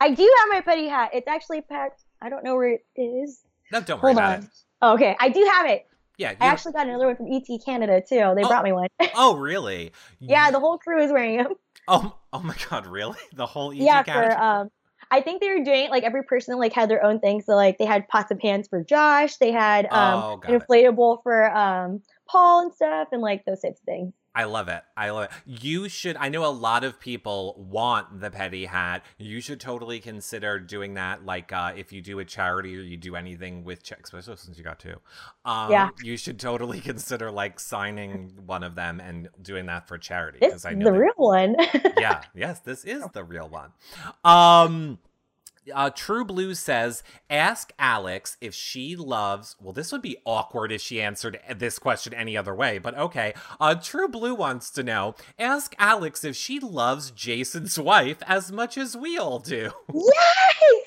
I 0.00 0.10
do 0.10 0.22
have 0.40 0.48
my 0.50 0.60
petty 0.60 0.88
hat. 0.88 1.10
It's 1.12 1.28
actually 1.28 1.60
packed. 1.60 2.02
I 2.20 2.28
don't 2.30 2.42
know 2.44 2.56
where 2.56 2.70
it 2.72 2.84
is. 3.00 3.42
No, 3.70 3.80
don't 3.80 4.02
worry 4.02 4.14
Hold 4.14 4.18
about 4.24 4.38
on. 4.38 4.44
it. 4.44 4.50
Oh, 4.82 4.94
okay, 4.94 5.16
I 5.20 5.28
do 5.28 5.48
have 5.54 5.66
it. 5.66 5.86
Yeah. 6.16 6.34
I 6.40 6.46
actually 6.46 6.72
got 6.72 6.86
another 6.86 7.06
one 7.06 7.16
from 7.16 7.26
ET 7.32 7.46
Canada 7.64 8.00
too. 8.00 8.32
They 8.36 8.44
Oh. 8.44 8.48
brought 8.48 8.64
me 8.64 8.72
one. 8.72 8.88
oh, 9.16 9.36
really? 9.36 9.92
yeah, 10.20 10.50
the 10.50 10.60
whole 10.60 10.78
crew 10.78 11.02
is 11.02 11.10
wearing 11.12 11.38
them. 11.38 11.54
Oh, 11.88 12.14
oh 12.34 12.40
my 12.40 12.56
God! 12.70 12.86
Really? 12.86 13.18
The 13.32 13.46
whole 13.46 13.72
ET 13.72 13.78
yeah, 13.80 14.02
Canada? 14.02 14.36
for 14.36 14.42
um, 14.42 14.70
I 15.10 15.20
think 15.20 15.40
they 15.40 15.48
were 15.48 15.64
doing 15.64 15.90
like 15.90 16.02
every 16.02 16.24
person 16.24 16.58
like 16.58 16.72
had 16.72 16.90
their 16.90 17.04
own 17.04 17.20
thing. 17.20 17.40
So 17.40 17.54
like 17.54 17.78
they 17.78 17.84
had 17.86 18.08
pots 18.08 18.30
and 18.30 18.40
pans 18.40 18.68
for 18.68 18.82
Josh. 18.82 19.36
They 19.36 19.52
had 19.52 19.86
um 19.86 20.20
Oh, 20.20 20.40
an 20.46 20.54
it. 20.54 20.62
inflatable 20.62 21.22
for 21.22 21.56
um 21.56 22.02
Paul 22.28 22.62
and 22.62 22.74
stuff, 22.74 23.08
and 23.12 23.22
like 23.22 23.44
those 23.44 23.60
types 23.60 23.80
of 23.80 23.84
things. 23.84 24.12
I 24.36 24.44
love 24.44 24.68
it. 24.68 24.82
I 24.96 25.10
love 25.10 25.24
it. 25.24 25.30
You 25.46 25.88
should. 25.88 26.16
I 26.16 26.28
know 26.28 26.44
a 26.44 26.50
lot 26.50 26.82
of 26.82 26.98
people 26.98 27.54
want 27.56 28.20
the 28.20 28.30
petty 28.30 28.64
hat. 28.64 29.04
You 29.16 29.40
should 29.40 29.60
totally 29.60 30.00
consider 30.00 30.58
doing 30.58 30.94
that. 30.94 31.24
Like 31.24 31.52
uh, 31.52 31.72
if 31.76 31.92
you 31.92 32.02
do 32.02 32.18
a 32.18 32.24
charity 32.24 32.76
or 32.76 32.80
you 32.80 32.96
do 32.96 33.14
anything 33.14 33.62
with, 33.62 33.84
ch- 33.84 33.92
especially 34.02 34.36
since 34.36 34.58
you 34.58 34.64
got 34.64 34.80
two. 34.80 34.96
Um, 35.44 35.70
Yeah. 35.70 35.90
You 36.02 36.16
should 36.16 36.40
totally 36.40 36.80
consider 36.90 37.30
like 37.30 37.60
signing 37.60 38.32
one 38.44 38.64
of 38.64 38.74
them 38.74 38.98
and 39.00 39.28
doing 39.40 39.66
that 39.66 39.86
for 39.86 39.98
charity. 39.98 40.38
This 40.40 40.48
Because 40.48 40.60
is 40.62 40.66
I 40.66 40.72
know 40.74 40.86
the 40.86 40.90
that- 40.92 40.98
real 40.98 41.12
one. 41.16 41.56
yeah, 42.00 42.22
yes, 42.34 42.58
this 42.60 42.84
is 42.84 43.04
the 43.12 43.22
real 43.22 43.48
one. 43.48 43.70
Um 44.24 44.98
uh, 45.72 45.90
True 45.90 46.24
Blue 46.24 46.54
says, 46.54 47.02
ask 47.30 47.72
Alex 47.78 48.36
if 48.40 48.54
she 48.54 48.96
loves. 48.96 49.56
Well, 49.60 49.72
this 49.72 49.92
would 49.92 50.02
be 50.02 50.18
awkward 50.24 50.72
if 50.72 50.80
she 50.80 51.00
answered 51.00 51.38
this 51.56 51.78
question 51.78 52.14
any 52.14 52.36
other 52.36 52.54
way, 52.54 52.78
but 52.78 52.96
okay. 52.96 53.34
Uh, 53.60 53.74
True 53.74 54.08
Blue 54.08 54.34
wants 54.34 54.70
to 54.70 54.82
know, 54.82 55.14
ask 55.38 55.74
Alex 55.78 56.24
if 56.24 56.36
she 56.36 56.60
loves 56.60 57.10
Jason's 57.10 57.78
wife 57.78 58.18
as 58.26 58.50
much 58.52 58.76
as 58.76 58.96
we 58.96 59.16
all 59.18 59.38
do. 59.38 59.70
yes. 59.94 60.84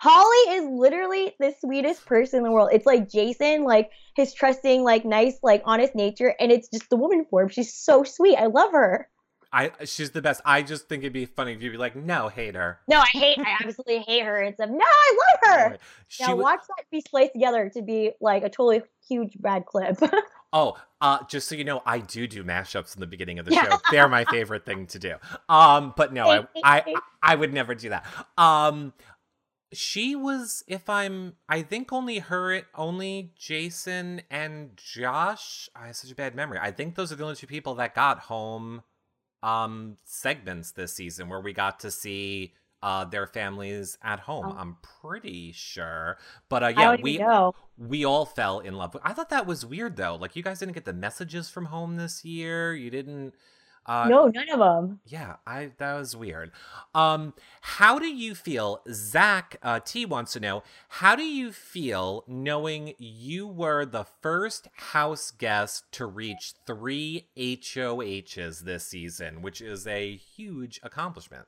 Holly 0.00 0.56
is 0.56 0.66
literally 0.70 1.34
the 1.40 1.54
sweetest 1.60 2.04
person 2.04 2.38
in 2.38 2.44
the 2.44 2.50
world. 2.50 2.68
It's 2.72 2.84
like 2.84 3.08
Jason, 3.08 3.64
like 3.64 3.90
his 4.14 4.34
trusting, 4.34 4.82
like 4.82 5.06
nice, 5.06 5.38
like 5.42 5.62
honest 5.64 5.94
nature, 5.94 6.34
and 6.38 6.52
it's 6.52 6.68
just 6.68 6.90
the 6.90 6.96
woman 6.96 7.24
form. 7.24 7.48
She's 7.48 7.72
so 7.72 8.04
sweet. 8.04 8.36
I 8.36 8.46
love 8.46 8.72
her. 8.72 9.08
I 9.54 9.70
she's 9.84 10.10
the 10.10 10.20
best. 10.20 10.40
I 10.44 10.62
just 10.62 10.88
think 10.88 11.04
it'd 11.04 11.12
be 11.12 11.26
funny 11.26 11.52
if 11.52 11.62
you'd 11.62 11.70
be 11.70 11.78
like, 11.78 11.94
no, 11.94 12.28
hate 12.28 12.56
her. 12.56 12.80
No, 12.88 12.98
I 12.98 13.06
hate. 13.06 13.38
I 13.38 13.56
absolutely 13.64 14.00
hate 14.00 14.24
her. 14.24 14.42
It's 14.42 14.58
a 14.58 14.66
no. 14.66 14.84
I 14.84 15.16
love 15.20 15.54
her. 15.70 15.78
She 16.08 16.24
Now 16.24 16.34
wa- 16.34 16.42
watch 16.42 16.60
that 16.76 16.84
be 16.90 17.00
spliced 17.00 17.32
together 17.34 17.70
to 17.74 17.82
be 17.82 18.12
like 18.20 18.42
a 18.42 18.48
totally 18.48 18.82
huge 19.08 19.40
bad 19.40 19.64
clip. 19.66 19.98
Oh, 20.56 20.76
uh, 21.00 21.18
just 21.28 21.48
so 21.48 21.56
you 21.56 21.64
know, 21.64 21.82
I 21.84 21.98
do 21.98 22.28
do 22.28 22.44
mashups 22.44 22.94
in 22.94 23.00
the 23.00 23.08
beginning 23.08 23.40
of 23.40 23.44
the 23.44 23.56
show. 23.56 23.76
They're 23.90 24.08
my 24.08 24.24
favorite 24.24 24.64
thing 24.64 24.86
to 24.86 25.00
do. 25.00 25.16
Um, 25.48 25.92
but 25.96 26.12
no, 26.12 26.28
I, 26.28 26.46
I, 26.64 26.94
I 27.20 27.34
would 27.34 27.52
never 27.52 27.74
do 27.74 27.88
that. 27.88 28.06
Um, 28.38 28.92
she 29.72 30.14
was, 30.14 30.62
if 30.68 30.88
I'm, 30.88 31.34
I 31.48 31.62
think 31.62 31.92
only 31.92 32.20
her, 32.20 32.62
only 32.76 33.32
Jason 33.36 34.22
and 34.30 34.76
Josh. 34.76 35.68
I 35.74 35.88
have 35.88 35.96
such 35.96 36.12
a 36.12 36.14
bad 36.14 36.36
memory. 36.36 36.58
I 36.62 36.70
think 36.70 36.94
those 36.94 37.10
are 37.10 37.16
the 37.16 37.24
only 37.24 37.34
two 37.34 37.48
people 37.48 37.74
that 37.74 37.96
got 37.96 38.20
home, 38.20 38.84
um, 39.44 39.96
segments 40.04 40.72
this 40.72 40.94
season 40.94 41.28
where 41.28 41.40
we 41.40 41.52
got 41.52 41.80
to 41.80 41.90
see. 41.90 42.54
Uh, 42.82 43.02
their 43.02 43.26
families 43.26 43.96
at 44.02 44.20
home. 44.20 44.44
Oh. 44.44 44.56
I'm 44.58 44.76
pretty 45.00 45.52
sure, 45.52 46.18
but 46.50 46.62
uh, 46.62 46.66
yeah, 46.66 46.96
we 47.00 47.16
know. 47.16 47.54
we 47.78 48.04
all 48.04 48.26
fell 48.26 48.60
in 48.60 48.74
love. 48.74 48.94
I 49.02 49.14
thought 49.14 49.30
that 49.30 49.46
was 49.46 49.64
weird 49.64 49.96
though. 49.96 50.16
Like 50.16 50.36
you 50.36 50.42
guys 50.42 50.58
didn't 50.58 50.74
get 50.74 50.84
the 50.84 50.92
messages 50.92 51.48
from 51.48 51.64
home 51.64 51.96
this 51.96 52.26
year. 52.26 52.74
You 52.74 52.90
didn't. 52.90 53.32
Uh, 53.86 54.08
no, 54.08 54.28
none 54.28 54.48
of 54.50 54.58
them. 54.58 55.00
Yeah, 55.04 55.36
I 55.46 55.72
that 55.78 55.94
was 55.94 56.16
weird. 56.16 56.52
Um, 56.94 57.34
how 57.60 57.98
do 57.98 58.06
you 58.06 58.34
feel? 58.34 58.80
Zach 58.90 59.56
uh, 59.62 59.80
T 59.80 60.06
wants 60.06 60.32
to 60.32 60.40
know. 60.40 60.62
How 60.88 61.14
do 61.14 61.22
you 61.22 61.52
feel 61.52 62.24
knowing 62.26 62.94
you 62.98 63.46
were 63.46 63.84
the 63.84 64.06
first 64.22 64.68
house 64.74 65.30
guest 65.30 65.84
to 65.92 66.06
reach 66.06 66.54
three 66.66 67.28
HOHs 67.36 68.60
this 68.60 68.86
season, 68.86 69.42
which 69.42 69.60
is 69.60 69.86
a 69.86 70.16
huge 70.16 70.80
accomplishment. 70.82 71.46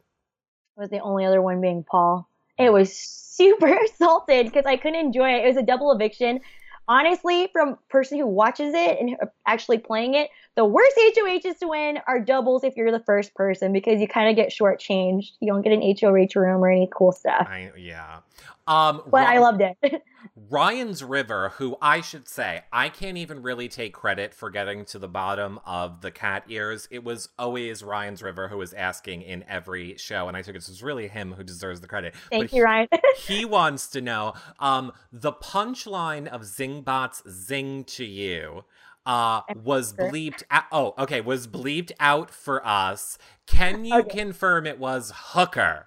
was 0.77 0.91
the 0.91 1.01
only 1.01 1.25
other 1.25 1.41
one 1.41 1.61
being 1.61 1.85
Paul. 1.85 2.29
It 2.59 2.73
was 2.73 2.95
super 2.95 3.67
assaulted 3.85 4.47
because 4.47 4.67
I 4.67 4.77
couldn't 4.77 5.01
enjoy 5.01 5.31
it. 5.31 5.45
It 5.45 5.49
was 5.49 5.57
a 5.57 5.63
double 5.63 5.93
eviction. 5.93 6.41
Honestly, 6.89 7.49
from 7.53 7.79
person 7.89 8.19
who 8.19 8.27
watches 8.27 8.73
it 8.75 9.01
and 9.01 9.17
actually 9.47 9.79
playing 9.79 10.15
it, 10.15 10.31
the 10.57 10.65
worst 10.65 10.99
HOHs 10.99 11.59
to 11.59 11.69
win 11.69 11.99
are 12.07 12.19
doubles 12.19 12.65
if 12.65 12.77
you're 12.77 12.91
the 12.91 13.01
first 13.01 13.35
person 13.35 13.73
because 13.73 14.01
you 14.01 14.09
kind 14.09 14.31
of 14.31 14.37
get 14.37 14.51
shortchanged. 14.51 15.33
You 15.41 15.53
don't 15.53 15.63
get 15.63 15.73
an 15.73 15.83
HOH 15.83 16.41
room 16.41 16.65
or 16.65 16.71
any 16.71 16.89
cool 16.93 17.13
stuff. 17.13 17.47
I 17.49 17.71
yeah. 17.77 18.21
Um, 18.67 19.03
But 19.07 19.29
I 19.29 19.39
loved 19.39 19.61
it. 19.61 19.77
Ryan's 20.51 21.05
River, 21.05 21.51
who 21.57 21.77
I 21.81 22.01
should 22.01 22.29
say, 22.29 22.63
I 22.73 22.89
can't 22.89 23.17
even 23.17 23.43
really 23.43 23.69
take 23.69 23.95
credit 23.95 24.35
for 24.35 24.51
getting 24.51 24.85
to 24.87 24.99
the 24.99 25.09
bottom 25.09 25.61
of 25.65 26.01
the 26.01 26.11
cat 26.11 26.45
ears. 26.49 26.89
It 26.91 27.05
was 27.05 27.29
always 27.39 27.83
Ryan's 27.83 28.23
River 28.23 28.49
who 28.49 28.57
was 28.57 28.73
asking 28.73 29.23
in 29.23 29.45
every 29.49 29.97
show, 29.99 30.27
and 30.27 30.37
I 30.37 30.41
took 30.41 30.55
think 30.55 30.57
it's 30.57 30.83
really 30.83 31.09
him 31.09 31.33
who 31.33 31.45
deserves 31.45 31.81
the 31.81 31.87
credit. 31.87 32.15
Thank 32.31 32.51
But 32.51 32.57
you, 32.57 32.65
Ryan. 32.65 32.89
he 33.19 33.45
wants 33.45 33.89
to 33.89 34.01
know 34.01 34.35
um, 34.59 34.93
the 35.13 35.33
punchline 35.33 36.27
of 36.27 36.43
Zingbot's 36.43 37.23
"Zing 37.31 37.85
to 37.85 38.05
You." 38.05 38.65
Uh, 39.07 39.43
was 39.63 39.93
bleeped 39.93 40.43
out. 40.51 40.65
Oh, 40.73 40.95
okay, 40.99 41.21
was 41.21 41.47
bleeped 41.47 41.93
out 42.01 42.31
for 42.31 42.67
us. 42.67 43.19
Can 43.47 43.85
you 43.85 44.01
Okay. 44.01 44.19
confirm 44.19 44.67
it 44.67 44.79
was 44.81 45.13
hooker? 45.15 45.87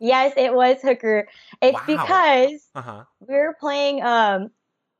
yes, 0.00 0.32
it 0.36 0.52
was 0.54 0.76
Hooker. 0.82 1.28
It's 1.62 1.74
Wow. 1.74 1.84
because 1.86 2.68
Uh 2.74 2.82
huh. 2.82 3.04
we 3.20 3.34
were 3.34 3.56
playing 3.60 4.02
um 4.02 4.50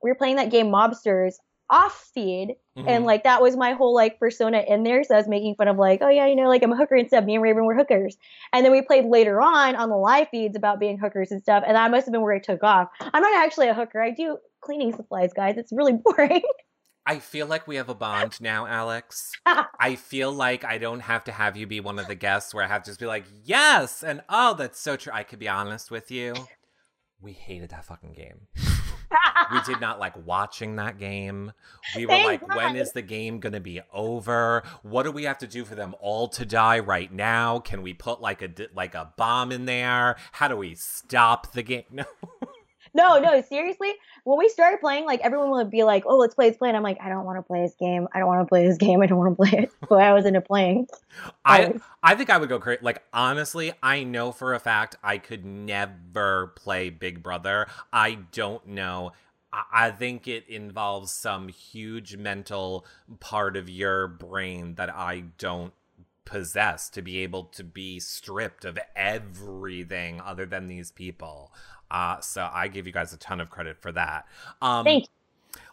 we 0.03 0.11
were 0.11 0.15
playing 0.17 0.37
that 0.37 0.51
game 0.51 0.67
Mobsters 0.69 1.35
off 1.71 2.11
feed 2.15 2.55
Mm-hmm. 2.79 2.89
and 2.89 3.05
like 3.05 3.25
that 3.25 3.43
was 3.43 3.57
my 3.57 3.73
whole 3.73 3.93
like 3.93 4.21
persona 4.21 4.63
in 4.69 4.85
there 4.85 5.03
so 5.03 5.13
i 5.15 5.19
was 5.19 5.27
making 5.27 5.57
fun 5.57 5.67
of 5.67 5.77
like 5.79 5.99
oh 6.01 6.09
yeah 6.09 6.27
you 6.27 6.37
know 6.37 6.47
like 6.47 6.63
i'm 6.63 6.71
a 6.73 6.77
hooker 6.77 6.95
and 6.95 7.09
stuff 7.09 7.25
me 7.25 7.35
and 7.35 7.43
raven 7.43 7.65
were 7.65 7.75
hookers 7.75 8.17
and 8.53 8.65
then 8.65 8.71
we 8.71 8.81
played 8.83 9.05
later 9.05 9.41
on 9.43 9.75
on 9.75 9.89
the 9.91 9.97
live 9.97 10.29
feeds 10.31 10.57
about 10.57 10.79
being 10.79 10.97
hookers 10.97 11.33
and 11.33 11.43
stuff 11.43 11.65
and 11.67 11.75
that 11.75 11.91
must 11.91 12.07
have 12.07 12.13
been 12.13 12.23
where 12.23 12.37
it 12.37 12.45
took 12.45 12.63
off 12.63 12.89
i'm 13.01 13.21
not 13.21 13.45
actually 13.45 13.67
a 13.67 13.75
hooker 13.75 14.01
i 14.01 14.13
do 14.13 14.39
cleaning 14.61 14.95
supplies 14.95 15.33
guys 15.33 15.57
it's 15.59 15.73
really 15.73 15.93
boring 16.05 16.41
I 17.09 17.21
feel 17.21 17.47
like 17.47 17.67
we 17.67 17.77
have 17.77 17.89
a 17.89 17.95
bond 17.95 18.39
now, 18.39 18.67
Alex. 18.67 19.33
I 19.47 19.97
feel 19.97 20.31
like 20.31 20.63
I 20.63 20.77
don't 20.77 21.01
have 21.01 21.25
to 21.25 21.33
have 21.33 21.57
you 21.57 21.67
be 21.67 21.81
one 21.81 21.99
of 21.99 22.07
the 22.07 22.15
guests 22.15 22.53
where 22.53 22.63
I 22.63 22.69
have 22.69 22.83
to 22.83 22.91
just 22.91 23.01
be 23.01 23.07
like, 23.07 23.25
yes, 23.45 24.03
and 24.03 24.21
oh, 24.29 24.53
that's 24.53 24.79
so 24.79 24.95
true. 24.95 25.13
I 25.15 25.23
could 25.23 25.39
be 25.39 25.49
honest 25.49 25.91
with 25.91 26.11
you. 26.11 26.35
We 27.19 27.33
hated 27.33 27.71
that 27.71 27.87
fucking 27.87 28.13
game. 28.13 28.49
We 29.51 29.61
did 29.63 29.81
not 29.81 29.99
like 29.99 30.15
watching 30.27 30.77
that 30.77 30.99
game. 30.99 31.53
We 31.97 32.05
were 32.05 32.11
Thank 32.11 32.27
like, 32.27 32.49
when 32.55 32.75
God. 32.75 32.77
is 32.77 32.93
the 32.93 33.01
game 33.01 33.41
going 33.41 33.55
to 33.55 33.61
be 33.61 33.81
over? 33.95 34.63
What 34.83 35.05
do 35.05 35.11
we 35.11 35.25
have 35.25 35.39
to 35.39 35.47
do 35.47 35.65
for 35.65 35.75
them 35.75 35.95
all 36.01 36.29
to 36.29 36.45
die 36.45 36.81
right 36.81 37.11
now? 37.11 37.61
Can 37.61 37.81
we 37.81 37.95
put 37.95 38.21
like 38.21 38.43
a 38.43 38.51
like 38.75 38.95
a 38.95 39.15
bomb 39.17 39.51
in 39.51 39.65
there? 39.65 40.17
How 40.33 40.49
do 40.49 40.57
we 40.57 40.75
stop 40.75 41.53
the 41.53 41.63
game? 41.63 41.85
No. 41.91 42.05
No 42.95 43.19
no 43.19 43.41
seriously 43.43 43.93
when 44.25 44.39
we 44.39 44.49
started 44.49 44.81
playing 44.81 45.05
like 45.05 45.21
everyone 45.21 45.51
would 45.51 45.71
be 45.71 45.85
like 45.85 46.05
oh 46.07 46.17
let's 46.17 46.35
play 46.35 46.47
let's 46.47 46.59
play 46.59 46.69
and 46.69 46.77
i'm 46.77 46.83
like 46.83 46.99
i 47.01 47.09
don't 47.09 47.25
want 47.25 47.39
to 47.39 47.43
play 47.43 47.63
this 47.63 47.75
game 47.75 48.09
i 48.15 48.19
don't 48.19 48.29
want 48.29 48.41
to 48.41 48.49
play 48.49 48.67
this 48.67 48.79
game 48.79 49.01
i 49.01 49.07
don't 49.07 49.19
want 49.19 49.31
to 49.31 49.37
play 49.37 49.63
it 49.63 49.71
but 49.89 50.01
i 50.01 50.13
was 50.13 50.25
into 50.25 50.41
playing 50.41 50.87
I. 51.45 51.75
I 52.03 52.15
think 52.15 52.31
I 52.31 52.39
would 52.39 52.49
go 52.49 52.61
crazy. 52.61 52.81
Like 52.83 53.03
honestly, 53.13 53.73
I 53.83 54.05
know 54.05 54.33
for 54.33 54.55
a 54.55 54.61
fact 54.61 54.97
I 55.03 55.19
could 55.19 55.45
never 55.45 56.53
play 56.57 56.91
Big 56.91 57.23
Brother. 57.23 57.67
I 57.93 58.19
don't 58.33 58.67
know. 58.69 59.13
I 59.53 59.91
think 59.91 60.29
it 60.29 60.47
involves 60.49 61.11
some 61.11 61.49
huge 61.49 62.17
mental 62.17 62.85
part 63.19 63.57
of 63.57 63.69
your 63.69 64.07
brain 64.07 64.75
that 64.75 64.95
I 64.95 65.25
don't 65.39 65.73
possess 66.27 66.91
to 66.91 67.01
be 67.01 67.21
able 67.21 67.45
to 67.45 67.65
be 67.65 67.99
stripped 67.99 68.67
of 68.67 68.79
everything 68.95 70.21
other 70.21 70.45
than 70.45 70.69
these 70.69 70.93
people. 70.93 71.51
Uh, 71.91 72.21
so 72.21 72.49
I 72.53 72.69
give 72.69 72.87
you 72.87 72.93
guys 72.93 73.13
a 73.13 73.19
ton 73.19 73.41
of 73.41 73.51
credit 73.51 73.79
for 73.79 73.93
that. 73.93 74.27
Um, 74.61 74.85
thank 74.85 75.05
you 75.05 75.09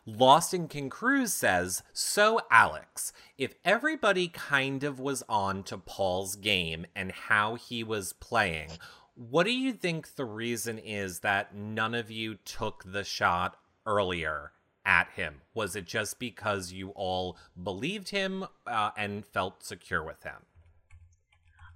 Lost 0.07 0.53
in 0.53 0.67
King 0.67 0.89
Cruz 0.89 1.33
says, 1.33 1.81
So, 1.91 2.39
Alex, 2.51 3.11
if 3.39 3.55
everybody 3.65 4.27
kind 4.27 4.83
of 4.83 4.99
was 4.99 5.23
on 5.27 5.63
to 5.63 5.79
Paul's 5.79 6.35
game 6.35 6.85
and 6.95 7.11
how 7.11 7.55
he 7.55 7.83
was 7.83 8.13
playing, 8.13 8.69
What 9.15 9.45
do 9.45 9.51
you 9.51 9.73
think 9.73 10.15
the 10.15 10.25
reason 10.25 10.77
is 10.77 11.21
that 11.21 11.55
none 11.55 11.95
of 11.95 12.11
you 12.11 12.35
took 12.35 12.83
the 12.85 13.03
shot 13.03 13.57
earlier 13.85 14.51
at 14.85 15.09
him? 15.15 15.41
Was 15.53 15.75
it 15.75 15.85
just 15.85 16.19
because 16.19 16.71
you 16.71 16.89
all 16.89 17.37
believed 17.61 18.09
him 18.09 18.45
uh, 18.67 18.91
and 18.95 19.25
felt 19.25 19.63
secure 19.63 20.03
with 20.03 20.21
him? 20.23 20.45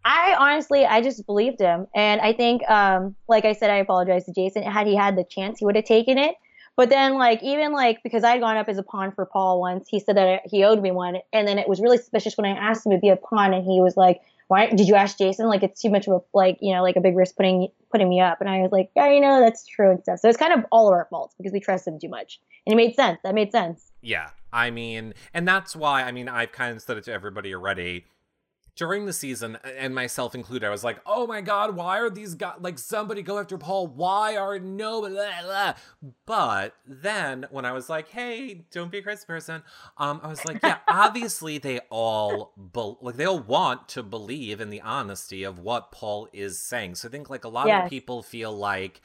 I 0.06 0.36
honestly, 0.38 0.86
I 0.86 1.02
just 1.02 1.26
believed 1.26 1.60
him, 1.60 1.88
and 1.93 2.22
I 2.22 2.34
think, 2.34 2.68
um, 2.70 3.16
like 3.28 3.45
I 3.45 3.54
said, 3.54 3.70
I 3.70 3.78
apologize 3.78 4.26
to 4.26 4.34
Jason. 4.34 4.64
Had 4.64 4.88
he 4.88 4.95
had 4.95 5.18
the 5.18 5.24
chance, 5.24 5.60
he 5.60 5.66
would 5.66 5.76
have 5.76 5.86
taken 5.86 6.18
it. 6.18 6.36
But 6.80 6.89
then, 6.89 7.16
like, 7.16 7.43
even 7.43 7.74
like 7.74 8.02
because 8.04 8.24
I 8.24 8.32
had 8.32 8.39
gone 8.39 8.56
up 8.56 8.70
as 8.70 8.78
a 8.78 8.84
pawn 8.84 9.12
for 9.12 9.26
Paul 9.26 9.60
once, 9.60 9.88
he 9.89 10.00
said 10.00 10.16
that 10.16 10.43
he 10.45 10.64
owed 10.64 10.82
me 10.82 10.91
one, 10.91 11.18
and 11.34 11.45
then 11.45 11.60
it 11.60 11.68
was 11.68 11.82
really 11.82 11.97
suspicious 11.97 12.38
when 12.38 12.45
I 12.45 12.58
asked 12.58 12.86
him 12.86 12.93
to 12.93 12.97
be 12.97 13.10
a 13.10 13.18
pawn, 13.18 13.54
and 13.54 13.66
he 13.66 13.82
was 13.82 13.97
like, 13.97 14.22
"Why 14.47 14.68
did 14.68 14.88
you 14.88 14.95
ask 14.95 15.18
Jason? 15.18 15.47
Like, 15.47 15.62
it's 15.62 15.82
too 15.82 15.89
much 15.89 16.08
of 16.08 16.14
a 16.14 16.22
like, 16.34 16.58
you 16.62 16.74
know, 16.74 16.82
like 16.82 16.95
a 16.95 17.02
big 17.02 17.18
risk 17.18 17.36
putting 17.36 17.68
putting 17.91 18.08
me 18.08 18.22
up." 18.22 18.39
And 18.39 18.50
I 18.50 18.62
was 18.62 18.72
like, 18.72 18.91
"Yeah, 18.95 19.12
you 19.12 19.20
know, 19.20 19.41
that's 19.41 19.68
true 19.68 19.91
and 19.91 20.02
stuff." 20.02 20.20
So 20.20 20.30
it's 20.30 20.38
kind 20.38 20.54
of 20.54 20.66
all 20.72 20.88
of 20.88 20.93
our 20.93 21.06
faults 21.10 21.36
because 21.38 21.52
we 21.52 21.60
trust 21.60 21.86
him 21.86 22.00
too 22.00 22.08
much, 22.08 22.39
and 22.66 22.72
it 22.74 22.78
made 22.78 22.95
sense. 22.95 23.20
That 23.26 23.36
made 23.36 23.52
sense. 23.52 23.91
Yeah, 24.02 24.30
I 24.54 24.72
mean, 24.72 25.16
and 25.34 25.45
that's 25.45 25.76
why 25.76 26.04
I 26.04 26.14
mean 26.14 26.30
I've 26.30 26.54
kind 26.54 26.74
of 26.74 26.82
said 26.82 26.95
it 26.95 27.04
to 27.04 27.12
everybody 27.12 27.54
already 27.54 28.06
during 28.80 29.05
the 29.05 29.11
season, 29.11 29.57
and 29.77 29.93
myself 29.93 30.34
included, 30.34 30.65
I 30.65 30.69
was 30.69 30.86
like, 30.86 30.99
"Oh 31.05 31.27
my 31.27 31.41
god, 31.41 31.75
why 31.75 31.99
are 31.99 32.09
these 32.09 32.34
guys 32.34 32.55
like 32.61 32.80
somebody 32.80 33.21
go 33.21 33.38
after 33.38 33.57
Paul? 33.57 33.88
Why 33.88 34.38
are 34.38 34.57
no?" 34.57 35.01
Blah, 35.01 35.41
blah. 35.43 35.73
But 36.25 36.75
then 36.88 37.45
when 37.51 37.65
I 37.65 37.73
was 37.73 37.89
like, 37.89 38.07
"Hey, 38.07 38.65
don't 38.71 38.89
be 38.89 38.99
a 38.99 39.01
crazy 39.01 39.25
person," 39.27 39.63
um, 39.97 40.21
I 40.23 40.30
was 40.30 40.45
like, 40.45 40.63
"Yeah, 40.63 40.77
obviously 40.88 41.57
they 41.57 41.80
all 41.89 42.53
be- 42.73 42.95
like 43.01 43.17
they 43.17 43.25
all 43.25 43.41
want 43.41 43.89
to 43.89 44.01
believe 44.01 44.61
in 44.61 44.69
the 44.69 44.80
honesty 44.82 45.43
of 45.43 45.59
what 45.59 45.91
Paul 45.91 46.30
is 46.32 46.57
saying." 46.57 46.95
So 46.95 47.09
I 47.09 47.11
think 47.11 47.30
like 47.30 47.43
a 47.43 47.49
lot 47.49 47.67
Yes. 47.67 47.84
of 47.84 47.89
people 47.89 48.23
feel 48.23 48.53
like 48.57 49.01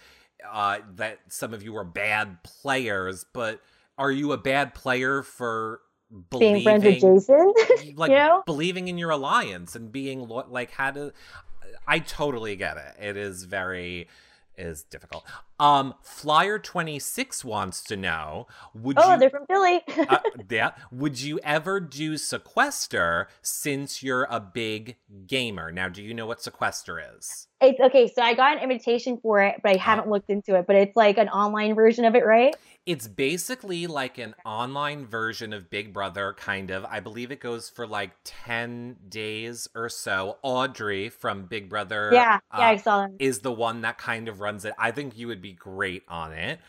uh, 0.49 0.79
that 0.95 1.18
some 1.29 1.53
of 1.53 1.64
you 1.64 1.77
are 1.77 1.85
bad 1.85 2.45
players, 2.45 3.25
but 3.33 3.61
are 3.99 4.12
you 4.12 4.31
a 4.31 4.39
bad 4.39 4.72
player 4.75 5.22
for 5.22 5.81
Being 6.39 6.62
friends 6.62 6.85
with 6.85 7.01
Jason, 7.01 7.53
like 7.97 8.11
you 8.11 8.17
know? 8.17 8.43
believing 8.47 8.89
in 8.89 8.99
your 8.99 9.11
alliance 9.11 9.75
and 9.75 9.91
being 9.91 10.29
lo- 10.29 10.47
like 10.49 10.71
how 10.73 10.91
to 10.91 11.12
i 11.87 11.99
totally 11.99 12.57
get 12.57 12.77
it 12.77 12.95
it 13.01 13.17
is 13.17 13.45
very 13.45 14.07
is 14.57 14.85
difficult 14.85 15.25
um 15.59 15.95
flyer 16.03 16.59
26 16.59 17.45
wants 17.45 17.83
to 17.83 17.97
know 17.97 18.47
would 18.75 18.97
Oh, 18.99 19.15
you 19.15 19.19
they're 19.19 19.31
from 19.31 19.47
Philly. 19.47 19.83
uh, 20.09 20.19
yeah 20.49 20.73
would 20.93 21.21
you 21.21 21.41
ever 21.43 21.81
do 21.81 22.17
sequester 22.17 23.29
since 23.43 24.03
you're 24.03 24.29
a 24.31 24.39
big 24.39 24.97
gamer 25.27 25.73
now 25.73 25.89
do 25.89 26.03
you 26.03 26.15
know 26.15 26.27
what 26.27 26.41
sequester 26.41 27.03
is 27.17 27.49
it's 27.65 27.81
okay. 27.81 28.09
So 28.09 28.23
I 28.23 28.35
got 28.35 28.57
an 28.57 28.62
invitation 28.62 29.19
for 29.23 29.41
it, 29.41 29.61
but 29.62 29.73
I 29.73 29.77
haven't 29.77 30.09
looked 30.09 30.31
into 30.31 30.55
it. 30.57 30.67
But 30.67 30.77
it's 30.77 30.97
like 30.97 31.19
an 31.19 31.29
online 31.29 31.75
version 31.75 32.05
of 32.05 32.15
it, 32.15 32.25
right? 32.25 32.55
It's 32.87 33.09
basically 33.09 33.87
like 33.87 34.18
an 34.18 34.35
online 34.45 35.07
version 35.07 35.55
of 35.55 35.70
Big 35.70 35.93
Brother, 35.95 36.35
kind 36.37 36.70
of. 36.70 36.85
I 36.85 37.01
believe 37.01 37.30
it 37.30 37.41
goes 37.41 37.70
for 37.70 37.87
like 37.87 38.12
10 38.24 38.97
days 39.09 39.68
or 39.74 39.89
so. 39.89 40.37
Audrey 40.43 41.09
from 41.09 41.47
Big 41.47 41.70
Brother 41.70 42.11
Yeah, 42.12 42.41
yeah, 42.53 42.61
uh, 42.61 42.70
I 42.70 42.76
saw 42.76 43.03
them. 43.03 43.16
is 43.18 43.41
the 43.41 43.53
one 43.53 43.80
that 43.82 43.97
kind 43.97 44.28
of 44.28 44.41
runs 44.41 44.66
it. 44.66 44.74
I 44.78 44.91
think 44.91 45.16
you 45.16 45.28
would 45.28 45.41
be 45.41 45.53
great 45.53 46.03
on 46.09 46.32
it. 46.32 46.61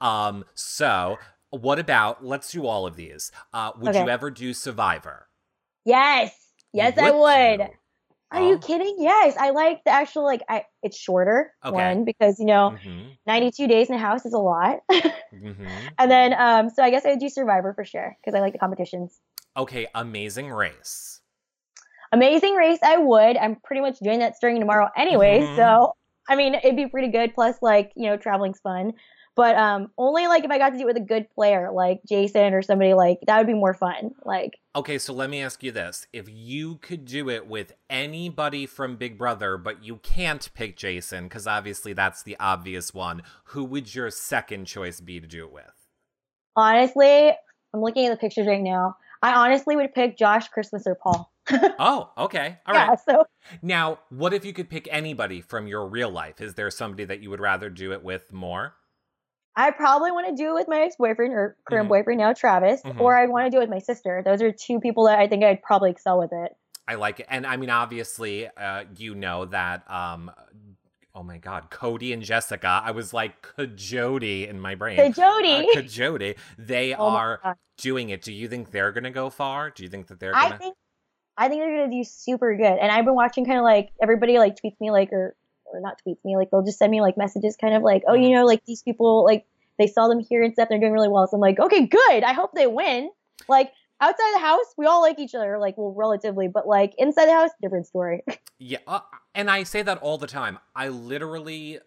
Um, 0.00 0.44
so 0.54 1.18
what 1.50 1.78
about 1.78 2.24
let's 2.24 2.50
do 2.50 2.66
all 2.66 2.86
of 2.86 2.96
these. 2.96 3.30
Uh, 3.52 3.72
would 3.78 3.94
you 3.94 4.08
ever 4.08 4.30
do 4.30 4.52
Survivor? 4.54 5.28
Yes, 5.84 6.34
yes, 6.72 6.98
I 6.98 7.10
would. 7.10 7.60
you? 7.60 7.74
Are 8.32 8.40
you 8.40 8.54
Oh. 8.54 8.58
kidding? 8.58 8.96
Yes, 8.98 9.36
I 9.38 9.50
like 9.50 9.82
the 9.84 9.90
actual 9.90 10.24
like. 10.24 10.42
I 10.48 10.64
it's 10.82 10.96
shorter 10.96 11.52
Okay. 11.64 11.74
one 11.74 12.04
because 12.04 12.38
you 12.38 12.46
know 12.46 12.74
Mhm, 12.84 13.16
92 13.26 13.66
days 13.68 13.88
in 13.88 13.96
a 13.96 13.98
house 13.98 14.24
is 14.26 14.32
a 14.32 14.38
lot. 14.38 14.80
mhm. 14.90 15.92
and 15.98 16.10
then 16.10 16.32
um, 16.34 16.70
so 16.70 16.82
I 16.82 16.90
guess 16.90 17.04
I 17.04 17.10
would 17.10 17.18
do 17.20 17.28
Survivor 17.28 17.72
for 17.74 17.84
sure 17.84 18.16
because 18.20 18.34
I 18.36 18.40
like 18.40 18.52
the 18.52 18.58
competitions. 18.58 19.20
Okay, 19.56 19.86
Amazing 19.94 20.50
Race. 20.50 21.20
Amazing 22.12 22.54
Race, 22.54 22.78
I 22.82 22.98
would. 22.98 23.36
I'm 23.36 23.56
pretty 23.64 23.80
much 23.80 23.98
doing 24.00 24.18
that 24.20 24.36
starting 24.36 24.60
tomorrow 24.60 24.88
anyway. 24.96 25.40
Mhm. 25.40 25.56
So 25.56 25.94
I 26.28 26.36
mean, 26.36 26.54
it'd 26.54 26.76
be 26.76 26.86
pretty 26.86 27.08
good. 27.08 27.34
Plus, 27.34 27.56
like 27.62 27.92
you 27.96 28.08
know, 28.08 28.16
traveling's 28.16 28.60
fun. 28.60 28.92
But 29.34 29.56
um, 29.56 29.90
only 29.96 30.26
like 30.26 30.44
if 30.44 30.50
I 30.50 30.58
got 30.58 30.70
to 30.70 30.76
do 30.76 30.82
it 30.82 30.86
with 30.86 30.96
a 30.96 31.00
good 31.00 31.30
player 31.34 31.70
like 31.72 32.00
Jason 32.06 32.52
or 32.52 32.60
somebody 32.60 32.92
like 32.92 33.18
that 33.26 33.38
would 33.38 33.46
be 33.46 33.54
more 33.54 33.72
fun. 33.72 34.12
Like 34.24 34.58
Okay, 34.76 34.98
so 34.98 35.12
let 35.12 35.30
me 35.30 35.42
ask 35.42 35.62
you 35.62 35.72
this. 35.72 36.06
If 36.12 36.28
you 36.28 36.76
could 36.76 37.04
do 37.04 37.30
it 37.30 37.46
with 37.46 37.72
anybody 37.88 38.66
from 38.66 38.96
Big 38.96 39.16
Brother, 39.16 39.56
but 39.56 39.82
you 39.84 39.96
can't 39.96 40.50
pick 40.54 40.76
Jason, 40.76 41.24
because 41.24 41.46
obviously 41.46 41.92
that's 41.92 42.22
the 42.22 42.36
obvious 42.38 42.92
one, 42.92 43.22
who 43.44 43.64
would 43.64 43.94
your 43.94 44.10
second 44.10 44.66
choice 44.66 45.00
be 45.00 45.20
to 45.20 45.26
do 45.26 45.44
it 45.44 45.52
with? 45.52 45.82
honestly, 46.56 47.30
I'm 47.74 47.80
looking 47.80 48.06
at 48.06 48.10
the 48.10 48.16
pictures 48.16 48.46
right 48.46 48.62
now. 48.62 48.96
I 49.22 49.34
honestly 49.34 49.76
would 49.76 49.94
pick 49.94 50.18
Josh, 50.18 50.48
Christmas, 50.48 50.86
or 50.86 50.94
Paul. 50.94 51.30
Oh, 51.78 52.10
okay. 52.16 52.58
All 52.66 52.74
right. 52.74 52.90
yeah, 52.90 52.94
so 52.94 53.24
Now, 53.62 53.98
what 54.10 54.32
if 54.32 54.44
you 54.44 54.52
could 54.52 54.70
pick 54.70 54.86
anybody 54.90 55.40
from 55.40 55.66
your 55.66 55.86
real 55.86 56.10
life? 56.10 56.40
Is 56.40 56.54
there 56.54 56.70
somebody 56.70 57.04
that 57.04 57.20
you 57.20 57.30
would 57.30 57.40
rather 57.40 57.68
do 57.68 57.92
it 57.92 58.04
with 58.04 58.32
more? 58.32 58.74
I 59.56 59.70
probably 59.70 60.10
want 60.12 60.28
to 60.28 60.34
do 60.34 60.50
it 60.50 60.54
with 60.54 60.68
my 60.68 60.80
ex 60.80 60.96
boyfriend 60.96 61.34
or 61.34 61.56
current 61.64 61.86
Mhm. 61.86 61.90
boyfriend 61.90 62.18
now, 62.20 62.32
Travis, 62.32 62.82
Mhm. 62.82 63.00
or 63.00 63.16
I'd 63.18 63.28
want 63.28 63.46
to 63.46 63.50
do 63.50 63.58
it 63.58 63.60
with 63.60 63.70
my 63.70 63.78
sister. 63.80 64.22
Those 64.24 64.40
are 64.42 64.50
two 64.50 64.80
people 64.80 65.04
that 65.04 65.18
I 65.18 65.28
think 65.28 65.44
I'd 65.44 65.62
probably 65.62 65.90
excel 65.90 66.18
with 66.18 66.32
it. 66.32 66.56
I 66.88 66.94
like 66.94 67.20
it. 67.20 67.26
And 67.28 67.46
I 67.46 67.56
mean, 67.56 67.70
obviously, 67.70 68.48
uh, 68.48 68.84
you 68.96 69.14
know 69.14 69.44
that, 69.46 69.88
um, 69.90 70.30
oh 71.14 71.22
my 71.22 71.36
God, 71.38 71.70
Cody 71.70 72.12
and 72.12 72.22
Jessica, 72.22 72.80
I 72.84 72.90
was 72.92 73.12
like, 73.12 73.46
Jody 73.76 74.46
in 74.48 74.58
my 74.58 74.74
brain. 74.74 75.12
Jody, 75.12 75.68
Uh, 75.76 75.82
Jody, 75.82 76.34
they 76.58 76.94
Oh 76.94 77.08
are 77.10 77.56
doing 77.76 78.08
it. 78.10 78.22
Do 78.22 78.32
you 78.32 78.48
think 78.48 78.70
they're 78.70 78.92
going 78.92 79.04
to 79.04 79.10
go 79.10 79.28
far? 79.30 79.70
Do 79.70 79.82
you 79.82 79.88
think 79.90 80.06
that 80.08 80.18
they're 80.18 80.34
I 80.34 80.40
going 80.48 80.52
to? 80.52 80.58
think 80.58 80.76
I 81.38 81.48
think 81.48 81.62
they're 81.62 81.74
gonna 81.74 81.90
do 81.90 82.04
super 82.04 82.54
good. 82.54 82.78
And 82.78 82.92
I've 82.92 83.06
been 83.06 83.14
watching 83.14 83.46
kind 83.46 83.56
of 83.58 83.64
like 83.64 83.90
everybody 84.02 84.38
like 84.38 84.54
tweets 84.62 84.78
me 84.80 84.90
like 84.90 85.10
or 85.14 85.34
or 85.72 85.80
not 85.80 86.00
tweets 86.06 86.24
me 86.24 86.36
like 86.36 86.50
they'll 86.50 86.62
just 86.62 86.78
send 86.78 86.90
me 86.90 87.00
like 87.00 87.16
messages 87.16 87.56
kind 87.60 87.74
of 87.74 87.82
like 87.82 88.02
oh 88.08 88.14
you 88.14 88.30
know 88.30 88.44
like 88.44 88.64
these 88.66 88.82
people 88.82 89.24
like 89.24 89.46
they 89.78 89.86
saw 89.86 90.08
them 90.08 90.20
here 90.20 90.42
and 90.42 90.52
stuff 90.52 90.68
they're 90.68 90.78
doing 90.78 90.92
really 90.92 91.08
well. 91.08 91.26
So 91.26 91.36
I'm 91.36 91.40
like 91.40 91.58
okay 91.58 91.86
good. 91.86 92.22
I 92.24 92.32
hope 92.32 92.52
they 92.54 92.66
win. 92.66 93.10
Like 93.48 93.72
outside 94.00 94.34
the 94.34 94.40
house 94.40 94.66
we 94.76 94.86
all 94.86 95.00
like 95.00 95.18
each 95.18 95.34
other 95.34 95.58
like 95.58 95.76
well 95.78 95.94
relatively 95.96 96.48
but 96.48 96.66
like 96.66 96.92
inside 96.98 97.26
the 97.26 97.32
house 97.32 97.50
different 97.60 97.86
story. 97.86 98.22
Yeah, 98.58 98.78
uh, 98.86 99.00
and 99.34 99.50
I 99.50 99.64
say 99.64 99.82
that 99.82 99.98
all 99.98 100.18
the 100.18 100.28
time. 100.28 100.58
I 100.76 100.88
literally 100.88 101.80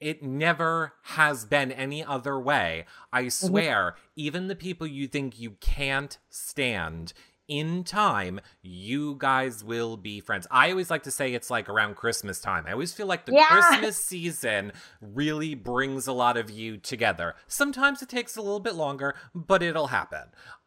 it 0.00 0.22
never 0.22 0.94
has 1.02 1.44
been 1.44 1.72
any 1.72 2.04
other 2.04 2.38
way. 2.38 2.84
I 3.12 3.24
Mm-hmm. 3.42 3.46
swear, 3.46 3.96
even 4.14 4.48
the 4.48 4.56
people 4.56 4.86
you 4.86 5.06
think 5.06 5.38
you 5.38 5.52
can't 5.60 6.18
stand 6.28 7.12
in 7.48 7.84
time, 7.84 8.40
you 8.62 9.16
guys 9.18 9.62
will 9.62 9.96
be 9.96 10.20
friends. 10.20 10.46
I 10.50 10.70
always 10.70 10.90
like 10.90 11.04
to 11.04 11.10
say 11.10 11.32
it's 11.32 11.50
like 11.50 11.68
around 11.68 11.96
Christmas 11.96 12.40
time. 12.40 12.64
I 12.66 12.72
always 12.72 12.92
feel 12.92 13.06
like 13.06 13.24
the 13.26 13.32
Yeah. 13.32 13.46
Christmas 13.48 13.96
season 14.04 14.72
really 15.00 15.54
brings 15.54 16.06
a 16.06 16.12
lot 16.12 16.36
of 16.36 16.50
you 16.50 16.76
together. 16.76 17.34
Sometimes 17.46 18.02
it 18.02 18.08
takes 18.08 18.36
a 18.36 18.42
little 18.42 18.60
bit 18.60 18.74
longer, 18.74 19.14
but 19.34 19.62
it'll 19.62 19.88
happen. 19.88 20.24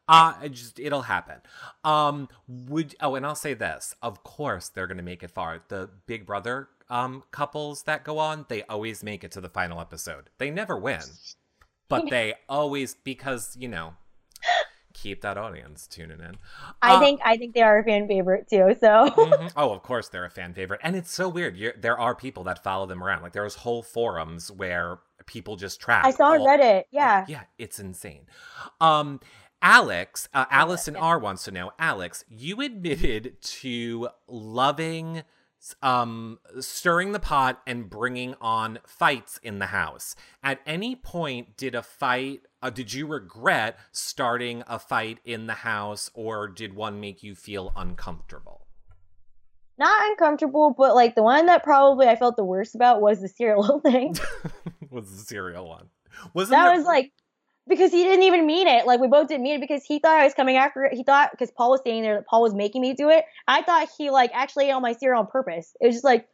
Uh, 0.07 0.33
it 0.43 0.49
just 0.53 0.79
it'll 0.79 1.03
happen. 1.03 1.35
Um, 1.83 2.29
would 2.47 2.95
oh, 2.99 3.13
and 3.15 3.25
I'll 3.25 3.35
say 3.35 3.53
this. 3.53 3.93
Of 4.01 4.23
course, 4.23 4.69
they're 4.69 4.87
gonna 4.87 5.03
make 5.03 5.21
it 5.21 5.29
far. 5.29 5.61
The 5.67 5.89
Big 6.07 6.25
Brother 6.25 6.69
um 6.89 7.21
couples 7.31 7.83
that 7.83 8.03
go 8.03 8.17
on, 8.17 8.45
they 8.49 8.63
always 8.63 9.03
make 9.03 9.23
it 9.23 9.31
to 9.33 9.41
the 9.41 9.49
final 9.49 9.79
episode. 9.79 10.31
They 10.39 10.49
never 10.49 10.75
win, 10.79 11.01
but 11.89 12.05
they 12.09 12.33
always 12.47 12.95
because 12.95 13.55
you 13.59 13.67
know 13.67 13.93
keep 15.01 15.21
that 15.21 15.37
audience 15.37 15.87
tuning 15.87 16.19
in. 16.19 16.35
I 16.81 16.95
Uh, 16.95 16.99
think 16.99 17.21
I 17.23 17.37
think 17.37 17.53
they 17.53 17.61
are 17.61 17.79
a 17.79 17.83
fan 17.83 18.07
favorite 18.07 18.47
too. 18.49 18.75
So 18.79 19.09
mhm. 19.09 19.51
Oh, 19.57 19.71
of 19.71 19.81
course 19.83 20.09
they're 20.09 20.25
a 20.25 20.29
fan 20.29 20.53
favorite, 20.53 20.81
and 20.83 20.95
it's 20.95 21.11
so 21.11 21.29
weird. 21.29 21.55
You're, 21.57 21.73
there 21.77 21.97
are 21.99 22.15
people 22.15 22.43
that 22.45 22.63
follow 22.63 22.85
them 22.85 23.03
around. 23.03 23.21
Like 23.21 23.33
there's 23.33 23.55
whole 23.55 23.83
forums 23.83 24.51
where 24.51 24.99
people 25.25 25.55
just 25.55 25.79
track. 25.79 26.05
I 26.05 26.11
saw 26.11 26.29
all- 26.31 26.39
Reddit. 26.45 26.83
Yeah. 26.91 27.25
yeah, 27.27 27.43
it's 27.57 27.79
insane. 27.79 28.25
Um, 28.81 29.19
Alex, 29.61 30.29
uh, 30.33 30.45
Allison 30.49 30.95
R 30.95 31.19
wants 31.19 31.43
to 31.43 31.51
know, 31.51 31.71
Alex, 31.77 32.23
you 32.29 32.61
admitted 32.61 33.41
to 33.41 34.09
loving 34.27 35.23
um 35.81 36.39
stirring 36.61 37.11
the 37.11 37.19
pot 37.19 37.61
and 37.67 37.89
bringing 37.89 38.33
on 38.39 38.79
fights 38.87 39.39
in 39.43 39.59
the 39.59 39.65
house. 39.67 40.15
At 40.41 40.59
any 40.65 40.95
point 40.95 41.57
did 41.57 41.75
a 41.75 41.83
fight 41.83 42.43
uh, 42.61 42.69
did 42.69 42.93
you 42.93 43.07
regret 43.07 43.77
starting 43.91 44.63
a 44.67 44.77
fight 44.79 45.19
in 45.25 45.47
the 45.47 45.53
house 45.53 46.09
or 46.13 46.47
did 46.47 46.73
one 46.75 46.99
make 46.99 47.23
you 47.23 47.35
feel 47.35 47.71
uncomfortable? 47.75 48.65
Not 49.77 50.09
uncomfortable, 50.11 50.75
but 50.77 50.93
like 50.93 51.15
the 51.15 51.23
one 51.23 51.45
that 51.45 51.63
probably 51.63 52.07
I 52.07 52.17
felt 52.17 52.35
the 52.35 52.43
worst 52.43 52.75
about 52.75 53.01
was 53.01 53.21
the 53.21 53.29
cereal 53.29 53.79
thing. 53.83 54.15
was 54.89 55.09
the 55.09 55.23
cereal 55.25 55.67
one. 55.69 55.87
Wasn't 56.33 56.51
that 56.51 56.65
there- 56.69 56.77
was 56.77 56.85
like 56.85 57.11
because 57.67 57.91
he 57.91 58.03
didn't 58.03 58.23
even 58.23 58.45
mean 58.47 58.67
it. 58.67 58.85
Like 58.87 58.99
we 58.99 59.07
both 59.07 59.27
didn't 59.27 59.43
mean 59.43 59.55
it 59.55 59.61
because 59.61 59.83
he 59.85 59.99
thought 59.99 60.19
I 60.19 60.23
was 60.25 60.33
coming 60.33 60.57
after 60.57 60.83
it. 60.85 60.93
He 60.93 61.03
thought 61.03 61.29
because 61.31 61.51
Paul 61.51 61.69
was 61.71 61.81
standing 61.81 62.01
there 62.03 62.15
that 62.15 62.25
Paul 62.27 62.41
was 62.41 62.53
making 62.55 62.81
me 62.81 62.93
do 62.93 63.09
it. 63.09 63.23
I 63.47 63.61
thought 63.61 63.87
he 63.97 64.09
like 64.09 64.31
actually 64.33 64.67
ate 64.67 64.71
all 64.71 64.81
my 64.81 64.93
cereal 64.93 65.21
on 65.21 65.27
purpose. 65.27 65.73
It 65.79 65.85
was 65.85 65.95
just 65.95 66.03
like 66.05 66.27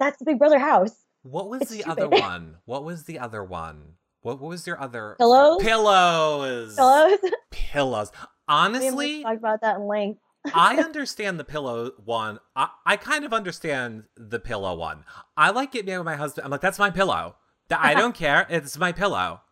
that's 0.00 0.18
the 0.18 0.24
Big 0.24 0.38
Brother 0.38 0.58
house. 0.58 0.92
What 1.22 1.48
was 1.48 1.62
It's 1.62 1.70
the 1.72 1.78
stupid. 1.80 2.04
other 2.04 2.08
one? 2.20 2.56
What 2.64 2.84
was 2.84 3.04
the 3.04 3.18
other 3.18 3.42
one? 3.44 3.94
What, 4.24 4.40
what 4.40 4.48
was 4.48 4.66
your 4.66 4.80
other 4.80 5.12
uh, 5.12 5.16
Pillows? 5.16 5.62
Pillows. 5.62 6.74
Pillows. 6.76 7.18
Pillows. 7.50 8.10
We 8.14 8.18
Honestly, 8.48 9.22
talked 9.22 9.36
about 9.38 9.60
that 9.60 9.76
in 9.76 9.86
length. 9.86 10.18
I 10.54 10.76
understand 10.82 11.38
the 11.38 11.44
pillow 11.44 11.92
one. 12.04 12.38
I, 12.56 12.68
I 12.86 12.96
kind 12.96 13.26
of 13.26 13.34
understand 13.34 14.04
the 14.16 14.40
pillow 14.40 14.74
one. 14.76 15.04
I 15.36 15.50
like 15.50 15.72
getting 15.72 15.92
me 15.92 15.98
with 15.98 16.06
my 16.06 16.16
husband. 16.16 16.46
I'm 16.46 16.50
like, 16.50 16.62
that's 16.62 16.78
my 16.78 16.88
pillow. 16.90 17.36
I 17.70 17.92
don't 17.92 18.14
care. 18.14 18.46
It's 18.48 18.78
my 18.78 18.92
pillow. 18.92 19.42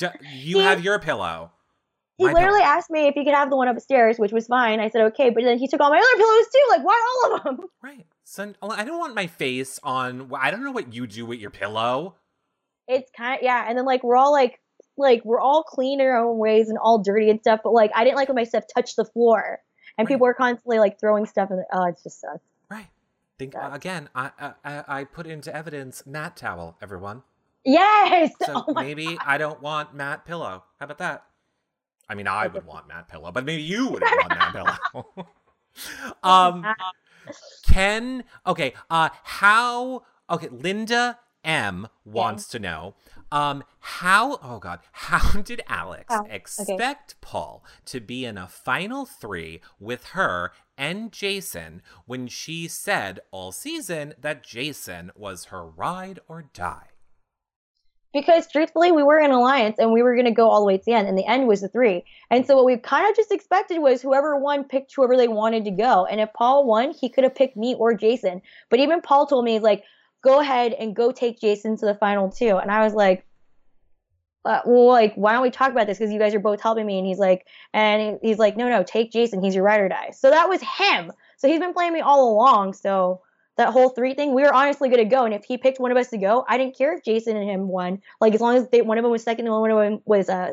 You 0.00 0.58
He- 0.58 0.60
have 0.60 0.82
your 0.82 0.98
pillow. 0.98 1.52
He 2.16 2.24
My 2.24 2.32
literally 2.32 2.60
pillow. 2.60 2.70
asked 2.72 2.90
me 2.90 3.06
if 3.08 3.14
he 3.14 3.24
could 3.24 3.34
have 3.34 3.48
the 3.50 3.56
one 3.56 3.68
upstairs, 3.68 4.18
which 4.18 4.32
was 4.32 4.46
fine. 4.48 4.80
I 4.80 4.88
said 4.88 5.02
okay, 5.12 5.30
but 5.30 5.44
then 5.44 5.56
he 5.58 5.68
took 5.68 5.80
all 5.80 5.90
my 5.90 5.98
other 5.98 6.16
pillows 6.16 6.46
too. 6.52 6.64
Like, 6.70 6.84
why 6.84 7.20
all 7.24 7.36
of 7.36 7.44
them? 7.44 7.68
Right. 7.82 8.06
So 8.24 8.54
I 8.62 8.84
don't 8.84 8.98
want 8.98 9.14
my 9.14 9.26
face 9.28 9.78
on. 9.84 10.30
I 10.36 10.50
don't 10.50 10.64
know 10.64 10.72
what 10.72 10.92
you 10.92 11.06
do 11.06 11.24
with 11.26 11.38
your 11.38 11.50
pillow. 11.50 12.16
It's 12.88 13.10
kind 13.16 13.36
of 13.38 13.42
yeah, 13.42 13.66
and 13.68 13.76
then 13.78 13.84
like 13.84 14.02
we're 14.02 14.16
all 14.16 14.32
like 14.32 14.60
like 14.96 15.24
we're 15.24 15.40
all 15.40 15.62
clean 15.62 16.00
in 16.00 16.06
our 16.06 16.16
own 16.24 16.38
ways 16.38 16.68
and 16.68 16.78
all 16.78 16.98
dirty 16.98 17.30
and 17.30 17.40
stuff, 17.40 17.60
but 17.62 17.72
like 17.72 17.90
I 17.94 18.02
didn't 18.04 18.16
like 18.16 18.28
when 18.28 18.34
my 18.36 18.44
stuff 18.44 18.64
touched 18.74 18.96
the 18.96 19.04
floor, 19.04 19.60
and 19.96 20.06
Right. 20.06 20.14
people 20.14 20.26
were 20.26 20.34
constantly 20.34 20.78
like 20.78 20.98
throwing 20.98 21.26
stuff 21.26 21.50
in. 21.50 21.58
The, 21.58 21.64
oh, 21.72 21.84
it's 21.84 22.02
just 22.02 22.20
sucks. 22.20 22.42
Right. 22.70 22.86
Think 23.38 23.54
Yeah. 23.54 23.74
again. 23.74 24.08
I, 24.14 24.30
I 24.64 24.84
I 24.88 25.04
put 25.04 25.26
into 25.26 25.54
evidence 25.54 26.04
mat 26.06 26.36
towel. 26.36 26.76
Everyone. 26.82 27.22
Yes. 27.64 28.32
So 28.44 28.64
oh 28.68 28.74
maybe 28.74 29.18
I 29.24 29.36
don't 29.38 29.60
want 29.62 29.94
matte 29.94 30.24
pillow. 30.24 30.64
How 30.80 30.84
about 30.84 30.98
that? 30.98 31.24
I 32.08 32.14
mean, 32.14 32.26
I 32.26 32.46
would 32.46 32.64
want 32.64 32.88
matte 32.88 33.06
pillow, 33.08 33.30
but 33.30 33.44
maybe 33.44 33.62
you 33.62 33.88
wouldn't 33.88 34.10
want 34.10 34.30
matte 34.30 34.52
pillow. 34.94 35.26
um, 36.22 36.64
Ken. 37.68 38.24
Okay. 38.46 38.72
Uh, 38.90 39.10
how? 39.22 40.04
Okay, 40.30 40.48
Linda 40.48 41.18
M 41.48 41.88
wants 42.04 42.46
to 42.48 42.58
know. 42.58 42.94
Um, 43.32 43.64
how? 43.80 44.38
Oh 44.42 44.58
God, 44.58 44.80
how 44.92 45.40
did 45.42 45.62
Alex 45.66 46.06
Oh, 46.10 46.20
okay. 46.20 46.34
expect 46.36 47.20
Paul 47.20 47.64
to 47.86 48.00
be 48.00 48.24
in 48.24 48.36
a 48.38 48.46
final 48.46 49.06
three 49.06 49.60
with 49.80 50.08
her 50.08 50.52
and 50.76 51.10
Jason 51.10 51.82
when 52.06 52.28
she 52.28 52.68
said 52.68 53.20
all 53.30 53.50
season 53.50 54.14
that 54.20 54.44
Jason 54.44 55.10
was 55.16 55.46
her 55.46 55.66
ride 55.66 56.20
or 56.28 56.42
die? 56.52 56.88
because 58.14 58.50
truthfully, 58.50 58.90
we 58.90 59.02
were 59.02 59.18
in 59.20 59.30
alliance 59.30 59.76
and 59.78 59.92
we 59.92 60.02
were 60.02 60.14
going 60.14 60.24
to 60.24 60.30
go 60.32 60.48
all 60.48 60.60
the 60.60 60.66
way 60.66 60.78
to 60.78 60.84
the 60.84 60.92
end, 60.92 61.06
and 61.06 61.16
the 61.16 61.26
end 61.26 61.46
was 61.46 61.60
the 61.60 61.68
three. 61.68 62.02
And 62.30 62.46
so 62.46 62.56
what 62.56 62.64
we 62.64 62.76
kind 62.78 63.08
of 63.08 63.14
just 63.14 63.30
expected 63.30 63.78
was 63.80 64.00
whoever 64.00 64.34
won 64.36 64.64
picked 64.64 64.94
whoever 64.94 65.16
they 65.16 65.28
wanted 65.28 65.64
to 65.66 65.70
go. 65.70 66.06
And 66.06 66.18
if 66.20 66.32
Paul 66.32 66.64
won, 66.66 66.92
he 66.92 67.10
could 67.10 67.22
have 67.24 67.34
picked 67.34 67.56
me 67.56 67.74
or 67.78 67.92
Jason. 67.94 68.40
But 68.70 68.80
even 68.80 69.02
Paul 69.02 69.26
told 69.26 69.44
me, 69.44 69.52
he's 69.52 69.62
like, 69.62 69.84
go 70.22 70.40
ahead 70.40 70.72
and 70.72 70.94
go 70.94 71.12
take 71.12 71.40
Jason 71.40 71.76
to 71.78 71.86
the 71.86 71.94
final 71.94 72.30
two. 72.30 72.56
And 72.56 72.70
I 72.70 72.84
was 72.84 72.94
like, 72.94 73.24
uh, 74.44 74.60
well, 74.64 74.86
like, 74.86 75.14
why 75.14 75.32
don't 75.32 75.42
we 75.42 75.50
talk 75.50 75.70
about 75.70 75.86
this? 75.86 75.98
Because 75.98 76.12
you 76.12 76.18
guys 76.18 76.34
are 76.34 76.40
both 76.40 76.60
helping 76.60 76.86
me. 76.86 76.98
And 76.98 77.06
he's 77.06 77.18
like, 77.18 77.46
and 77.74 78.18
he's 78.22 78.38
like, 78.38 78.56
no, 78.56 78.68
no, 78.68 78.82
take 78.82 79.12
Jason. 79.12 79.42
He's 79.42 79.54
your 79.54 79.64
ride 79.64 79.80
or 79.80 79.88
die. 79.88 80.10
So 80.12 80.30
that 80.30 80.48
was 80.48 80.62
him. 80.62 81.12
So 81.36 81.48
he's 81.48 81.60
been 81.60 81.74
playing 81.74 81.92
me 81.92 82.00
all 82.00 82.32
along. 82.32 82.74
So 82.74 83.20
that 83.56 83.72
whole 83.72 83.90
three 83.90 84.14
thing, 84.14 84.34
we 84.34 84.42
were 84.42 84.54
honestly 84.54 84.88
going 84.88 85.02
to 85.02 85.08
go. 85.08 85.24
And 85.24 85.34
if 85.34 85.44
he 85.44 85.58
picked 85.58 85.80
one 85.80 85.90
of 85.90 85.96
us 85.96 86.08
to 86.08 86.18
go, 86.18 86.44
I 86.48 86.56
didn't 86.56 86.78
care 86.78 86.94
if 86.94 87.04
Jason 87.04 87.36
and 87.36 87.48
him 87.48 87.68
won. 87.68 88.00
Like, 88.20 88.34
as 88.34 88.40
long 88.40 88.56
as 88.56 88.68
they, 88.68 88.82
one 88.82 88.98
of 88.98 89.02
them 89.02 89.10
was 89.10 89.22
second 89.22 89.46
and 89.46 89.54
one 89.54 89.70
of 89.70 89.78
them 89.78 90.00
was, 90.04 90.28
uh, 90.28 90.52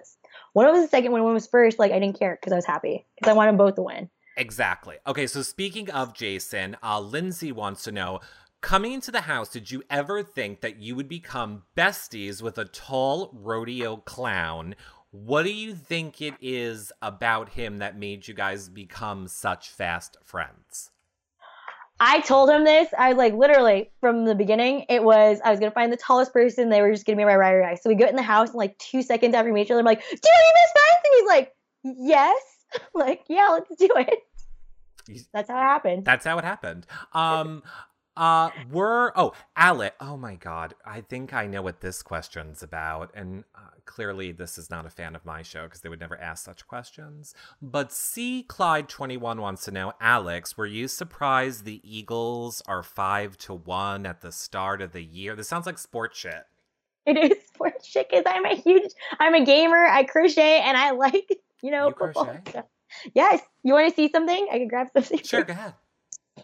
one 0.53 0.65
of 0.65 0.73
them 0.73 0.81
was 0.81 0.89
second, 0.89 1.11
one 1.11 1.21
of 1.21 1.27
them 1.27 1.33
was 1.33 1.47
first, 1.47 1.79
like, 1.79 1.91
I 1.91 1.99
didn't 1.99 2.17
care 2.19 2.37
because 2.39 2.51
I 2.51 2.55
was 2.55 2.65
happy 2.65 3.05
because 3.15 3.29
I 3.29 3.33
wanted 3.33 3.57
both 3.57 3.75
to 3.75 3.83
win. 3.83 4.09
Exactly. 4.37 4.97
Okay, 5.07 5.27
so 5.27 5.41
speaking 5.41 5.89
of 5.91 6.13
Jason, 6.13 6.75
uh, 6.83 6.99
Lindsay 6.99 7.51
wants 7.51 7.83
to 7.83 7.91
know 7.91 8.19
coming 8.65 8.93
into 8.93 9.11
the 9.11 9.21
house, 9.21 9.49
did 9.49 9.69
you 9.69 9.83
ever 9.91 10.23
think 10.23 10.61
that 10.61 10.79
you 10.79 10.95
would 10.95 11.07
become 11.07 11.61
besties 11.77 12.41
with 12.41 12.57
a 12.57 12.65
tall 12.65 13.29
rodeo 13.31 13.97
clown? 13.97 14.73
What 15.11 15.43
do 15.43 15.53
you 15.53 15.75
think 15.75 16.19
it 16.19 16.33
is 16.41 16.91
about 16.99 17.49
him 17.49 17.77
that 17.77 17.95
made 17.95 18.27
you 18.27 18.33
guys 18.33 18.67
become 18.67 19.27
such 19.27 19.69
fast 19.69 20.17
friends? 20.23 20.89
I 21.99 22.21
told 22.21 22.49
him 22.49 22.63
this. 22.63 22.87
I 22.97 23.09
was 23.09 23.17
like, 23.17 23.35
literally 23.35 23.91
from 24.01 24.25
the 24.25 24.33
beginning, 24.33 24.87
it 24.89 25.03
was 25.03 25.39
I 25.45 25.51
was 25.51 25.59
gonna 25.59 25.69
find 25.69 25.93
the 25.93 25.97
tallest 25.97 26.33
person. 26.33 26.69
They 26.69 26.81
were 26.81 26.91
just 26.91 27.05
gonna 27.05 27.17
be 27.17 27.23
my 27.23 27.35
ride 27.35 27.53
or 27.53 27.61
die. 27.61 27.75
So 27.75 27.91
we 27.91 27.95
go 27.95 28.07
in 28.07 28.15
the 28.15 28.23
house, 28.23 28.49
and 28.49 28.57
like 28.57 28.79
two 28.79 29.03
seconds 29.03 29.35
after 29.35 29.49
we 29.49 29.53
meet 29.53 29.67
each 29.67 29.71
other, 29.71 29.79
I'm 29.79 29.85
like, 29.85 30.01
"Do 30.01 30.07
you 30.09 30.17
miss 30.17 30.71
friends?" 30.71 31.03
And 31.03 31.13
he's 31.19 31.29
like, 31.29 31.55
"Yes." 31.83 32.41
like, 32.95 33.25
yeah, 33.29 33.49
let's 33.51 33.69
do 33.77 33.89
it. 33.95 34.19
That's 35.33 35.49
how 35.49 35.55
it 35.55 35.61
happened. 35.61 36.03
That's 36.03 36.25
how 36.25 36.39
it 36.39 36.43
happened. 36.43 36.87
Um, 37.13 37.61
uh, 38.17 38.49
were 38.71 39.11
oh 39.15 39.33
Alec? 39.55 39.95
Oh 39.99 40.17
my 40.17 40.35
God! 40.35 40.73
I 40.85 41.01
think 41.01 41.33
I 41.33 41.47
know 41.47 41.61
what 41.61 41.81
this 41.81 42.01
question's 42.01 42.63
about, 42.63 43.11
and 43.15 43.43
uh, 43.55 43.59
clearly 43.85 44.31
this 44.31 44.57
is 44.57 44.69
not 44.69 44.85
a 44.85 44.89
fan 44.89 45.15
of 45.15 45.25
my 45.25 45.41
show 45.41 45.63
because 45.63 45.81
they 45.81 45.89
would 45.89 45.99
never 45.99 46.19
ask 46.19 46.45
such 46.45 46.67
questions. 46.67 47.33
But 47.61 47.91
C 47.91 48.43
Clyde 48.43 48.89
twenty 48.89 49.17
one 49.17 49.41
wants 49.41 49.65
to 49.65 49.71
know, 49.71 49.93
Alex, 49.99 50.57
were 50.57 50.65
you 50.65 50.87
surprised 50.87 51.65
the 51.65 51.81
Eagles 51.83 52.61
are 52.67 52.83
five 52.83 53.37
to 53.39 53.53
one 53.53 54.05
at 54.05 54.21
the 54.21 54.31
start 54.31 54.81
of 54.81 54.91
the 54.91 55.03
year? 55.03 55.35
This 55.35 55.47
sounds 55.47 55.65
like 55.65 55.77
sports 55.77 56.17
shit. 56.17 56.45
It 57.05 57.17
is 57.17 57.47
sports 57.47 57.85
shit 57.85 58.09
because 58.09 58.23
I'm 58.25 58.45
a 58.45 58.55
huge, 58.55 58.91
I'm 59.19 59.35
a 59.35 59.45
gamer. 59.45 59.85
I 59.85 60.03
crochet 60.05 60.61
and 60.61 60.75
I 60.75 60.91
like, 60.91 61.29
you 61.61 61.69
know, 61.71 61.87
You 61.89 61.95
football 61.97 62.25
crochet? 62.25 62.63
Yes. 63.13 63.41
You 63.63 63.73
want 63.73 63.89
to 63.89 63.95
see 63.95 64.09
something? 64.09 64.47
I 64.51 64.57
can 64.57 64.67
grab 64.67 64.87
something. 64.93 65.19
Sure, 65.23 65.43
go 65.43 65.53
ahead. 65.53 65.73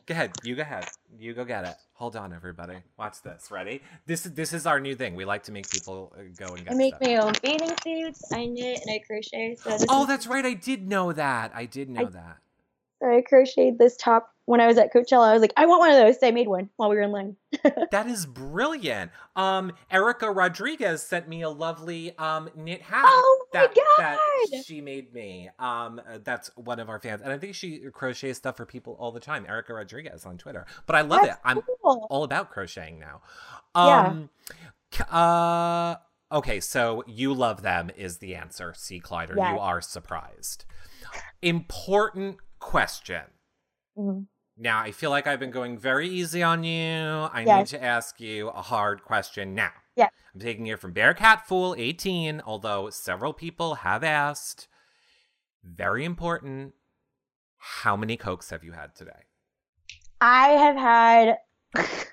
Go 0.06 0.14
ahead. 0.14 0.32
You 0.44 0.56
go 0.56 0.62
ahead. 0.62 0.86
You 1.20 1.34
go 1.34 1.44
get 1.44 1.66
it. 1.66 1.76
Hold 1.94 2.16
on, 2.16 2.34
everybody. 2.34 2.76
Watch 2.98 3.22
this. 3.22 3.50
Ready? 3.52 3.82
This 4.06 4.26
is 4.26 4.34
this 4.34 4.54
is 4.54 4.66
our 4.66 4.80
new 4.80 4.96
thing. 4.96 5.16
We 5.16 5.26
like 5.26 5.44
to 5.44 5.52
make 5.52 5.70
people 5.70 6.14
uh, 6.18 6.22
go 6.38 6.54
and 6.56 6.64
get 6.64 6.74
I 6.74 6.76
make 6.76 6.96
stuff. 6.96 7.08
my 7.08 7.16
own 7.18 7.34
bathing 7.44 7.76
suits. 7.84 8.32
I 8.32 8.46
knit 8.46 8.82
and 8.86 8.96
I 8.96 9.00
crochet. 9.06 9.56
So 9.62 9.78
Oh, 9.90 10.04
is- 10.04 10.08
that's 10.08 10.28
right. 10.28 10.46
I 10.46 10.54
did 10.54 10.88
know 10.88 11.12
that. 11.12 11.52
I 11.54 11.66
did 11.66 11.90
know 11.90 12.06
that. 12.06 12.38
So 13.02 13.10
I 13.10 13.22
crocheted 13.22 13.78
this 13.80 13.98
top 13.98 14.30
when 14.46 14.60
I 14.62 14.68
was 14.68 14.78
at 14.78 14.94
Coachella. 14.94 15.30
I 15.30 15.34
was 15.34 15.42
like, 15.42 15.54
I 15.58 15.66
want 15.66 15.80
one 15.80 15.92
of 15.92 15.98
those. 15.98 16.20
So 16.20 16.28
I 16.28 16.32
made 16.32 16.48
one 16.48 16.70
while 16.76 16.90
we 16.90 16.96
were 16.96 17.02
in 17.02 17.12
line. 17.12 17.36
That 17.92 18.08
is 18.08 18.26
brilliant. 18.26 19.12
Um, 19.36 19.74
Erica 19.90 20.32
Rodriguez 20.32 21.04
sent 21.04 21.28
me 21.28 21.42
a 21.42 21.50
lovely 21.50 22.18
um 22.18 22.50
knit 22.56 22.82
hat. 22.82 23.04
Oh 23.06 23.46
my 23.54 23.60
that, 23.62 23.76
God. 23.76 24.18
that 24.52 24.64
she 24.66 24.80
made 24.80 25.14
me. 25.14 25.50
Um, 25.60 26.00
uh, 26.08 26.20
that's 26.24 26.50
one 26.56 26.80
of 26.80 26.90
our 26.90 27.00
fans, 27.00 27.22
and 27.22 27.34
I 27.34 27.38
think 27.38 27.56
she 27.56 27.80
crochets 27.92 28.38
stuff 28.38 28.56
for 28.56 28.66
people 28.66 28.96
all 29.00 29.12
the 29.12 29.20
time. 29.20 29.46
Erica 29.48 29.74
Rodriguez 29.74 30.26
on 30.26 30.38
Twitter. 30.38 30.66
But 30.86 30.96
I 30.96 31.02
love 31.02 31.22
That's 31.24 31.34
it. 31.36 31.42
I'm 31.44 31.62
cool. 31.82 32.08
all 32.10 32.24
about 32.24 32.50
crocheting 32.50 33.00
now. 33.00 33.22
Yeah. 33.76 34.08
Um, 34.08 34.30
c- 34.92 35.04
uh, 35.12 35.96
okay, 36.32 36.60
so 36.62 37.04
you 37.08 37.34
love 37.34 37.62
them 37.62 37.90
is 37.96 38.18
the 38.20 38.36
answer, 38.36 38.74
C. 38.78 39.02
Clyder. 39.02 39.36
You 39.36 39.60
are 39.60 39.82
surprised. 39.82 40.64
Important 41.42 42.38
question. 42.62 43.24
Mhm. 43.98 44.28
Now, 44.56 44.80
I 44.80 44.92
feel 44.92 45.10
like 45.10 45.28
I've 45.28 45.40
been 45.40 45.52
going 45.52 45.78
very 45.78 46.08
easy 46.08 46.42
on 46.44 46.64
you. 46.64 47.30
I 47.34 47.42
Yes. 47.46 47.72
need 47.72 47.80
to 47.80 47.84
ask 47.84 48.20
you 48.22 48.50
a 48.50 48.62
hard 48.62 49.04
question 49.04 49.54
now. 49.56 49.72
Yeah. 49.96 50.10
I'm 50.34 50.40
taking 50.40 50.68
it 50.68 50.80
from 50.80 50.94
Bearcat 50.94 51.46
Fool 51.48 51.76
18, 51.78 52.42
although 52.46 52.90
several 52.90 53.34
people 53.34 53.76
have 53.76 54.04
asked. 54.04 54.68
Very 55.64 56.06
important. 56.06 56.76
How 57.58 57.96
many 57.96 58.16
Cokes 58.18 58.50
have 58.52 58.64
you 58.64 58.72
had 58.74 58.96
today? 58.96 59.26
I 60.22 60.50
have 60.50 60.76
had 60.76 61.38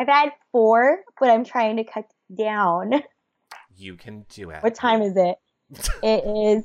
I've 0.00 0.06
had 0.08 0.32
four, 0.52 1.02
but 1.18 1.28
I'm 1.30 1.44
trying 1.44 1.76
to 1.78 1.84
cut 1.84 2.04
down. 2.36 3.02
You 3.74 3.96
can 3.96 4.24
do 4.28 4.50
it. 4.50 4.62
What 4.62 4.74
time 4.74 5.02
is 5.02 5.16
it? 5.16 5.36
It 6.02 6.24
is 6.24 6.64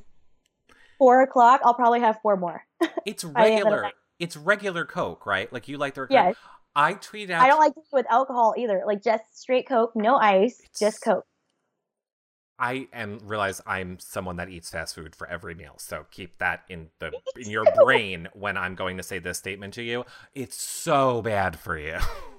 four 0.97 1.21
o'clock. 1.21 1.61
I'll 1.63 1.73
probably 1.73 1.99
have 2.01 2.19
four 2.21 2.37
more. 2.37 2.63
It's 3.05 3.23
regular. 3.23 3.91
It's 4.19 4.37
regular 4.37 4.85
Coke, 4.85 5.25
right? 5.25 5.51
Like 5.51 5.67
you 5.67 5.77
like 5.77 5.95
the 5.95 6.07
Yes. 6.09 6.35
I 6.75 6.93
tweet 6.93 7.29
out. 7.29 7.41
I 7.43 7.47
don't 7.47 7.59
like 7.59 7.73
to 7.75 7.81
do 7.81 7.85
it 7.91 7.95
with 7.95 8.05
alcohol 8.11 8.55
either. 8.57 8.83
Like 8.87 9.03
just 9.03 9.23
straight 9.39 9.67
Coke, 9.67 9.91
no 9.95 10.15
ice, 10.15 10.59
It's- 10.59 10.79
just 10.79 11.01
Coke. 11.03 11.25
I 12.59 12.87
am 12.93 13.19
realize 13.23 13.61
I'm 13.65 13.97
someone 13.99 14.37
that 14.37 14.47
eats 14.47 14.69
fast 14.69 14.95
food 14.95 15.15
for 15.15 15.27
every 15.27 15.55
meal, 15.55 15.73
so 15.77 16.05
keep 16.11 16.37
that 16.37 16.61
in 16.69 16.89
the 16.99 17.11
in 17.35 17.49
your 17.49 17.65
brain 17.83 18.29
when 18.33 18.57
I'm 18.57 18.75
going 18.75 18.97
to 18.97 19.03
say 19.03 19.19
this 19.19 19.37
statement 19.39 19.73
to 19.73 19.81
you. 19.83 20.05
It's 20.33 20.55
so 20.55 21.21
bad 21.21 21.57
for 21.59 21.77
you. 21.77 21.97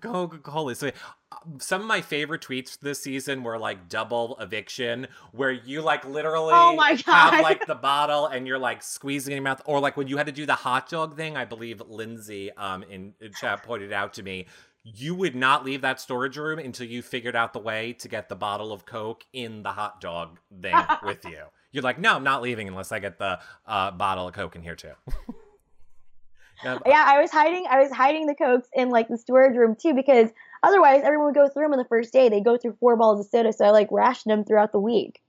Coca-Cola. 0.00 0.74
So 0.74 0.90
um, 1.32 1.58
some 1.60 1.80
of 1.80 1.86
my 1.86 2.00
favorite 2.00 2.42
tweets 2.42 2.78
this 2.80 3.02
season 3.02 3.42
were 3.42 3.58
like 3.58 3.88
double 3.88 4.36
eviction, 4.40 5.06
where 5.32 5.50
you 5.50 5.82
like 5.82 6.04
literally 6.04 6.54
Oh 6.54 6.74
my 6.76 6.90
have 7.06 7.32
God. 7.32 7.42
like 7.42 7.66
the 7.66 7.74
bottle 7.74 8.26
and 8.26 8.46
you're 8.46 8.58
like 8.58 8.82
squeezing 8.82 9.32
in 9.32 9.36
your 9.36 9.44
mouth, 9.44 9.62
or 9.64 9.80
like 9.80 9.96
when 9.96 10.08
you 10.08 10.16
had 10.16 10.26
to 10.26 10.32
do 10.32 10.46
the 10.46 10.54
hot 10.54 10.88
dog 10.88 11.16
thing. 11.16 11.36
I 11.36 11.44
believe 11.44 11.80
Lindsay 11.88 12.50
um 12.52 12.82
in, 12.84 13.14
in 13.20 13.32
chat 13.32 13.62
pointed 13.64 13.92
out 13.92 14.14
to 14.14 14.22
me. 14.22 14.46
You 14.84 15.14
would 15.16 15.34
not 15.34 15.66
leave 15.66 15.82
that 15.82 16.00
storage 16.00 16.38
room 16.38 16.58
until 16.58 16.86
you 16.86 17.02
figured 17.02 17.36
out 17.36 17.52
the 17.52 17.58
way 17.58 17.92
to 17.94 18.08
get 18.08 18.28
the 18.30 18.36
bottle 18.36 18.72
of 18.72 18.86
Coke 18.86 19.24
in 19.34 19.62
the 19.62 19.72
hot 19.72 20.00
dog 20.00 20.38
thing 20.62 20.74
with 21.02 21.24
you. 21.26 21.42
You're 21.72 21.82
like, 21.82 21.98
no, 21.98 22.14
I'm 22.14 22.24
not 22.24 22.40
leaving 22.40 22.68
unless 22.68 22.90
I 22.92 22.98
get 22.98 23.18
the 23.18 23.38
uh, 23.66 23.90
bottle 23.90 24.28
of 24.28 24.34
Coke 24.34 24.56
in 24.56 24.62
here 24.62 24.76
too. 24.76 24.92
Yeah, 26.64 26.78
Yeah, 26.86 27.04
I 27.06 27.20
was 27.20 27.30
hiding. 27.30 27.66
I 27.68 27.80
was 27.82 27.92
hiding 27.92 28.26
the 28.26 28.34
cokes 28.34 28.68
in 28.74 28.90
like 28.90 29.08
the 29.08 29.18
storage 29.18 29.56
room 29.56 29.76
too 29.80 29.94
because 29.94 30.30
otherwise 30.62 31.02
everyone 31.04 31.26
would 31.26 31.34
go 31.34 31.48
through 31.48 31.64
them 31.64 31.72
on 31.72 31.78
the 31.78 31.84
first 31.84 32.12
day. 32.12 32.28
They 32.28 32.40
go 32.40 32.56
through 32.56 32.76
four 32.80 32.96
bottles 32.96 33.26
of 33.26 33.30
soda, 33.30 33.52
so 33.52 33.64
I 33.64 33.70
like 33.70 33.88
rationed 33.90 34.32
them 34.32 34.44
throughout 34.44 34.72
the 34.72 34.80
week. 34.80 35.20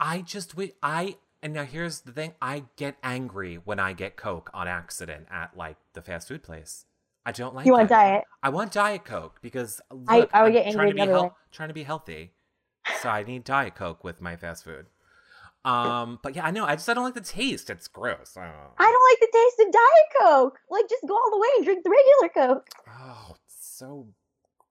I 0.00 0.20
just 0.20 0.50
wi- 0.50 0.74
I 0.82 1.16
and 1.42 1.52
now 1.52 1.64
here's 1.64 2.00
the 2.00 2.12
thing: 2.12 2.34
I 2.40 2.64
get 2.76 2.96
angry 3.02 3.56
when 3.56 3.78
I 3.78 3.92
get 3.92 4.16
Coke 4.16 4.50
on 4.52 4.68
accident 4.68 5.26
at 5.30 5.56
like 5.56 5.76
the 5.94 6.02
fast 6.02 6.28
food 6.28 6.42
place. 6.42 6.86
I 7.24 7.32
don't 7.32 7.54
like. 7.54 7.66
You 7.66 7.72
want 7.72 7.88
that. 7.88 8.04
diet? 8.04 8.24
I 8.42 8.48
want 8.48 8.72
Diet 8.72 9.04
Coke 9.04 9.38
because 9.42 9.80
I- 10.08 10.18
look, 10.18 10.30
I 10.32 10.42
would 10.42 10.48
I'm 10.48 10.52
get 10.52 10.66
angry 10.66 10.92
trying 10.92 11.08
to 11.08 11.22
be 11.24 11.30
trying 11.52 11.68
to 11.68 11.74
be 11.74 11.82
healthy, 11.84 12.32
so 13.00 13.08
I 13.08 13.22
need 13.22 13.44
Diet 13.44 13.74
Coke 13.74 14.02
with 14.02 14.20
my 14.20 14.36
fast 14.36 14.64
food. 14.64 14.86
Um, 15.64 16.18
but 16.22 16.34
yeah, 16.34 16.44
I 16.44 16.50
know. 16.50 16.64
I 16.64 16.74
just 16.74 16.88
I 16.88 16.94
don't 16.94 17.04
like 17.04 17.14
the 17.14 17.20
taste. 17.20 17.70
It's 17.70 17.88
gross. 17.88 18.36
I 18.36 18.42
don't 18.42 18.52
know. 18.52 18.70
I 18.78 18.84
don't 18.84 19.10
like 19.10 19.20
the 19.20 19.38
taste 19.38 19.66
of 19.66 19.72
Diet 19.72 20.08
Coke. 20.20 20.58
Like, 20.70 20.88
just 20.88 21.04
go 21.06 21.14
all 21.14 21.30
the 21.30 21.38
way 21.38 21.48
and 21.56 21.64
drink 21.64 21.84
the 21.84 21.90
regular 21.90 22.54
Coke. 22.54 22.68
Oh, 22.88 23.36
it's 23.36 23.76
so 23.78 24.08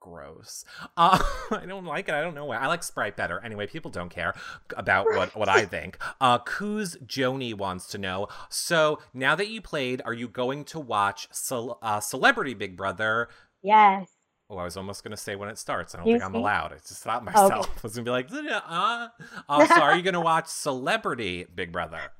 gross. 0.01 0.65
Uh, 0.97 1.17
I 1.51 1.65
don't 1.65 1.85
like 1.85 2.09
it. 2.09 2.15
I 2.15 2.21
don't 2.21 2.35
know 2.35 2.45
why. 2.45 2.57
I 2.57 2.67
like 2.67 2.83
Sprite 2.83 3.15
better. 3.15 3.39
Anyway, 3.39 3.67
people 3.67 3.89
don't 3.89 4.09
care 4.09 4.33
about 4.75 5.05
what, 5.05 5.33
what 5.35 5.47
I 5.47 5.65
think. 5.65 5.97
Uh, 6.19 6.39
Kuz 6.39 7.01
Joni 7.05 7.53
wants 7.53 7.87
to 7.87 7.97
know. 7.97 8.27
So 8.49 8.99
now 9.13 9.35
that 9.35 9.47
you 9.47 9.61
played, 9.61 10.01
are 10.03 10.13
you 10.13 10.27
going 10.27 10.65
to 10.65 10.79
watch 10.79 11.29
Cel- 11.31 11.79
uh, 11.81 12.01
Celebrity 12.01 12.53
Big 12.53 12.75
Brother? 12.75 13.29
Yes. 13.63 14.09
Oh, 14.51 14.57
I 14.57 14.65
was 14.65 14.75
almost 14.75 15.01
going 15.01 15.11
to 15.11 15.17
say 15.17 15.37
when 15.37 15.47
it 15.47 15.57
starts. 15.57 15.95
I 15.95 15.99
don't 15.99 16.07
You 16.07 16.15
think 16.15 16.25
I'm 16.25 16.35
allowed. 16.35 16.73
I 16.73 16.75
just 16.75 16.99
stopped 16.99 17.25
Okay. 17.25 17.33
myself. 17.39 17.69
I 17.77 17.79
was 17.83 17.95
going 17.95 18.03
to 18.03 18.09
be 18.09 18.11
like, 18.11 18.51
uh, 18.51 19.07
uh, 19.47 19.65
so 19.65 19.81
are 19.81 19.95
you 19.95 20.01
going 20.03 20.13
to 20.13 20.19
watch 20.19 20.47
Celebrity 20.47 21.45
Big 21.55 21.71
Brother? 21.71 22.11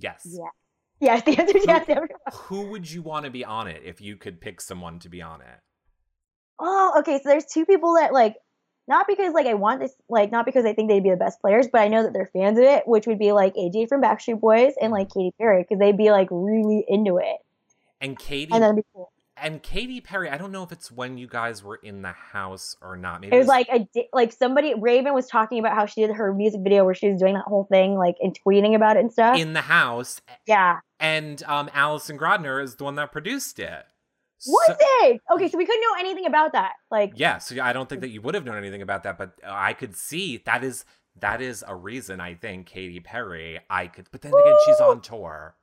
Yes. 0.00 0.26
Yeah. 0.28 0.48
Yes, 1.00 1.22
the 1.26 1.38
answer 1.38 1.56
is 1.56 1.64
yes. 1.64 1.86
Who 2.34 2.62
would 2.70 2.90
you 2.90 3.02
want 3.02 3.24
to 3.24 3.30
be 3.30 3.44
on 3.44 3.68
it 3.68 3.82
if 3.84 4.00
you 4.00 4.16
could 4.16 4.40
pick 4.40 4.60
someone 4.60 4.98
to 4.98 5.08
be 5.08 5.22
on 5.22 5.40
it? 5.40 5.60
Oh, 6.58 6.96
okay. 6.98 7.18
So 7.22 7.28
there's 7.28 7.46
two 7.46 7.64
people 7.64 7.94
that 7.94 8.12
like, 8.12 8.34
not 8.88 9.06
because 9.06 9.32
like 9.32 9.46
I 9.46 9.54
want 9.54 9.80
this, 9.80 9.94
like 10.08 10.32
not 10.32 10.44
because 10.44 10.64
I 10.64 10.74
think 10.74 10.90
they'd 10.90 11.02
be 11.02 11.10
the 11.10 11.16
best 11.16 11.40
players, 11.40 11.68
but 11.72 11.80
I 11.82 11.88
know 11.88 12.02
that 12.02 12.12
they're 12.12 12.28
fans 12.32 12.58
of 12.58 12.64
it, 12.64 12.82
which 12.86 13.06
would 13.06 13.18
be 13.20 13.30
like 13.30 13.54
AJ 13.54 13.88
from 13.88 14.02
Backstreet 14.02 14.40
Boys 14.40 14.72
and 14.82 14.90
like 14.92 15.08
Katy 15.14 15.32
Perry 15.38 15.62
because 15.62 15.78
they'd 15.78 15.96
be 15.96 16.10
like 16.10 16.26
really 16.32 16.84
into 16.88 17.18
it, 17.18 17.36
And 18.00 18.18
Katy 18.18 18.52
and 18.52 18.62
that'd 18.62 18.74
be 18.76 18.82
cool. 18.92 19.09
And 19.40 19.62
Katy 19.62 20.00
Perry, 20.00 20.28
I 20.28 20.36
don't 20.36 20.52
know 20.52 20.62
if 20.62 20.72
it's 20.72 20.90
when 20.90 21.16
you 21.18 21.26
guys 21.26 21.62
were 21.64 21.76
in 21.76 22.02
the 22.02 22.12
house 22.12 22.76
or 22.82 22.96
not. 22.96 23.20
Maybe 23.20 23.34
It 23.34 23.38
was 23.38 23.46
like 23.48 23.68
a 23.68 23.88
like 24.12 24.32
somebody 24.32 24.74
Raven 24.74 25.14
was 25.14 25.26
talking 25.26 25.58
about 25.58 25.74
how 25.74 25.86
she 25.86 26.00
did 26.06 26.14
her 26.14 26.34
music 26.34 26.60
video 26.62 26.84
where 26.84 26.94
she 26.94 27.10
was 27.10 27.18
doing 27.20 27.34
that 27.34 27.44
whole 27.46 27.64
thing 27.64 27.94
like 27.94 28.16
and 28.20 28.38
tweeting 28.46 28.74
about 28.74 28.96
it 28.96 29.00
and 29.00 29.12
stuff. 29.12 29.38
in 29.38 29.52
the 29.52 29.62
house, 29.62 30.20
yeah. 30.46 30.80
and 30.98 31.42
um, 31.44 31.70
Allison 31.72 32.18
Grodner 32.18 32.62
is 32.62 32.76
the 32.76 32.84
one 32.84 32.96
that 32.96 33.12
produced 33.12 33.58
it. 33.58 33.84
Was 34.46 34.66
So- 34.68 34.76
it? 34.80 35.20
Okay, 35.32 35.48
so 35.48 35.58
we 35.58 35.66
couldn't 35.66 35.82
know 35.82 35.98
anything 35.98 36.26
about 36.26 36.52
that. 36.52 36.72
Like, 36.90 37.12
Yeah, 37.16 37.38
so 37.38 37.60
I 37.62 37.72
don't 37.72 37.88
think 37.88 38.00
that 38.00 38.08
you 38.08 38.22
would 38.22 38.34
have 38.34 38.44
known 38.44 38.56
anything 38.56 38.80
about 38.82 39.02
that, 39.02 39.18
but 39.18 39.32
I 39.46 39.72
could 39.74 39.94
see 39.96 40.38
that 40.46 40.64
is 40.64 40.84
that 41.18 41.42
is 41.42 41.62
a 41.66 41.74
reason 41.74 42.20
I 42.20 42.34
think 42.34 42.66
Katy 42.66 43.00
Perry. 43.00 43.60
I 43.68 43.86
could, 43.88 44.08
but 44.10 44.22
then 44.22 44.32
again, 44.32 44.56
she's 44.64 44.80
on 44.80 45.00
tour. 45.02 45.56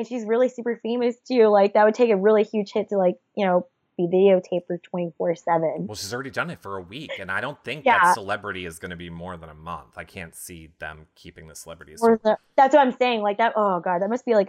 And 0.00 0.08
she's 0.08 0.24
really 0.24 0.48
super 0.48 0.80
famous 0.82 1.16
too. 1.28 1.46
Like, 1.48 1.74
that 1.74 1.84
would 1.84 1.94
take 1.94 2.10
a 2.10 2.16
really 2.16 2.42
huge 2.42 2.72
hit 2.72 2.88
to 2.88 2.96
like 2.96 3.16
you 3.36 3.46
know 3.46 3.66
be 3.96 4.06
videotaped 4.06 4.66
for 4.66 4.78
twenty 4.78 5.12
four 5.18 5.34
seven. 5.34 5.86
Well, 5.86 5.94
she's 5.94 6.12
already 6.14 6.30
done 6.30 6.50
it 6.50 6.60
for 6.62 6.78
a 6.78 6.82
week, 6.82 7.12
and 7.20 7.30
I 7.30 7.40
don't 7.40 7.62
think 7.64 7.84
Yeah. 7.84 7.98
that 8.02 8.14
celebrity 8.14 8.64
is 8.64 8.78
going 8.78 8.90
to 8.90 8.96
be 8.96 9.10
more 9.10 9.36
than 9.36 9.50
a 9.50 9.54
month. 9.54 9.98
I 9.98 10.04
can't 10.04 10.34
see 10.34 10.70
them 10.78 11.06
keeping 11.14 11.48
the 11.48 11.54
celebrities. 11.54 12.00
The, 12.00 12.38
that's 12.56 12.74
what 12.74 12.80
I'm 12.86 12.92
saying. 12.92 13.20
Like 13.20 13.38
that. 13.38 13.52
Oh 13.56 13.80
god, 13.80 14.00
that 14.02 14.08
must 14.08 14.24
be 14.24 14.34
like 14.34 14.48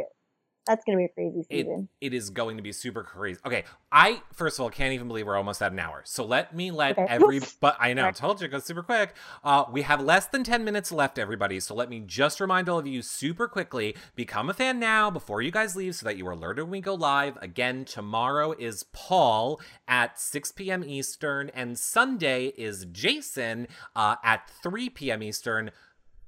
that's 0.68 0.84
gonna 0.86 0.98
be 0.98 1.06
a 1.06 1.10
crazy 1.10 1.46
it, 1.50 1.68
it 2.00 2.14
is 2.14 2.30
going 2.30 2.58
to 2.58 2.64
be 2.64 2.72
super 2.72 3.04
crazy. 3.04 3.40
Okay, 3.46 3.64
I 3.92 4.22
first 4.34 4.58
of 4.60 4.64
all 4.64 4.70
can't 4.70 4.94
even 4.94 5.08
believe 5.08 5.26
we're 5.26 5.36
almost 5.38 5.62
at 5.62 5.72
an 5.72 5.80
hour. 5.80 6.02
So 6.06 6.26
let 6.26 6.56
me 6.56 6.72
let 6.72 6.98
Okay. 6.98 7.06
every 7.10 7.42
but 7.60 7.76
I 7.80 7.94
know, 7.94 8.12
told 8.12 8.42
you 8.42 8.46
it 8.46 8.52
goes 8.52 8.66
super 8.66 8.84
quick. 8.84 9.16
Uh, 9.44 9.66
we 9.72 9.82
have 9.82 10.02
less 10.02 10.28
than 10.28 10.44
ten 10.44 10.64
minutes 10.64 10.92
left, 10.92 11.18
everybody. 11.20 11.60
So 11.60 11.74
let 11.76 11.90
me 11.90 12.04
just 12.06 12.40
remind 12.40 12.70
all 12.70 12.80
of 12.80 12.88
you 12.88 13.02
super 13.02 13.48
quickly: 13.48 13.96
become 14.16 14.50
a 14.50 14.54
fan 14.54 14.80
now 14.80 15.10
before 15.10 15.42
you 15.42 15.52
guys 15.52 15.76
leave, 15.76 15.96
so 15.96 16.06
that 16.06 16.18
you 16.18 16.28
are 16.28 16.32
alerted 16.32 16.66
when 16.66 16.72
we 16.72 16.82
go 16.82 16.94
live. 16.94 17.38
Again, 17.42 17.86
tomorrow 17.86 18.54
is 18.58 18.84
Paul 18.94 19.60
at 19.88 20.20
6 20.20 20.52
p.m. 20.54 20.84
Eastern, 20.84 21.50
and 21.54 21.78
Sunday 21.78 22.48
is 22.58 22.86
Jason 22.92 23.68
uh, 23.96 24.16
at 24.24 24.50
3 24.62 24.90
p.m. 24.90 25.24
Eastern. 25.24 25.72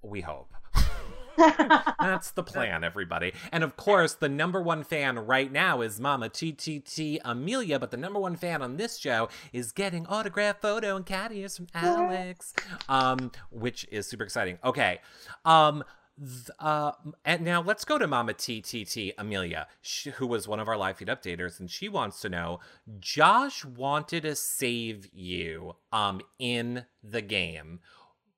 We 0.02 0.22
hope. 0.22 0.54
That's 1.38 2.32
the 2.32 2.44
plan, 2.44 2.84
everybody. 2.84 3.34
And 3.52 3.64
of 3.64 3.76
course, 3.76 4.14
the 4.14 4.30
number 4.30 4.62
one 4.62 4.84
fan 4.84 5.20
right 5.20 5.52
now 5.52 5.82
is 5.82 6.00
Mama 6.00 6.30
TTT 6.30 7.20
Amelia, 7.24 7.80
but 7.80 7.92
the 7.92 7.98
number 7.98 8.20
one 8.20 8.36
fan 8.36 8.62
on 8.62 8.78
this 8.78 8.98
show 8.98 9.30
is 9.52 9.72
getting 9.72 10.06
autograph 10.08 10.62
photo 10.62 10.96
and 10.96 11.06
cat 11.06 11.32
ears 11.32 11.58
from 11.58 11.68
Alex, 11.74 12.54
um, 12.90 13.32
which 13.50 13.88
is 13.92 14.08
super 14.08 14.24
exciting. 14.24 14.60
Okay. 14.64 15.00
Um, 15.46 15.84
th- 16.20 16.50
uh, 16.60 16.92
and 17.26 17.42
now 17.42 17.62
let's 17.62 17.86
go 17.86 17.98
to 17.98 18.08
Mama 18.08 18.34
TTT 18.34 19.14
Amelia, 19.18 19.68
sh- 19.82 20.10
who 20.16 20.28
was 20.28 20.48
one 20.48 20.60
of 20.60 20.68
our 20.68 20.78
live 20.78 20.98
feed 20.98 21.08
updaters, 21.08 21.60
and 21.60 21.70
she 21.70 21.90
wants 21.90 22.22
to 22.22 22.30
know 22.30 22.60
Josh 23.00 23.66
wanted 23.66 24.24
to 24.24 24.36
save 24.36 25.08
you 25.14 25.76
um, 25.92 26.22
in 26.40 26.86
the 27.04 27.22
game 27.22 27.80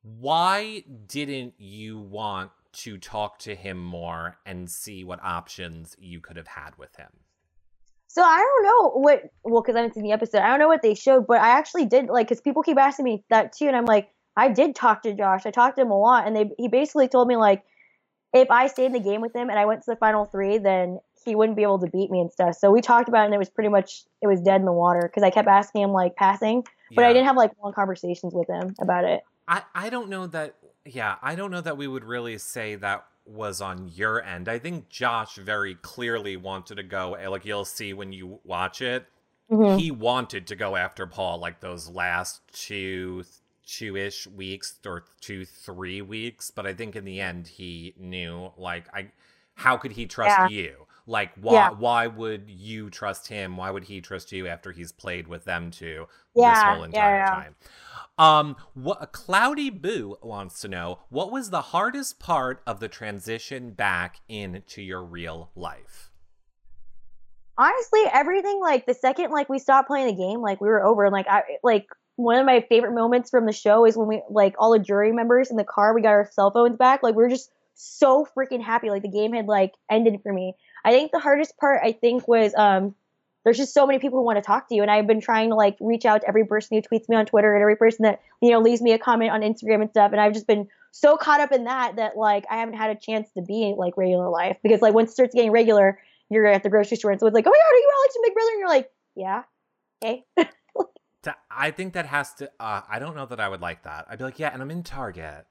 why 0.06 0.84
didn't 1.08 1.56
you 1.58 1.98
want 1.98 2.52
to 2.76 2.98
talk 2.98 3.40
to 3.40 3.56
him 3.56 3.84
more 3.84 4.38
and 4.46 4.70
see 4.70 5.04
what 5.04 5.24
options 5.24 5.96
you 6.00 6.20
could 6.20 6.38
have 6.38 6.48
had 6.48 6.78
with 6.78 6.96
him? 6.96 7.10
So 8.08 8.22
I 8.22 8.38
don't 8.38 8.64
know 8.64 8.90
what. 9.02 9.24
Well, 9.44 9.62
because 9.62 9.76
I 9.76 9.80
haven't 9.80 9.96
seen 9.96 10.04
the 10.04 10.14
episode, 10.14 10.40
I 10.40 10.48
don't 10.48 10.60
know 10.60 10.70
what 10.70 10.82
they 10.82 10.96
showed, 10.96 11.28
but 11.28 11.42
I 11.42 11.50
actually 11.50 11.86
did 11.86 12.08
like 12.08 12.28
because 12.28 12.40
people 12.40 12.64
keep 12.64 12.78
asking 12.78 13.04
me 13.04 13.26
that 13.30 13.52
too, 13.52 13.68
and 13.68 13.76
I'm 13.76 13.86
like, 13.86 14.10
I 14.38 14.50
did 14.50 14.74
talk 14.74 15.04
to 15.04 15.14
Josh. 15.14 15.46
I 15.46 15.52
talked 15.52 15.76
to 15.76 15.82
him 15.82 15.92
a 15.92 16.00
lot, 16.00 16.26
and 16.26 16.36
they 16.36 16.50
he 16.58 16.70
basically 16.70 17.10
told 17.10 17.28
me 17.28 17.36
like, 17.36 17.64
if 18.34 18.50
I 18.50 18.68
stayed 18.68 18.86
in 18.86 18.92
the 18.94 19.02
game 19.02 19.20
with 19.20 19.36
him 19.36 19.50
and 19.50 19.60
I 19.60 19.66
went 19.66 19.82
to 19.82 19.92
the 19.92 19.98
final 19.98 20.26
three, 20.26 20.58
then 20.60 21.00
he 21.26 21.36
wouldn't 21.36 21.58
be 21.58 21.64
able 21.64 21.80
to 21.80 21.88
beat 21.88 22.10
me 22.10 22.22
and 22.22 22.32
stuff. 22.32 22.56
So 22.56 22.72
we 22.72 22.80
talked 22.80 23.10
about 23.10 23.24
it, 23.24 23.26
and 23.26 23.34
it 23.34 23.38
was 23.38 23.50
pretty 23.50 23.70
much 23.70 24.04
it 24.22 24.28
was 24.28 24.40
dead 24.40 24.62
in 24.62 24.66
the 24.66 24.72
water 24.72 25.02
because 25.04 25.24
I 25.24 25.30
kept 25.30 25.50
asking 25.50 25.82
him 25.82 25.92
like 25.92 26.16
passing, 26.16 26.64
but 26.96 27.04
I 27.04 27.12
didn't 27.12 27.26
have 27.26 27.36
like 27.36 27.52
long 27.62 27.74
conversations 27.74 28.34
with 28.34 28.48
him 28.48 28.76
about 28.80 29.04
it. 29.04 29.24
I, 29.48 29.64
I 29.76 29.90
don't 29.90 30.10
know 30.10 30.28
that 30.28 30.56
yeah, 30.86 31.16
I 31.22 31.36
don't 31.36 31.52
know 31.52 31.62
that 31.62 31.78
we 31.78 31.88
would 31.88 32.04
really 32.06 32.38
say 32.38 32.76
that 32.76 33.06
was 33.26 33.60
on 33.62 33.90
your 33.94 34.22
end. 34.24 34.48
I 34.48 34.60
think 34.60 34.90
Josh 34.90 35.36
very 35.36 35.76
clearly 35.76 36.38
wanted 36.38 36.76
to 36.76 36.84
go 36.84 37.16
eh, 37.16 37.28
like 37.28 37.44
you'll 37.46 37.66
see 37.66 37.94
when 37.94 38.14
you 38.14 38.40
watch 38.44 38.82
it. 38.82 39.08
Mhm. 39.50 39.80
He 39.80 39.92
wanted 39.92 40.48
to 40.48 40.56
go 40.56 40.76
after 40.76 41.08
Paul 41.08 41.40
like 41.40 41.60
those 41.60 41.90
last 41.90 42.42
two 42.54 43.24
two 43.66 43.96
ish 43.98 44.28
weeks 44.28 44.76
or 44.86 45.06
two, 45.22 45.44
three 45.44 46.02
weeks, 46.04 46.52
but 46.52 46.68
I 46.68 46.74
think 46.76 46.96
in 46.96 47.04
the 47.04 47.20
end 47.20 47.48
he 47.48 47.96
knew 47.98 48.52
like 48.58 48.86
I 48.94 49.12
how 49.56 49.78
could 49.78 49.94
he 49.94 50.06
trust 50.06 50.38
Yeah. 50.38 50.48
you? 50.48 50.85
Like 51.08 51.32
why 51.36 51.54
Yeah. 51.54 51.70
why 51.70 52.08
would 52.08 52.50
you 52.50 52.90
trust 52.90 53.28
him? 53.28 53.58
Why 53.58 53.70
would 53.70 53.86
he 53.86 54.02
trust 54.02 54.32
you 54.32 54.48
after 54.48 54.72
he's 54.72 54.92
played 54.92 55.28
with 55.28 55.46
them 55.46 55.72
two 55.72 56.08
Yeah, 56.36 56.50
this 56.50 56.64
whole 56.64 56.84
yeah, 56.94 57.10
entire 57.10 57.18
yeah. 57.18 57.44
time? 57.44 57.56
Um, 58.18 58.56
what 58.74 59.12
Cloudy 59.12 59.70
Boo 59.70 60.18
wants 60.22 60.62
to 60.62 60.68
know 60.68 61.00
what 61.10 61.32
was 61.32 61.50
the 61.50 61.62
hardest 61.62 62.18
part 62.20 62.62
of 62.66 62.80
the 62.80 62.88
transition 62.88 63.72
back 63.72 64.22
into 64.30 64.82
your 64.82 65.04
real 65.04 65.52
life? 65.56 66.12
honestly 67.58 68.02
everything 68.12 68.60
like 68.60 68.86
the 68.86 68.94
second 68.94 69.32
like 69.32 69.48
we 69.50 69.60
stopped 69.60 69.88
playing 69.88 70.08
the 70.08 70.14
game 70.22 70.42
like 70.42 70.60
we 70.60 70.68
were 70.68 70.84
over 70.84 71.06
and 71.06 71.14
like 71.14 71.28
i 71.30 71.42
like 71.64 71.86
one 72.18 72.38
of 72.38 72.46
my 72.46 72.62
favorite 72.68 72.94
moments 72.94 73.30
from 73.30 73.46
the 73.46 73.54
show 73.54 73.86
is 73.86 73.96
when 73.98 74.08
we 74.08 74.22
like 74.30 74.56
all 74.60 74.72
the 74.72 74.80
jury 74.80 75.12
members 75.12 75.50
in 75.52 75.58
the 75.58 75.64
car 75.64 75.94
we 75.94 76.02
got 76.02 76.10
our 76.10 76.30
cell 76.34 76.52
phones 76.52 76.76
back 76.76 77.02
like 77.02 77.16
we 77.16 77.24
were 77.24 77.30
just 77.30 77.52
so 77.74 78.28
freaking 78.36 78.62
happy 78.62 78.90
like 78.90 79.02
the 79.04 79.10
game 79.10 79.34
had 79.34 79.48
like 79.48 79.74
ended 79.90 80.20
for 80.22 80.34
me 80.34 80.54
i 80.86 80.92
think 80.92 81.12
the 81.12 81.20
hardest 81.20 81.58
part 81.58 81.82
i 81.84 81.92
think 81.92 82.28
was 82.28 82.54
um 82.56 82.96
there's 83.44 83.58
just 83.58 83.74
so 83.74 83.86
many 83.86 84.00
people 84.00 84.20
who 84.20 84.26
want 84.26 84.38
to 84.38 84.42
talk 84.42 84.70
to 84.70 84.76
you 84.76 84.82
and 84.82 84.90
i've 84.90 85.08
been 85.08 85.22
trying 85.22 85.50
to 85.50 85.56
like 85.56 85.76
reach 85.80 86.06
out 86.06 86.22
to 86.22 86.28
every 86.28 86.46
person 86.46 86.78
who 86.78 86.82
tweets 86.82 87.10
me 87.10 87.16
on 87.16 87.26
twitter 87.26 87.54
and 87.54 87.62
every 87.62 87.76
person 87.76 88.04
that 88.04 88.22
you 88.42 88.52
know 88.52 88.60
leaves 88.60 88.82
me 88.82 88.94
a 88.94 88.98
comment 88.98 89.32
on 89.32 89.42
instagram 89.42 89.82
and 89.82 89.90
stuff 89.90 90.12
and 90.12 90.22
i've 90.22 90.34
just 90.34 90.48
been 90.48 90.68
so 90.92 91.18
caught 91.18 91.42
up 91.42 91.52
in 91.52 91.66
that 91.66 91.98
that 91.98 92.16
like 92.16 92.46
i 92.50 92.56
haven't 92.56 92.76
had 92.76 92.90
a 92.90 92.96
chance 92.96 93.30
to 93.32 93.42
be 93.42 93.74
like 93.78 93.98
regular 93.98 94.30
life 94.30 94.58
because 94.64 94.82
like 94.82 94.94
once 94.94 95.12
it 95.12 95.14
starts 95.14 95.36
getting 95.36 95.52
regular 95.52 96.00
you're 96.30 96.46
at 96.48 96.64
the 96.64 96.70
grocery 96.70 96.98
store 96.98 97.12
and 97.12 97.20
someone's 97.20 97.36
like, 97.36 97.46
"Oh 97.46 97.52
my 97.52 97.58
god, 97.58 97.72
are 97.72 97.78
you 97.78 97.92
Alex 97.98 98.16
from 98.16 98.22
Big 98.24 98.34
Brother?" 98.34 98.50
And 98.52 98.60
you're 98.60 98.70
like, 98.70 98.92
"Yeah, 99.16 99.44
okay." 100.04 100.26
I 101.50 101.72
think 101.72 101.94
that 101.94 102.06
has 102.06 102.34
to. 102.36 102.52
Uh, 102.60 102.82
I 102.88 103.00
don't 103.00 103.16
know 103.16 103.26
that 103.26 103.40
I 103.40 103.50
would 103.50 103.62
like 103.62 103.84
that. 103.84 104.06
I'd 104.10 104.20
be 104.20 104.26
like, 104.26 104.38
yeah, 104.38 104.52
and 104.54 104.62
I'm 104.62 104.70
in 104.70 104.84
Target. 104.84 105.48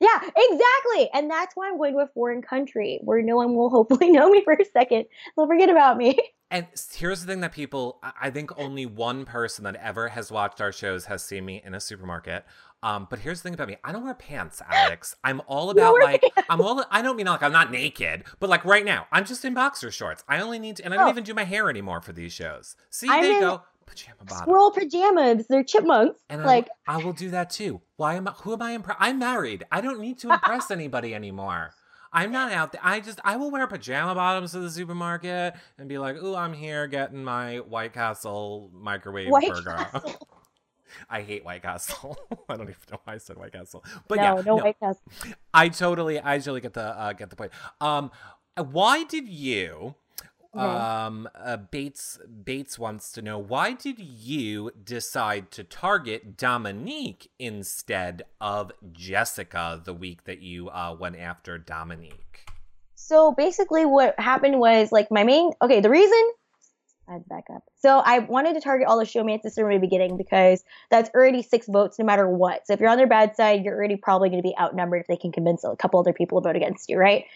Yeah, 0.00 0.20
exactly. 0.36 1.10
And 1.14 1.30
that's 1.30 1.54
why 1.56 1.68
I'm 1.68 1.78
going 1.78 1.94
to 1.94 2.00
a 2.00 2.08
foreign 2.08 2.42
country 2.42 3.00
where 3.02 3.22
no 3.22 3.36
one 3.36 3.54
will 3.54 3.70
hopefully 3.76 4.10
know 4.10 4.30
me 4.30 4.42
for 4.44 4.52
a 4.54 4.64
second. 4.72 5.06
They'll 5.36 5.46
forget 5.46 5.68
about 5.70 5.96
me. 5.96 6.18
And 6.48 6.64
here's 6.94 7.22
the 7.22 7.26
thing 7.26 7.40
that 7.40 7.50
people, 7.50 8.00
I 8.20 8.30
think 8.30 8.56
only 8.56 8.86
one 8.86 9.24
person 9.24 9.64
that 9.64 9.74
ever 9.74 10.06
has 10.06 10.30
watched 10.30 10.60
our 10.60 10.70
shows 10.70 11.06
has 11.06 11.24
seen 11.24 11.44
me 11.44 11.60
in 11.64 11.74
a 11.74 11.80
supermarket. 11.80 12.44
Um, 12.84 13.08
but 13.10 13.18
here's 13.18 13.40
the 13.40 13.48
thing 13.48 13.54
about 13.54 13.66
me: 13.66 13.78
I 13.82 13.90
don't 13.90 14.04
wear 14.04 14.14
pants, 14.14 14.62
Alex. 14.70 15.16
I'm 15.24 15.42
all 15.48 15.70
about 15.70 15.94
like 16.00 16.22
I'm 16.48 16.60
all. 16.60 16.84
I 16.88 17.02
don't 17.02 17.16
mean 17.16 17.26
like 17.26 17.42
I'm 17.42 17.50
not 17.50 17.72
naked, 17.72 18.22
but 18.38 18.48
like 18.48 18.64
right 18.64 18.84
now, 18.84 19.08
I'm 19.10 19.24
just 19.24 19.44
in 19.44 19.54
boxer 19.54 19.90
shorts. 19.90 20.22
I 20.28 20.38
only 20.40 20.60
need 20.60 20.76
to, 20.76 20.84
and 20.84 20.94
I 20.94 20.98
don't 20.98 21.08
Oh. 21.08 21.10
even 21.10 21.24
do 21.24 21.34
my 21.34 21.42
hair 21.42 21.68
anymore 21.68 22.00
for 22.00 22.12
these 22.12 22.32
shows. 22.32 22.76
See, 22.90 23.08
I'm 23.10 23.22
there 23.22 23.30
you 23.32 23.36
in 23.38 23.42
go, 23.42 23.62
pajama 23.86 24.24
bottom. 24.24 24.44
Squirrel 24.44 24.70
pajamas. 24.70 25.46
They're 25.48 25.64
chipmunks. 25.64 26.20
And 26.28 26.44
like 26.44 26.68
I, 26.86 26.94
I 26.94 27.04
will 27.04 27.12
do 27.12 27.30
that 27.30 27.50
too. 27.50 27.80
Why 27.96 28.14
am 28.14 28.28
I? 28.28 28.32
Who 28.32 28.52
am 28.52 28.62
I? 28.62 28.76
Impre- 28.76 28.96
I'm 28.98 29.18
married. 29.18 29.64
I 29.70 29.80
don't 29.80 30.00
need 30.00 30.18
to 30.20 30.32
impress 30.32 30.70
anybody 30.70 31.14
anymore. 31.14 31.72
I'm 32.12 32.32
not 32.32 32.52
out 32.52 32.72
there. 32.72 32.80
I 32.82 33.00
just 33.00 33.20
I 33.24 33.36
will 33.36 33.50
wear 33.50 33.66
pajama 33.66 34.14
bottoms 34.14 34.52
to 34.52 34.60
the 34.60 34.70
supermarket 34.70 35.54
and 35.78 35.88
be 35.88 35.98
like, 35.98 36.16
"Ooh, 36.22 36.34
I'm 36.34 36.54
here 36.54 36.86
getting 36.86 37.22
my 37.22 37.58
White 37.58 37.92
Castle 37.92 38.70
microwave 38.72 39.28
White 39.28 39.48
burger." 39.48 39.86
I 41.10 41.20
hate 41.22 41.44
White 41.44 41.62
Castle. 41.62 42.16
I 42.48 42.56
don't 42.56 42.68
even 42.68 42.76
know 42.90 43.00
why 43.04 43.14
I 43.14 43.18
said 43.18 43.36
White 43.36 43.52
Castle, 43.52 43.84
but 44.08 44.16
no, 44.16 44.22
yeah, 44.22 44.34
no, 44.34 44.40
no, 44.40 44.56
White 44.56 44.80
Castle. 44.80 45.02
I 45.52 45.68
totally, 45.68 46.18
I 46.22 46.38
totally 46.38 46.60
get 46.60 46.74
the 46.74 46.98
uh, 46.98 47.12
get 47.12 47.28
the 47.28 47.36
point. 47.36 47.52
Um, 47.80 48.10
why 48.56 49.04
did 49.04 49.28
you? 49.28 49.94
Mhm. 50.56 50.80
Um, 50.80 51.28
uh, 51.34 51.58
Bates 51.58 52.18
Bates 52.44 52.78
wants 52.78 53.12
to 53.12 53.22
know 53.22 53.38
why 53.38 53.72
did 53.72 53.98
you 53.98 54.70
decide 54.82 55.50
to 55.52 55.64
target 55.64 56.36
Dominique 56.38 57.30
instead 57.38 58.22
of 58.40 58.72
Jessica 58.92 59.80
the 59.84 59.92
week 59.92 60.24
that 60.24 60.40
you 60.40 60.70
uh, 60.70 60.96
went 60.98 61.16
after 61.18 61.58
Dominique? 61.58 62.46
So 62.94 63.32
basically, 63.32 63.84
what 63.84 64.18
happened 64.18 64.58
was 64.58 64.92
like 64.92 65.10
my 65.10 65.24
main. 65.24 65.52
Okay, 65.60 65.80
the 65.80 65.90
reason. 65.90 66.30
I 67.08 67.18
back 67.28 67.44
up. 67.54 67.62
So 67.78 68.02
I 68.04 68.20
wanted 68.20 68.54
to 68.54 68.60
target 68.60 68.88
all 68.88 68.98
the 68.98 69.04
showmances 69.04 69.54
from 69.54 69.72
the 69.72 69.78
beginning 69.78 70.16
because 70.16 70.64
that's 70.90 71.08
already 71.14 71.42
six 71.42 71.68
votes 71.68 72.00
no 72.00 72.04
matter 72.04 72.28
what. 72.28 72.66
So 72.66 72.72
if 72.72 72.80
you're 72.80 72.88
on 72.88 72.96
their 72.96 73.06
bad 73.06 73.36
side, 73.36 73.64
you're 73.64 73.76
already 73.76 73.94
probably 73.94 74.28
going 74.28 74.42
to 74.42 74.48
be 74.48 74.56
outnumbered 74.58 75.02
if 75.02 75.06
they 75.06 75.16
can 75.16 75.30
convince 75.30 75.62
a 75.62 75.76
couple 75.76 76.00
other 76.00 76.12
people 76.12 76.40
to 76.40 76.48
vote 76.48 76.56
against 76.56 76.88
you, 76.88 76.98
right? 76.98 77.26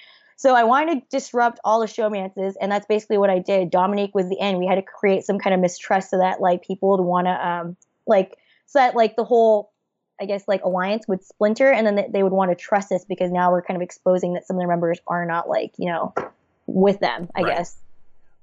So 0.40 0.54
I 0.54 0.64
wanted 0.64 1.02
to 1.02 1.06
disrupt 1.10 1.60
all 1.64 1.80
the 1.80 1.86
showmances, 1.86 2.54
and 2.58 2.72
that's 2.72 2.86
basically 2.86 3.18
what 3.18 3.28
I 3.28 3.40
did. 3.40 3.68
Dominique 3.70 4.14
was 4.14 4.26
the 4.30 4.40
end. 4.40 4.56
We 4.56 4.66
had 4.66 4.76
to 4.76 4.82
create 4.82 5.22
some 5.24 5.38
kind 5.38 5.52
of 5.52 5.60
mistrust 5.60 6.08
so 6.08 6.16
that 6.16 6.40
like 6.40 6.64
people 6.66 6.88
would 6.96 7.02
want 7.02 7.26
to 7.26 7.46
um 7.46 7.76
like 8.06 8.38
so 8.64 8.78
that 8.78 8.96
like 8.96 9.16
the 9.16 9.24
whole 9.24 9.70
I 10.18 10.24
guess 10.24 10.48
like 10.48 10.64
alliance 10.64 11.06
would 11.06 11.22
splinter, 11.22 11.70
and 11.70 11.86
then 11.86 11.94
they- 11.94 12.08
they 12.10 12.22
would 12.22 12.32
want 12.32 12.50
to 12.52 12.54
trust 12.54 12.90
us 12.90 13.04
because 13.04 13.30
now 13.30 13.50
we're 13.52 13.60
kind 13.60 13.76
of 13.76 13.82
exposing 13.82 14.32
that 14.32 14.46
some 14.46 14.56
of 14.56 14.60
their 14.62 14.68
members 14.68 14.98
are 15.06 15.26
not 15.26 15.46
like 15.46 15.74
you 15.76 15.90
know 15.90 16.14
with 16.66 17.00
them. 17.00 17.28
I 17.36 17.42
Right. 17.42 17.56
guess 17.56 17.76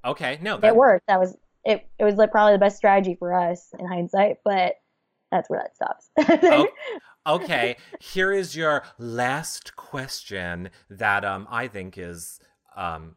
Okay, 0.05 0.37
no, 0.39 0.57
that, 0.57 0.67
it 0.67 0.75
worked. 0.75 1.07
That 1.07 1.19
was 1.19 1.35
it. 1.65 1.83
It 1.97 2.03
was 2.03 2.13
like 2.13 2.29
probably 2.29 2.53
the 2.53 2.59
best 2.59 2.77
strategy 2.77 3.15
for 3.15 3.33
us 3.33 3.73
in 3.79 3.87
hindsight, 3.87 4.37
but 4.45 4.75
that's 5.32 5.49
where 5.49 5.61
that 5.61 5.75
stops. 5.75 6.09
Oh, 7.28 7.36
okay, 7.36 7.78
here 7.99 8.32
is 8.32 8.55
your 8.55 8.84
last 8.97 9.75
question 9.75 10.69
that 10.89 11.25
um 11.25 11.47
I 11.49 11.67
think 11.67 11.97
is 11.97 12.39
um 12.75 13.15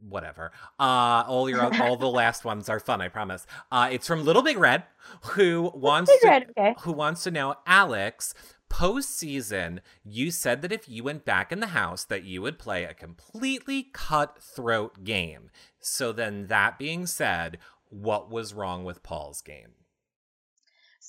whatever. 0.00 0.52
Uh 0.78 1.24
all 1.26 1.48
your 1.48 1.62
all 1.82 1.96
the 1.96 2.08
last 2.10 2.44
ones 2.44 2.68
are 2.68 2.80
fun, 2.80 3.00
I 3.00 3.08
promise. 3.08 3.46
Uh 3.70 3.88
it's 3.90 4.06
from 4.06 4.24
Little 4.24 4.42
Big 4.42 4.58
Red 4.58 4.84
who 5.22 5.70
wants 5.74 6.10
Big 6.10 6.20
to 6.20 6.28
Red, 6.28 6.46
okay. 6.50 6.74
who 6.80 6.92
wants 6.92 7.22
to 7.24 7.30
know 7.30 7.54
Alex 7.66 8.34
Postseason, 8.70 9.80
you 10.04 10.30
said 10.30 10.62
that 10.62 10.70
if 10.70 10.88
you 10.88 11.02
went 11.02 11.24
back 11.24 11.50
in 11.50 11.58
the 11.58 11.68
house, 11.68 12.04
that 12.04 12.22
you 12.22 12.40
would 12.40 12.56
play 12.58 12.84
a 12.84 12.94
completely 12.94 13.88
cutthroat 13.92 15.02
game. 15.02 15.50
So 15.80 16.12
then, 16.12 16.46
that 16.46 16.78
being 16.78 17.06
said, 17.06 17.58
what 17.88 18.30
was 18.30 18.54
wrong 18.54 18.84
with 18.84 19.02
Paul's 19.02 19.42
game? 19.42 19.72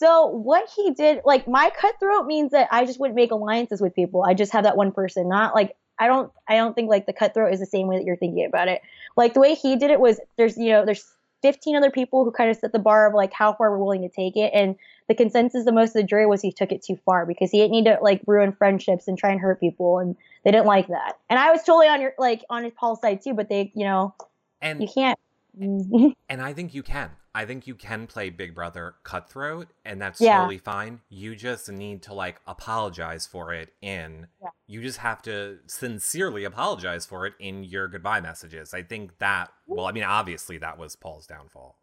So 0.01 0.25
what 0.25 0.67
he 0.75 0.95
did, 0.95 1.21
like 1.25 1.47
my 1.47 1.69
cutthroat 1.79 2.25
means 2.25 2.49
that 2.53 2.67
I 2.71 2.85
just 2.85 2.99
wouldn't 2.99 3.15
make 3.15 3.29
alliances 3.29 3.81
with 3.81 3.93
people. 3.93 4.23
I 4.23 4.33
just 4.33 4.51
have 4.51 4.63
that 4.63 4.75
one 4.75 4.91
person, 4.91 5.29
not 5.29 5.53
like 5.53 5.77
I 5.99 6.07
don't 6.07 6.31
I 6.47 6.55
don't 6.55 6.73
think 6.73 6.89
like 6.89 7.05
the 7.05 7.13
cutthroat 7.13 7.53
is 7.53 7.59
the 7.59 7.67
same 7.67 7.85
way 7.85 7.97
that 7.97 8.03
you're 8.03 8.17
thinking 8.17 8.43
about 8.43 8.67
it. 8.67 8.81
Like 9.15 9.35
the 9.35 9.39
way 9.39 9.53
he 9.53 9.75
did 9.75 9.91
it 9.91 9.99
was 9.99 10.19
there's 10.37 10.57
you 10.57 10.69
know 10.71 10.83
there's 10.85 11.05
15 11.43 11.75
other 11.75 11.91
people 11.91 12.25
who 12.25 12.31
kind 12.31 12.49
of 12.49 12.57
set 12.57 12.71
the 12.71 12.79
bar 12.79 13.07
of 13.07 13.13
like 13.13 13.31
how 13.31 13.53
far 13.53 13.69
we're 13.69 13.77
willing 13.77 14.01
to 14.01 14.09
take 14.09 14.35
it, 14.35 14.51
and 14.55 14.75
the 15.07 15.13
consensus 15.13 15.67
of 15.67 15.73
most 15.75 15.89
of 15.89 16.01
the 16.01 16.03
jury 16.03 16.25
was 16.25 16.41
he 16.41 16.51
took 16.51 16.71
it 16.71 16.81
too 16.81 16.97
far 17.05 17.27
because 17.27 17.51
he 17.51 17.59
didn't 17.59 17.71
need 17.71 17.85
to 17.85 17.99
like 18.01 18.23
ruin 18.25 18.53
friendships 18.53 19.07
and 19.07 19.19
try 19.19 19.29
and 19.29 19.39
hurt 19.39 19.59
people, 19.59 19.99
and 19.99 20.15
they 20.43 20.49
didn't 20.49 20.65
like 20.65 20.87
that. 20.87 21.19
And 21.29 21.37
I 21.37 21.51
was 21.51 21.61
totally 21.61 21.87
on 21.87 22.01
your 22.01 22.15
like 22.17 22.43
on 22.49 22.63
his 22.63 22.73
Paul's 22.73 23.01
side 23.01 23.21
too, 23.21 23.35
but 23.35 23.49
they 23.49 23.71
you 23.75 23.85
know 23.85 24.15
And 24.63 24.81
you 24.81 24.87
can't. 24.91 25.19
Mm-hmm. 25.59 26.09
And 26.29 26.41
I 26.41 26.53
think 26.53 26.73
you 26.73 26.83
can. 26.83 27.11
I 27.33 27.45
think 27.45 27.65
you 27.65 27.75
can 27.75 28.07
play 28.07 28.29
Big 28.29 28.53
Brother 28.53 28.95
cutthroat, 29.03 29.69
and 29.85 30.01
that's 30.01 30.19
Yeah. 30.19 30.37
totally 30.39 30.57
fine. 30.57 30.99
You 31.09 31.35
just 31.35 31.69
need 31.71 32.01
to 32.03 32.13
like 32.13 32.41
apologize 32.45 33.25
for 33.25 33.53
it 33.53 33.73
in. 33.81 34.27
Yeah. 34.41 34.49
You 34.67 34.81
just 34.81 34.97
have 34.99 35.21
to 35.23 35.59
sincerely 35.65 36.43
apologize 36.43 37.05
for 37.05 37.25
it 37.25 37.33
in 37.39 37.63
your 37.63 37.87
goodbye 37.87 38.21
messages. 38.21 38.73
I 38.73 38.83
think 38.83 39.17
that. 39.19 39.51
Well, 39.67 39.85
I 39.85 39.91
mean, 39.93 40.03
obviously 40.03 40.57
that 40.57 40.77
was 40.77 40.95
Paul's 40.95 41.25
downfall. 41.27 41.77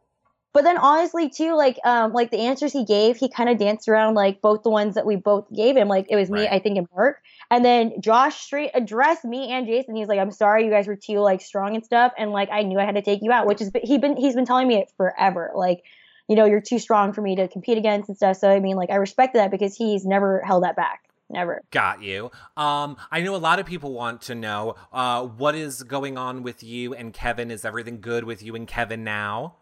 But 0.53 0.65
then 0.65 0.79
honestly 0.79 1.29
too, 1.29 1.55
like 1.55 1.79
um 1.85 2.13
like 2.13 2.31
the 2.31 2.39
answers 2.39 2.73
he 2.73 2.85
gave, 2.85 3.17
he 3.17 3.29
kind 3.29 3.49
of 3.49 3.59
danced 3.59 3.89
around 3.89 4.15
like 4.15 4.41
both 4.41 4.63
the 4.63 4.71
ones 4.71 4.95
that 4.95 5.07
we 5.07 5.17
both 5.17 5.47
gave 5.55 5.77
him. 5.77 5.89
Like 5.89 6.07
it 6.09 6.17
was 6.17 6.31
me, 6.31 6.49
I 6.49 6.59
think, 6.59 6.79
and 6.79 6.89
Mark. 6.95 7.19
And 7.51 7.65
then 7.65 8.01
Josh 8.01 8.37
straight 8.41 8.71
addressed 8.75 9.25
me 9.25 9.51
and 9.53 9.67
Jason. 9.67 9.95
He's 9.95 10.09
like, 10.09 10.19
I'm 10.19 10.31
sorry 10.31 10.65
you 10.65 10.71
guys 10.71 10.87
were 10.87 10.97
too 10.97 11.19
like 11.19 11.41
strong 11.41 11.75
and 11.75 11.85
stuff. 11.85 12.13
And 12.19 12.31
like 12.31 12.49
I 12.51 12.63
knew 12.63 12.79
I 12.79 12.85
had 12.85 12.95
to 12.95 13.03
take 13.03 13.21
you 13.23 13.31
out, 13.31 13.47
which 13.47 13.61
is 13.61 13.71
he 13.83 13.99
been 13.99 14.17
he's 14.17 14.35
been 14.35 14.47
telling 14.47 14.69
me 14.69 14.77
it 14.77 14.93
forever. 14.97 15.53
Like, 15.55 15.83
you 16.29 16.37
know, 16.37 16.47
you're 16.47 16.61
too 16.61 16.79
strong 16.79 17.13
for 17.13 17.21
me 17.23 17.37
to 17.37 17.49
compete 17.49 17.79
against 17.79 18.09
and 18.09 18.17
stuff. 18.17 18.39
So 18.39 18.51
I 18.51 18.61
mean, 18.61 18.77
like 18.77 18.91
I 18.91 18.97
respect 18.97 19.35
that 19.35 19.51
because 19.51 19.77
he's 19.77 20.05
never 20.05 20.41
held 20.41 20.65
that 20.65 20.77
back. 20.77 21.03
Never. 21.31 21.61
Got 21.71 22.03
you. 22.03 22.31
Um, 22.57 22.97
I 23.11 23.21
know 23.21 23.35
a 23.35 23.37
lot 23.37 23.59
of 23.59 23.67
people 23.67 23.93
want 23.93 24.23
to 24.23 24.35
know 24.35 24.77
uh, 24.93 25.25
what 25.25 25.55
is 25.55 25.83
going 25.83 26.17
on 26.17 26.43
with 26.43 26.63
you 26.63 26.95
and 26.95 27.13
Kevin. 27.13 27.51
Is 27.51 27.67
everything 27.67 28.01
good 28.01 28.25
with 28.25 28.43
you 28.43 28.55
and 28.55 28.67
Kevin 28.67 29.05
now? 29.05 29.57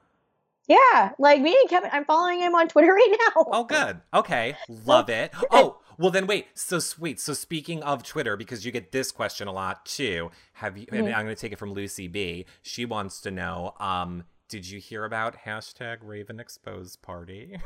Yeah, 0.69 1.13
like 1.19 1.41
me 1.41 1.57
and 1.61 1.69
Kevin, 1.71 1.91
I'm 1.93 2.05
following 2.05 2.41
him 2.41 2.55
on 2.55 2.69
Twitter 2.69 2.93
right 2.93 3.17
now. 3.35 3.45
Oh, 3.53 3.65
good. 3.65 4.01
Okay, 4.13 4.57
love 4.69 5.09
it. 5.09 5.33
Oh, 5.51 5.79
well 5.99 6.11
then 6.11 6.27
wait. 6.27 6.47
So 6.55 6.79
sweet. 6.79 7.19
So 7.21 7.33
speaking 7.33 7.83
of 7.83 8.03
Twitter, 8.03 8.37
because 8.37 8.67
you 8.67 8.73
get 8.73 8.93
this 8.93 9.11
question 9.11 9.49
a 9.49 9.53
lot 9.53 9.87
too. 9.87 10.31
Have 10.55 10.77
you? 10.77 10.87
Mhm. 10.87 11.07
I'm 11.15 11.25
going 11.25 11.29
to 11.29 11.35
take 11.35 11.53
it 11.53 11.59
from 11.59 11.73
Lucy 11.73 12.07
B. 12.09 12.45
She 12.63 12.85
wants 12.85 13.21
to 13.23 13.31
know. 13.31 13.75
Um, 13.81 14.25
did 14.49 14.69
you 14.69 14.79
hear 14.79 15.05
about 15.05 15.37
hashtag 15.47 15.99
Raven 16.03 16.39
Expose 16.39 16.97
Party? 16.97 17.57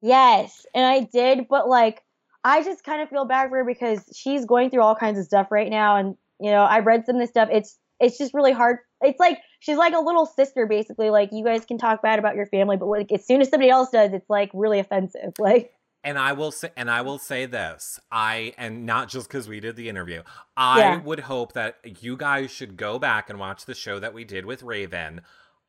Yes, 0.00 0.66
and 0.74 0.84
I 0.84 1.00
did, 1.00 1.46
but 1.48 1.68
like 1.68 2.02
I 2.44 2.62
just 2.62 2.84
kind 2.84 3.00
of 3.02 3.08
feel 3.08 3.24
bad 3.24 3.48
for 3.50 3.58
her 3.58 3.64
because 3.64 4.02
she's 4.14 4.44
going 4.44 4.70
through 4.70 4.82
all 4.82 4.94
kinds 4.96 5.18
of 5.18 5.24
stuff 5.24 5.48
right 5.50 5.70
now, 5.70 5.96
and 5.96 6.16
you 6.40 6.50
know 6.50 6.62
I 6.62 6.80
read 6.80 7.06
some 7.06 7.16
of 7.16 7.20
this 7.20 7.30
stuff. 7.30 7.48
It's 7.52 7.78
it's 8.00 8.18
just 8.18 8.34
really 8.34 8.52
hard. 8.52 8.78
It's 9.00 9.20
like 9.20 9.38
she's 9.64 9.78
like 9.78 9.94
a 9.94 10.00
little 10.00 10.26
sister, 10.26 10.66
basically. 10.66 11.08
Like 11.10 11.30
you 11.32 11.42
guys 11.42 11.64
can 11.64 11.78
talk 11.78 12.02
bad 12.02 12.18
about 12.18 12.36
your 12.36 12.46
family, 12.46 12.76
but 12.76 12.86
like 12.86 13.10
as 13.12 13.26
soon 13.26 13.40
as 13.40 13.48
somebody 13.48 13.70
else 13.70 13.88
does, 13.90 14.12
it's 14.12 14.28
like 14.28 14.50
really 14.52 14.78
offensive. 14.78 15.32
Like 15.38 15.72
And 16.04 16.18
I 16.18 16.32
will 16.34 16.52
say, 16.52 16.68
and 16.76 16.90
I 16.90 17.00
will 17.00 17.18
say 17.18 17.46
this, 17.46 17.98
I 18.12 18.52
and 18.58 18.84
not 18.84 19.08
just 19.08 19.26
because 19.28 19.48
we 19.48 19.60
did 19.60 19.76
the 19.76 19.88
interview. 19.88 20.22
I 20.56 20.78
Yeah. 20.80 21.00
would 21.02 21.20
hope 21.20 21.54
that 21.54 21.76
you 22.02 22.16
guys 22.18 22.50
should 22.50 22.76
go 22.76 22.98
back 22.98 23.30
and 23.30 23.38
watch 23.38 23.64
the 23.64 23.74
show 23.74 23.98
that 24.00 24.12
we 24.12 24.24
did 24.24 24.44
with 24.44 24.62
Raven. 24.62 25.22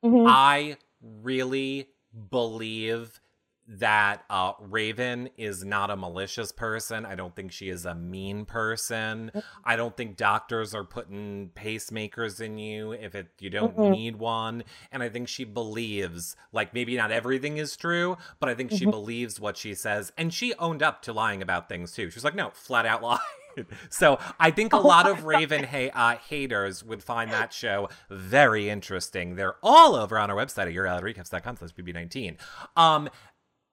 mhm. 0.04 0.26
I 0.28 0.78
really 1.02 1.88
believe 2.30 3.20
that 3.68 4.24
uh, 4.30 4.54
Raven 4.60 5.30
is 5.38 5.66
not 5.66 5.90
a 5.90 5.96
malicious 5.96 6.52
person. 6.52 7.06
I 7.06 7.16
don't 7.16 7.36
think 7.36 7.52
she 7.52 7.70
is 7.70 7.86
a 7.86 7.96
mean 7.96 8.46
person. 8.46 9.32
I 9.64 9.76
don't 9.76 9.98
think 9.98 10.18
doctors 10.18 10.76
are 10.76 10.84
putting 10.84 11.50
pacemakers 11.56 12.40
in 12.40 12.58
you 12.58 12.92
if 12.92 13.16
it 13.16 13.28
you 13.40 13.50
don't 13.50 13.76
Mm-mm. 13.76 13.92
need 13.92 14.18
one. 14.18 14.64
And 14.92 15.02
I 15.02 15.10
think 15.10 15.28
she 15.28 15.44
believes, 15.46 16.36
like 16.52 16.74
maybe 16.74 16.96
not 16.96 17.12
everything 17.12 17.58
is 17.58 17.76
true, 17.76 18.18
but 18.40 18.50
I 18.50 18.54
think 18.56 18.72
she 18.72 18.86
Mhm. 18.86 18.92
believes 18.92 19.40
what 19.40 19.58
she 19.58 19.74
says. 19.74 20.12
And 20.18 20.34
she 20.34 20.54
owned 20.56 20.84
up 20.84 21.02
to 21.04 21.14
lying 21.14 21.42
about 21.42 21.68
things 21.68 21.92
too. 21.92 22.10
She 22.12 22.16
was 22.16 22.24
like, 22.24 22.36
no, 22.36 22.52
flat 22.54 22.86
out 22.86 23.02
lie. 23.04 23.18
So 23.90 24.20
I 24.38 24.52
think 24.52 24.74
a 24.74 24.78
Oh 24.78 24.82
lot 24.82 25.08
of 25.08 25.24
Raven 25.24 25.64
ha- 25.64 25.90
uh, 25.94 26.18
haters 26.18 26.84
would 26.84 27.02
find 27.02 27.32
that 27.32 27.54
show 27.54 27.88
very 28.10 28.70
interesting. 28.70 29.36
They're 29.36 29.56
all 29.64 29.96
over 29.96 30.20
on 30.20 30.30
our 30.30 30.36
website 30.36 30.68
at 30.68 30.74
yourrealityrecaps.com 30.74 31.56
slash 31.56 31.72
bb19. 31.74 32.36
Um, 32.76 33.08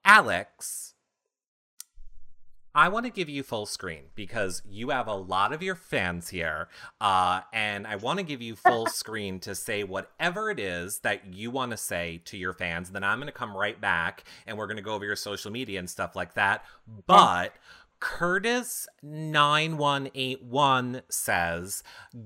Alex, 0.05 0.95
I 2.75 2.89
want 2.89 3.05
to 3.05 3.13
give 3.13 3.29
you 3.29 3.43
full 3.43 3.67
screen 3.67 4.05
because 4.15 4.63
you 4.69 4.91
have 4.91 5.07
a 5.07 5.15
lot 5.15 5.53
of 5.53 5.63
your 5.63 5.75
fans 5.75 6.31
here. 6.31 6.69
Uh, 7.01 7.43
and 7.53 7.87
I 7.87 7.97
want 7.97 8.19
to 8.19 8.25
give 8.25 8.41
you 8.41 8.57
full 8.57 8.87
screen 8.89 9.41
to 9.41 9.55
say 9.55 9.85
whatever 9.85 10.51
it 10.51 10.59
is 10.59 11.01
that 11.01 11.35
you 11.35 11.51
want 11.51 11.73
to 11.73 11.77
say 11.77 12.23
to 12.25 12.37
your 12.39 12.55
fans. 12.55 12.89
And 12.89 12.97
then 12.97 13.05
I'm 13.05 13.19
going 13.19 13.27
to 13.27 13.33
come 13.33 13.55
right 13.55 13.79
back 13.79 14.25
and 14.47 14.57
we're 14.57 14.67
going 14.67 14.79
to 14.79 14.83
go 14.83 14.95
over 14.95 15.05
your 15.05 15.17
social 15.17 15.51
media 15.51 15.79
and 15.79 15.89
stuff 15.89 16.17
like 16.17 16.35
that. 16.35 16.65
But 17.07 17.55
Curtis 18.03 18.89
9181 19.05 21.03
says, 21.09 21.85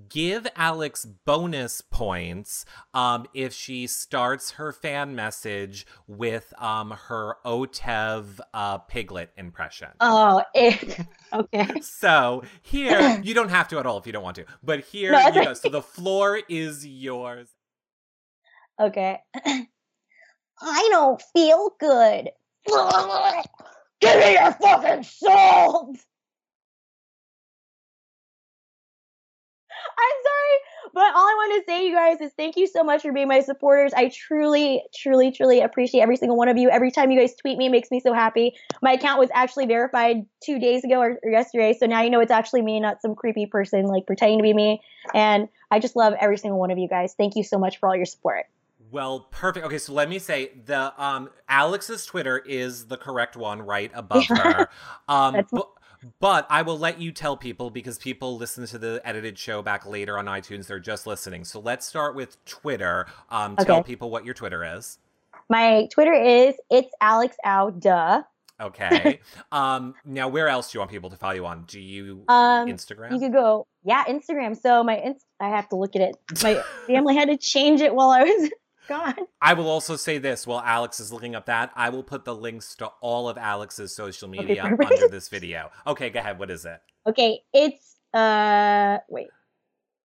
give 0.09 0.47
Alex 0.57 1.05
bonus 1.05 1.83
points 1.83 2.65
um, 2.95 3.27
if 3.35 3.53
she 3.53 3.87
starts 3.87 4.53
her 4.53 4.73
fan 4.73 5.15
message 5.15 5.87
with 6.07 6.55
um, 6.57 6.93
her 7.09 7.37
Otev 7.45 8.41
uh, 8.55 8.79
piglet 8.79 9.33
impression. 9.37 9.89
Oh, 10.01 10.43
it, 10.55 10.99
okay. 11.35 11.69
So 11.83 12.43
here, 12.63 13.21
you 13.23 13.35
don't 13.35 13.51
have 13.51 13.69
to 13.69 13.79
at 13.79 13.85
all 13.85 13.99
if 13.99 14.07
you 14.07 14.15
don't 14.15 14.25
want 14.25 14.37
to, 14.37 14.47
but 14.63 14.81
here 14.81 15.13
No, 15.13 15.29
you 15.29 15.45
go. 15.45 15.53
So 15.53 15.69
the 15.69 15.83
floor 15.83 16.41
is 16.49 16.87
yours. 16.87 17.49
Okay. 18.81 19.19
I 19.45 20.89
don't 20.91 21.21
feel 21.35 21.73
good. 21.79 22.31
Give 24.01 24.19
me 24.19 24.33
your 24.33 24.53
fucking 24.53 25.03
salt. 25.05 25.97
I'm 29.99 30.23
sorry, 30.23 30.93
but 30.95 31.15
all 31.15 31.27
I 31.27 31.35
want 31.37 31.65
to 31.65 31.71
say, 31.71 31.87
you 31.87 31.95
guys, 31.95 32.21
is 32.21 32.33
thank 32.37 32.57
you 32.57 32.67
so 32.67 32.83
much 32.83 33.03
for 33.03 33.13
being 33.13 33.29
my 33.29 33.41
supporters. 33.41 33.93
I 33.95 34.09
truly, 34.09 34.83
truly, 34.95 35.33
truly 35.33 35.61
appreciate 35.61 36.01
every 36.01 36.17
single 36.17 36.37
one 36.37 36.49
of 36.49 36.57
you. 36.57 36.71
Every 36.71 36.91
time 36.91 37.11
you 37.11 37.19
guys 37.19 37.35
tweet 37.35 37.59
me, 37.59 37.67
it 37.67 37.71
makes 37.71 37.91
me 37.91 38.01
so 38.01 38.13
happy. 38.13 38.55
My 38.83 38.93
account 38.93 39.19
was 39.19 39.31
actually 39.35 39.67
verified 39.67 40.25
two 40.43 40.59
days 40.59 40.85
ago 40.85 41.01
or, 41.01 41.19
or 41.23 41.31
yesterday, 41.31 41.75
so 41.79 41.87
now 41.87 42.03
you 42.03 42.11
know 42.11 42.21
it's 42.21 42.31
actually 42.31 42.63
me, 42.63 42.81
not 42.81 43.03
some 43.03 43.15
creepy 43.15 43.47
person 43.47 43.85
like 43.85 44.07
pretending 44.07 44.39
to 44.39 44.43
be 44.43 44.55
me. 44.55 44.83
And 45.15 45.49
I 45.71 45.79
just 45.79 45.97
love 45.97 46.15
every 46.21 46.39
single 46.39 46.59
one 46.59 46.71
of 46.71 46.79
you 46.79 46.89
guys. 46.89 47.15
Thank 47.17 47.37
you 47.37 47.45
so 47.45 47.59
much 47.59 47.79
for 47.79 47.89
all 47.89 47.97
your 47.97 48.07
support. 48.07 48.47
Well, 48.97 49.29
perfect. 49.31 49.67
Okay, 49.67 49.77
so 49.77 49.93
let 49.93 50.09
me 50.09 50.19
say 50.19 50.53
the 50.65 50.91
um 50.97 51.29
Alex's 51.51 52.07
Twitter 52.07 52.39
is 52.39 52.87
the 52.87 52.97
correct 52.97 53.37
one 53.37 53.61
right 53.61 53.91
above 53.93 54.25
her. 54.29 54.71
Um 55.09 55.45
but, 55.53 55.69
but 56.19 56.47
I 56.49 56.63
will 56.63 56.79
let 56.79 56.99
you 56.99 57.13
tell 57.13 57.37
people 57.37 57.69
because 57.69 57.99
people 57.99 58.39
listen 58.39 58.67
to 58.69 58.79
the 58.79 59.03
edited 59.05 59.39
show 59.39 59.61
back 59.61 59.85
later 59.85 60.17
on 60.19 60.25
iTunes. 60.25 60.67
They're 60.67 60.81
just 60.81 61.07
listening. 61.07 61.45
So 61.45 61.61
let's 61.61 61.85
start 61.85 62.15
with 62.15 62.43
Twitter. 62.47 63.07
Um 63.29 63.55
tell 63.57 63.83
people 63.83 64.09
what 64.09 64.25
your 64.25 64.33
Twitter 64.33 64.65
is. 64.65 64.97
My 65.51 65.89
Twitter 65.93 66.15
is 66.15 66.55
it's 66.71 66.91
Alex 67.03 67.37
Ow 67.45 67.69
duh. 67.69 68.23
Okay. 68.63 69.21
um 69.53 69.95
now 70.07 70.29
where 70.29 70.49
else 70.49 70.73
do 70.73 70.77
you 70.77 70.81
want 70.81 70.91
people 70.91 71.11
to 71.11 71.17
follow 71.19 71.35
you 71.35 71.45
on? 71.45 71.65
Do 71.67 71.79
you 71.81 72.25
Um, 72.29 72.67
Instagram? 72.67 73.13
you 73.13 73.19
could 73.19 73.35
go 73.35 73.67
yeah 73.85 74.05
Instagram. 74.07 74.59
So 74.59 74.83
my 74.83 74.97
inst- 74.97 75.27
I 75.39 75.51
have 75.51 75.69
to 75.69 75.77
look 75.77 75.95
at 75.97 76.01
it. 76.01 76.17
My 76.43 76.63
family 76.87 77.15
had 77.15 77.29
to 77.29 77.37
change 77.37 77.83
it 77.83 77.95
while 77.95 78.09
I 78.09 78.23
was 78.23 78.51
gone. 78.87 79.15
I 79.41 79.55
will 79.55 79.69
also 79.69 79.97
say 79.97 80.19
this 80.19 80.47
while 80.47 80.61
Alex 80.61 81.01
is 81.01 81.13
looking 81.13 81.35
up 81.35 81.47
that, 81.47 81.71
I 81.75 81.91
will 81.91 82.03
put 82.03 82.25
the 82.25 82.35
links 82.35 82.75
to 82.77 82.87
all 83.01 83.29
of 83.29 83.37
Alex's 83.39 83.95
social 83.95 84.29
media 84.29 84.63
perfect. 84.63 84.93
under 84.93 85.09
this 85.09 85.29
video. 85.29 85.71
Okay, 85.87 86.11
go 86.11 86.21
ahead. 86.21 86.39
What 86.39 86.51
is 86.51 86.65
it? 86.65 86.81
Okay, 87.07 87.41
it's 87.53 87.97
uh 88.15 88.99
wait, 89.09 89.29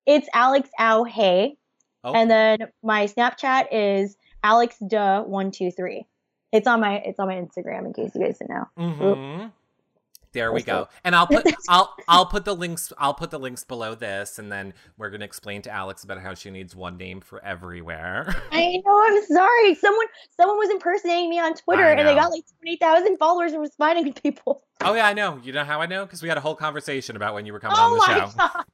it's 0.06 0.28
Alex 0.34 0.70
Ow 0.80 1.04
Hey, 1.04 1.58
Oh, 2.04 2.14
and 2.14 2.30
then 2.30 2.58
my 2.84 3.06
Snapchat 3.06 3.68
is 3.72 4.18
Alex 4.44 4.76
Duh 4.86 5.24
one 5.24 5.52
two 5.52 5.72
three. 5.72 6.06
It's 6.52 6.68
on 6.68 6.82
my 6.82 6.98
it's 6.98 7.20
on 7.20 7.28
my 7.28 7.36
Instagram 7.36 7.86
in 7.86 7.94
case 7.94 8.12
you 8.16 8.22
guys 8.22 8.40
didn't 8.40 8.50
know. 8.50 8.68
hmm 8.78 9.48
There 10.34 10.54
we 10.54 10.62
go. 10.64 10.88
And 11.04 11.16
I'll 11.16 11.28
put 11.28 11.46
I'll 11.70 11.94
I'll 12.08 12.26
put 12.26 12.46
the 12.46 12.56
links 12.56 12.94
I'll 12.98 13.14
put 13.14 13.32
the 13.32 13.40
links 13.40 13.64
below 13.64 13.96
this 13.96 14.40
and 14.40 14.52
then 14.52 14.74
we're 14.98 15.10
gonna 15.10 15.26
explain 15.26 15.62
to 15.64 15.72
Alex 15.72 16.04
about 16.04 16.20
how 16.22 16.34
she 16.34 16.50
needs 16.50 16.76
one 16.76 16.98
name 16.98 17.20
for 17.22 17.44
everywhere. 17.44 18.34
I 18.52 18.82
know. 18.86 19.04
I'm 19.08 19.26
sorry. 19.26 19.76
Someone 19.76 20.08
someone 20.38 20.58
was 20.58 20.70
impersonating 20.70 21.30
me 21.30 21.40
on 21.40 21.54
Twitter, 21.56 21.84
and 21.84 22.08
they 22.08 22.16
got 22.16 22.32
like 22.32 22.44
twenty 22.60 22.78
thousand 22.78 23.18
followers 23.18 23.52
and 23.52 23.62
was 23.62 23.76
finding 23.76 24.14
people. 24.14 24.64
oh 24.82 24.94
yeah, 24.94 25.08
I 25.08 25.14
know. 25.14 25.40
You 25.44 25.54
know 25.54 25.64
how 25.64 25.82
I 25.82 25.86
know? 25.86 26.06
Because 26.06 26.22
we 26.22 26.30
had 26.30 26.38
a 26.38 26.42
whole 26.42 26.56
conversation 26.56 27.16
about 27.16 27.34
when 27.34 27.46
you 27.46 27.54
were 27.54 27.60
coming 27.60 27.78
oh 27.80 27.84
on 27.84 27.92
the 27.92 27.98
my 27.98 28.06
show. 28.08 28.32
god! 28.38 28.66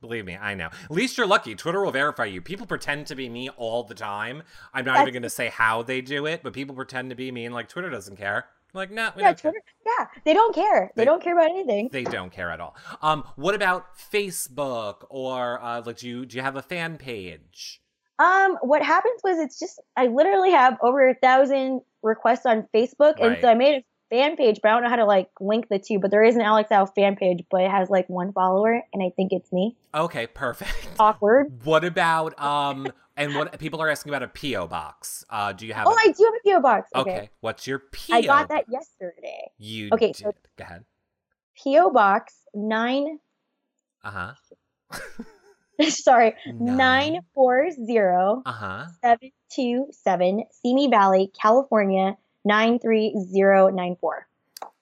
Believe 0.00 0.24
me, 0.26 0.36
I 0.36 0.54
know. 0.54 0.66
At 0.84 0.90
least 0.92 1.18
you're 1.18 1.26
lucky. 1.26 1.56
Twitter 1.56 1.82
will 1.82 1.90
verify 1.90 2.24
you. 2.26 2.40
People 2.40 2.66
pretend 2.66 3.08
to 3.08 3.16
be 3.16 3.28
me 3.28 3.48
all 3.50 3.82
the 3.82 3.94
time. 3.96 4.44
I'm 4.72 4.84
not 4.84 5.00
even 5.00 5.12
gonna 5.12 5.28
say 5.28 5.48
how 5.48 5.82
they 5.82 6.00
do 6.00 6.24
it, 6.26 6.42
but 6.44 6.52
people 6.52 6.76
pretend 6.76 7.10
to 7.10 7.16
be 7.16 7.32
me 7.32 7.46
and 7.46 7.54
like 7.54 7.68
Twitter 7.68 7.90
doesn't 7.90 8.16
care. 8.16 8.46
I'm 8.72 8.78
Like, 8.78 8.90
no, 8.92 9.10
we 9.16 9.22
Yeah, 9.22 9.32
don't 9.32 9.42
care. 9.42 9.52
Yeah, 9.84 10.06
they 10.28 10.34
don't 10.34 10.54
care. 10.54 10.92
They, 10.94 11.00
They- 11.00 11.04
don't 11.06 11.22
care 11.22 11.32
about 11.32 11.48
anything. 11.50 11.88
They 11.90 12.04
don't 12.04 12.30
care 12.30 12.50
at 12.50 12.60
all. 12.60 12.76
Um, 13.00 13.24
what 13.36 13.54
about 13.54 13.96
Facebook 13.96 15.06
or 15.08 15.58
uh, 15.62 15.80
like, 15.86 15.96
do 15.96 16.06
you 16.08 16.26
do 16.26 16.36
you 16.36 16.42
have 16.42 16.56
a 16.56 16.62
fan 16.62 16.98
page? 16.98 17.80
Um, 18.18 18.58
what 18.62 18.82
happens 18.82 19.20
was 19.24 19.38
it's 19.38 19.58
just 19.58 19.80
I 19.96 20.08
literally 20.08 20.50
have 20.50 20.76
over 20.82 21.08
a 21.08 21.14
thousand 21.14 21.80
requests 22.02 22.44
on 22.44 22.68
Facebook, 22.74 23.14
and 23.20 23.38
so 23.40 23.48
I 23.48 23.54
made 23.54 23.76
a 23.76 23.84
fan 24.10 24.36
page, 24.36 24.58
but 24.62 24.70
I 24.70 24.72
don't 24.74 24.82
know 24.82 24.90
how 24.90 24.96
to 24.96 25.04
like 25.06 25.30
link 25.40 25.68
the 25.70 25.78
two. 25.78 25.98
But 25.98 26.10
there 26.10 26.24
is 26.24 26.34
an 26.34 26.42
Alex 26.42 26.70
Ow 26.72 26.84
fan 26.86 27.16
page, 27.16 27.44
but 27.50 27.62
it 27.62 27.70
has 27.70 27.88
like 27.88 28.08
one 28.08 28.32
follower, 28.32 28.82
and 28.92 29.02
I 29.02 29.10
think 29.16 29.32
it's 29.32 29.50
me. 29.52 29.76
Okay, 29.94 30.26
perfect. 30.26 30.88
Awkward. 30.98 31.52
What 31.64 31.84
about 31.84 32.38
um? 32.40 32.92
And 33.18 33.34
what 33.34 33.58
people 33.58 33.82
are 33.82 33.90
asking 33.90 34.14
about 34.14 34.22
a 34.22 34.28
PO 34.28 34.68
box? 34.68 35.24
Uh, 35.28 35.52
do 35.52 35.66
you 35.66 35.74
have? 35.74 35.86
Oh, 35.88 35.90
a, 35.90 35.94
I 36.08 36.12
do 36.16 36.24
have 36.24 36.34
a 36.34 36.48
PO 36.56 36.62
box. 36.62 36.90
okay. 36.94 37.10
Okay, 37.16 37.30
What's 37.40 37.66
your 37.66 37.80
PO? 37.80 38.14
I 38.14 38.22
got 38.22 38.48
that 38.50 38.66
yesterday. 38.70 39.50
You 39.58 39.90
Okay, 39.92 40.08
did. 40.12 40.16
so- 40.16 40.32
Go 40.56 40.64
ahead. 40.64 40.84
PO 41.62 41.90
box 41.90 42.34
nine. 42.54 43.18
Uh 44.04 44.10
huh. 44.92 44.98
sorry, 45.88 46.34
Nine. 46.46 47.18
four 47.34 47.68
zero 47.84 48.42
Uh 48.46 48.52
huh. 48.52 48.86
seven 49.02 49.32
two 49.52 49.86
seven, 49.90 50.44
Simi 50.62 50.86
Valley, 50.88 51.32
California 51.42 52.16
nine 52.44 52.78
three 52.78 53.12
zero 53.32 53.68
nine 53.68 53.96
four. 54.00 54.27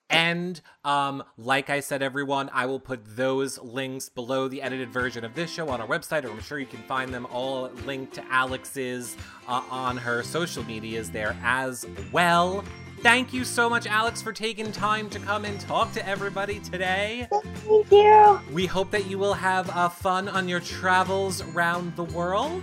And 0.09 0.61
um, 0.85 1.23
like 1.37 1.69
I 1.69 1.81
said, 1.81 2.03
everyone, 2.03 2.49
I 2.53 2.67
will 2.67 2.79
put 2.79 3.01
those 3.17 3.59
links 3.59 4.09
below 4.09 4.47
the 4.47 4.63
edited 4.63 4.91
version 4.91 5.25
of 5.25 5.35
this 5.35 5.51
show 5.51 5.69
on 5.69 5.81
our 5.81 5.87
website, 5.87 6.25
or 6.25 6.31
I'm 6.31 6.41
sure 6.41 6.59
you 6.59 6.67
can 6.67 6.83
find 6.83 7.13
them 7.13 7.27
all 7.33 7.69
linked 7.85 8.15
to 8.15 8.25
Alex's 8.33 9.17
uh, 9.49 9.63
on 9.71 9.97
her 9.97 10.23
social 10.23 10.63
medias 10.65 11.11
there 11.11 11.37
as 11.43 11.87
well. 12.13 12.65
Thank 13.01 13.33
you 13.33 13.45
so 13.45 13.69
much, 13.69 13.87
Alex, 13.87 14.21
for 14.23 14.33
taking 14.33 14.73
time 14.73 15.09
to 15.11 15.19
come 15.19 15.45
and 15.45 15.61
talk 15.61 15.93
to 15.93 16.07
everybody 16.09 16.61
today. 16.61 17.29
Thank 17.31 17.91
you. 17.93 18.41
We 18.53 18.67
hope 18.67 18.91
that 18.91 19.07
you 19.07 19.19
will 19.19 19.35
have 19.35 19.71
uh, 19.71 19.89
fun 19.89 20.29
on 20.29 20.49
your 20.49 20.61
travels 20.61 21.43
around 21.43 21.95
the 21.97 22.05
world. 22.05 22.63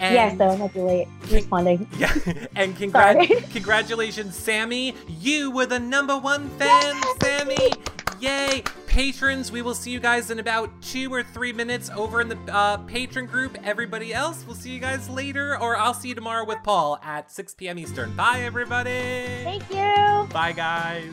And 0.00 0.14
yes, 0.14 0.40
I 0.40 0.68
be 0.68 0.80
late 0.80 1.08
responding. 1.30 1.88
yeah, 1.98 2.12
and 2.54 2.76
congrat- 2.76 3.50
congratulations, 3.52 4.36
Sammy. 4.36 4.94
You 5.08 5.50
were 5.50 5.66
the 5.66 5.80
number 5.80 6.16
one 6.16 6.48
fan, 6.50 6.94
Sammy. 7.20 7.56
Yay. 8.20 8.62
Patrons, 8.86 9.52
we 9.52 9.60
will 9.60 9.74
see 9.74 9.90
you 9.90 10.00
guys 10.00 10.30
in 10.30 10.38
about 10.38 10.70
two 10.80 11.12
or 11.12 11.22
three 11.22 11.52
minutes 11.52 11.90
over 11.94 12.20
in 12.20 12.28
the 12.28 12.38
uh, 12.50 12.78
patron 12.78 13.26
group. 13.26 13.58
Everybody 13.62 14.14
else, 14.14 14.42
we'll 14.46 14.56
see 14.56 14.70
you 14.70 14.80
guys 14.80 15.08
later, 15.10 15.60
or 15.60 15.76
I'll 15.76 15.92
see 15.92 16.08
you 16.08 16.14
tomorrow 16.14 16.46
with 16.46 16.58
Paul 16.62 16.98
at 17.02 17.30
6 17.30 17.54
p.m. 17.54 17.78
Eastern. 17.78 18.16
Bye, 18.16 18.40
everybody. 18.40 18.90
Thank 18.90 19.68
you. 19.70 20.32
Bye, 20.32 20.52
guys. 20.52 21.12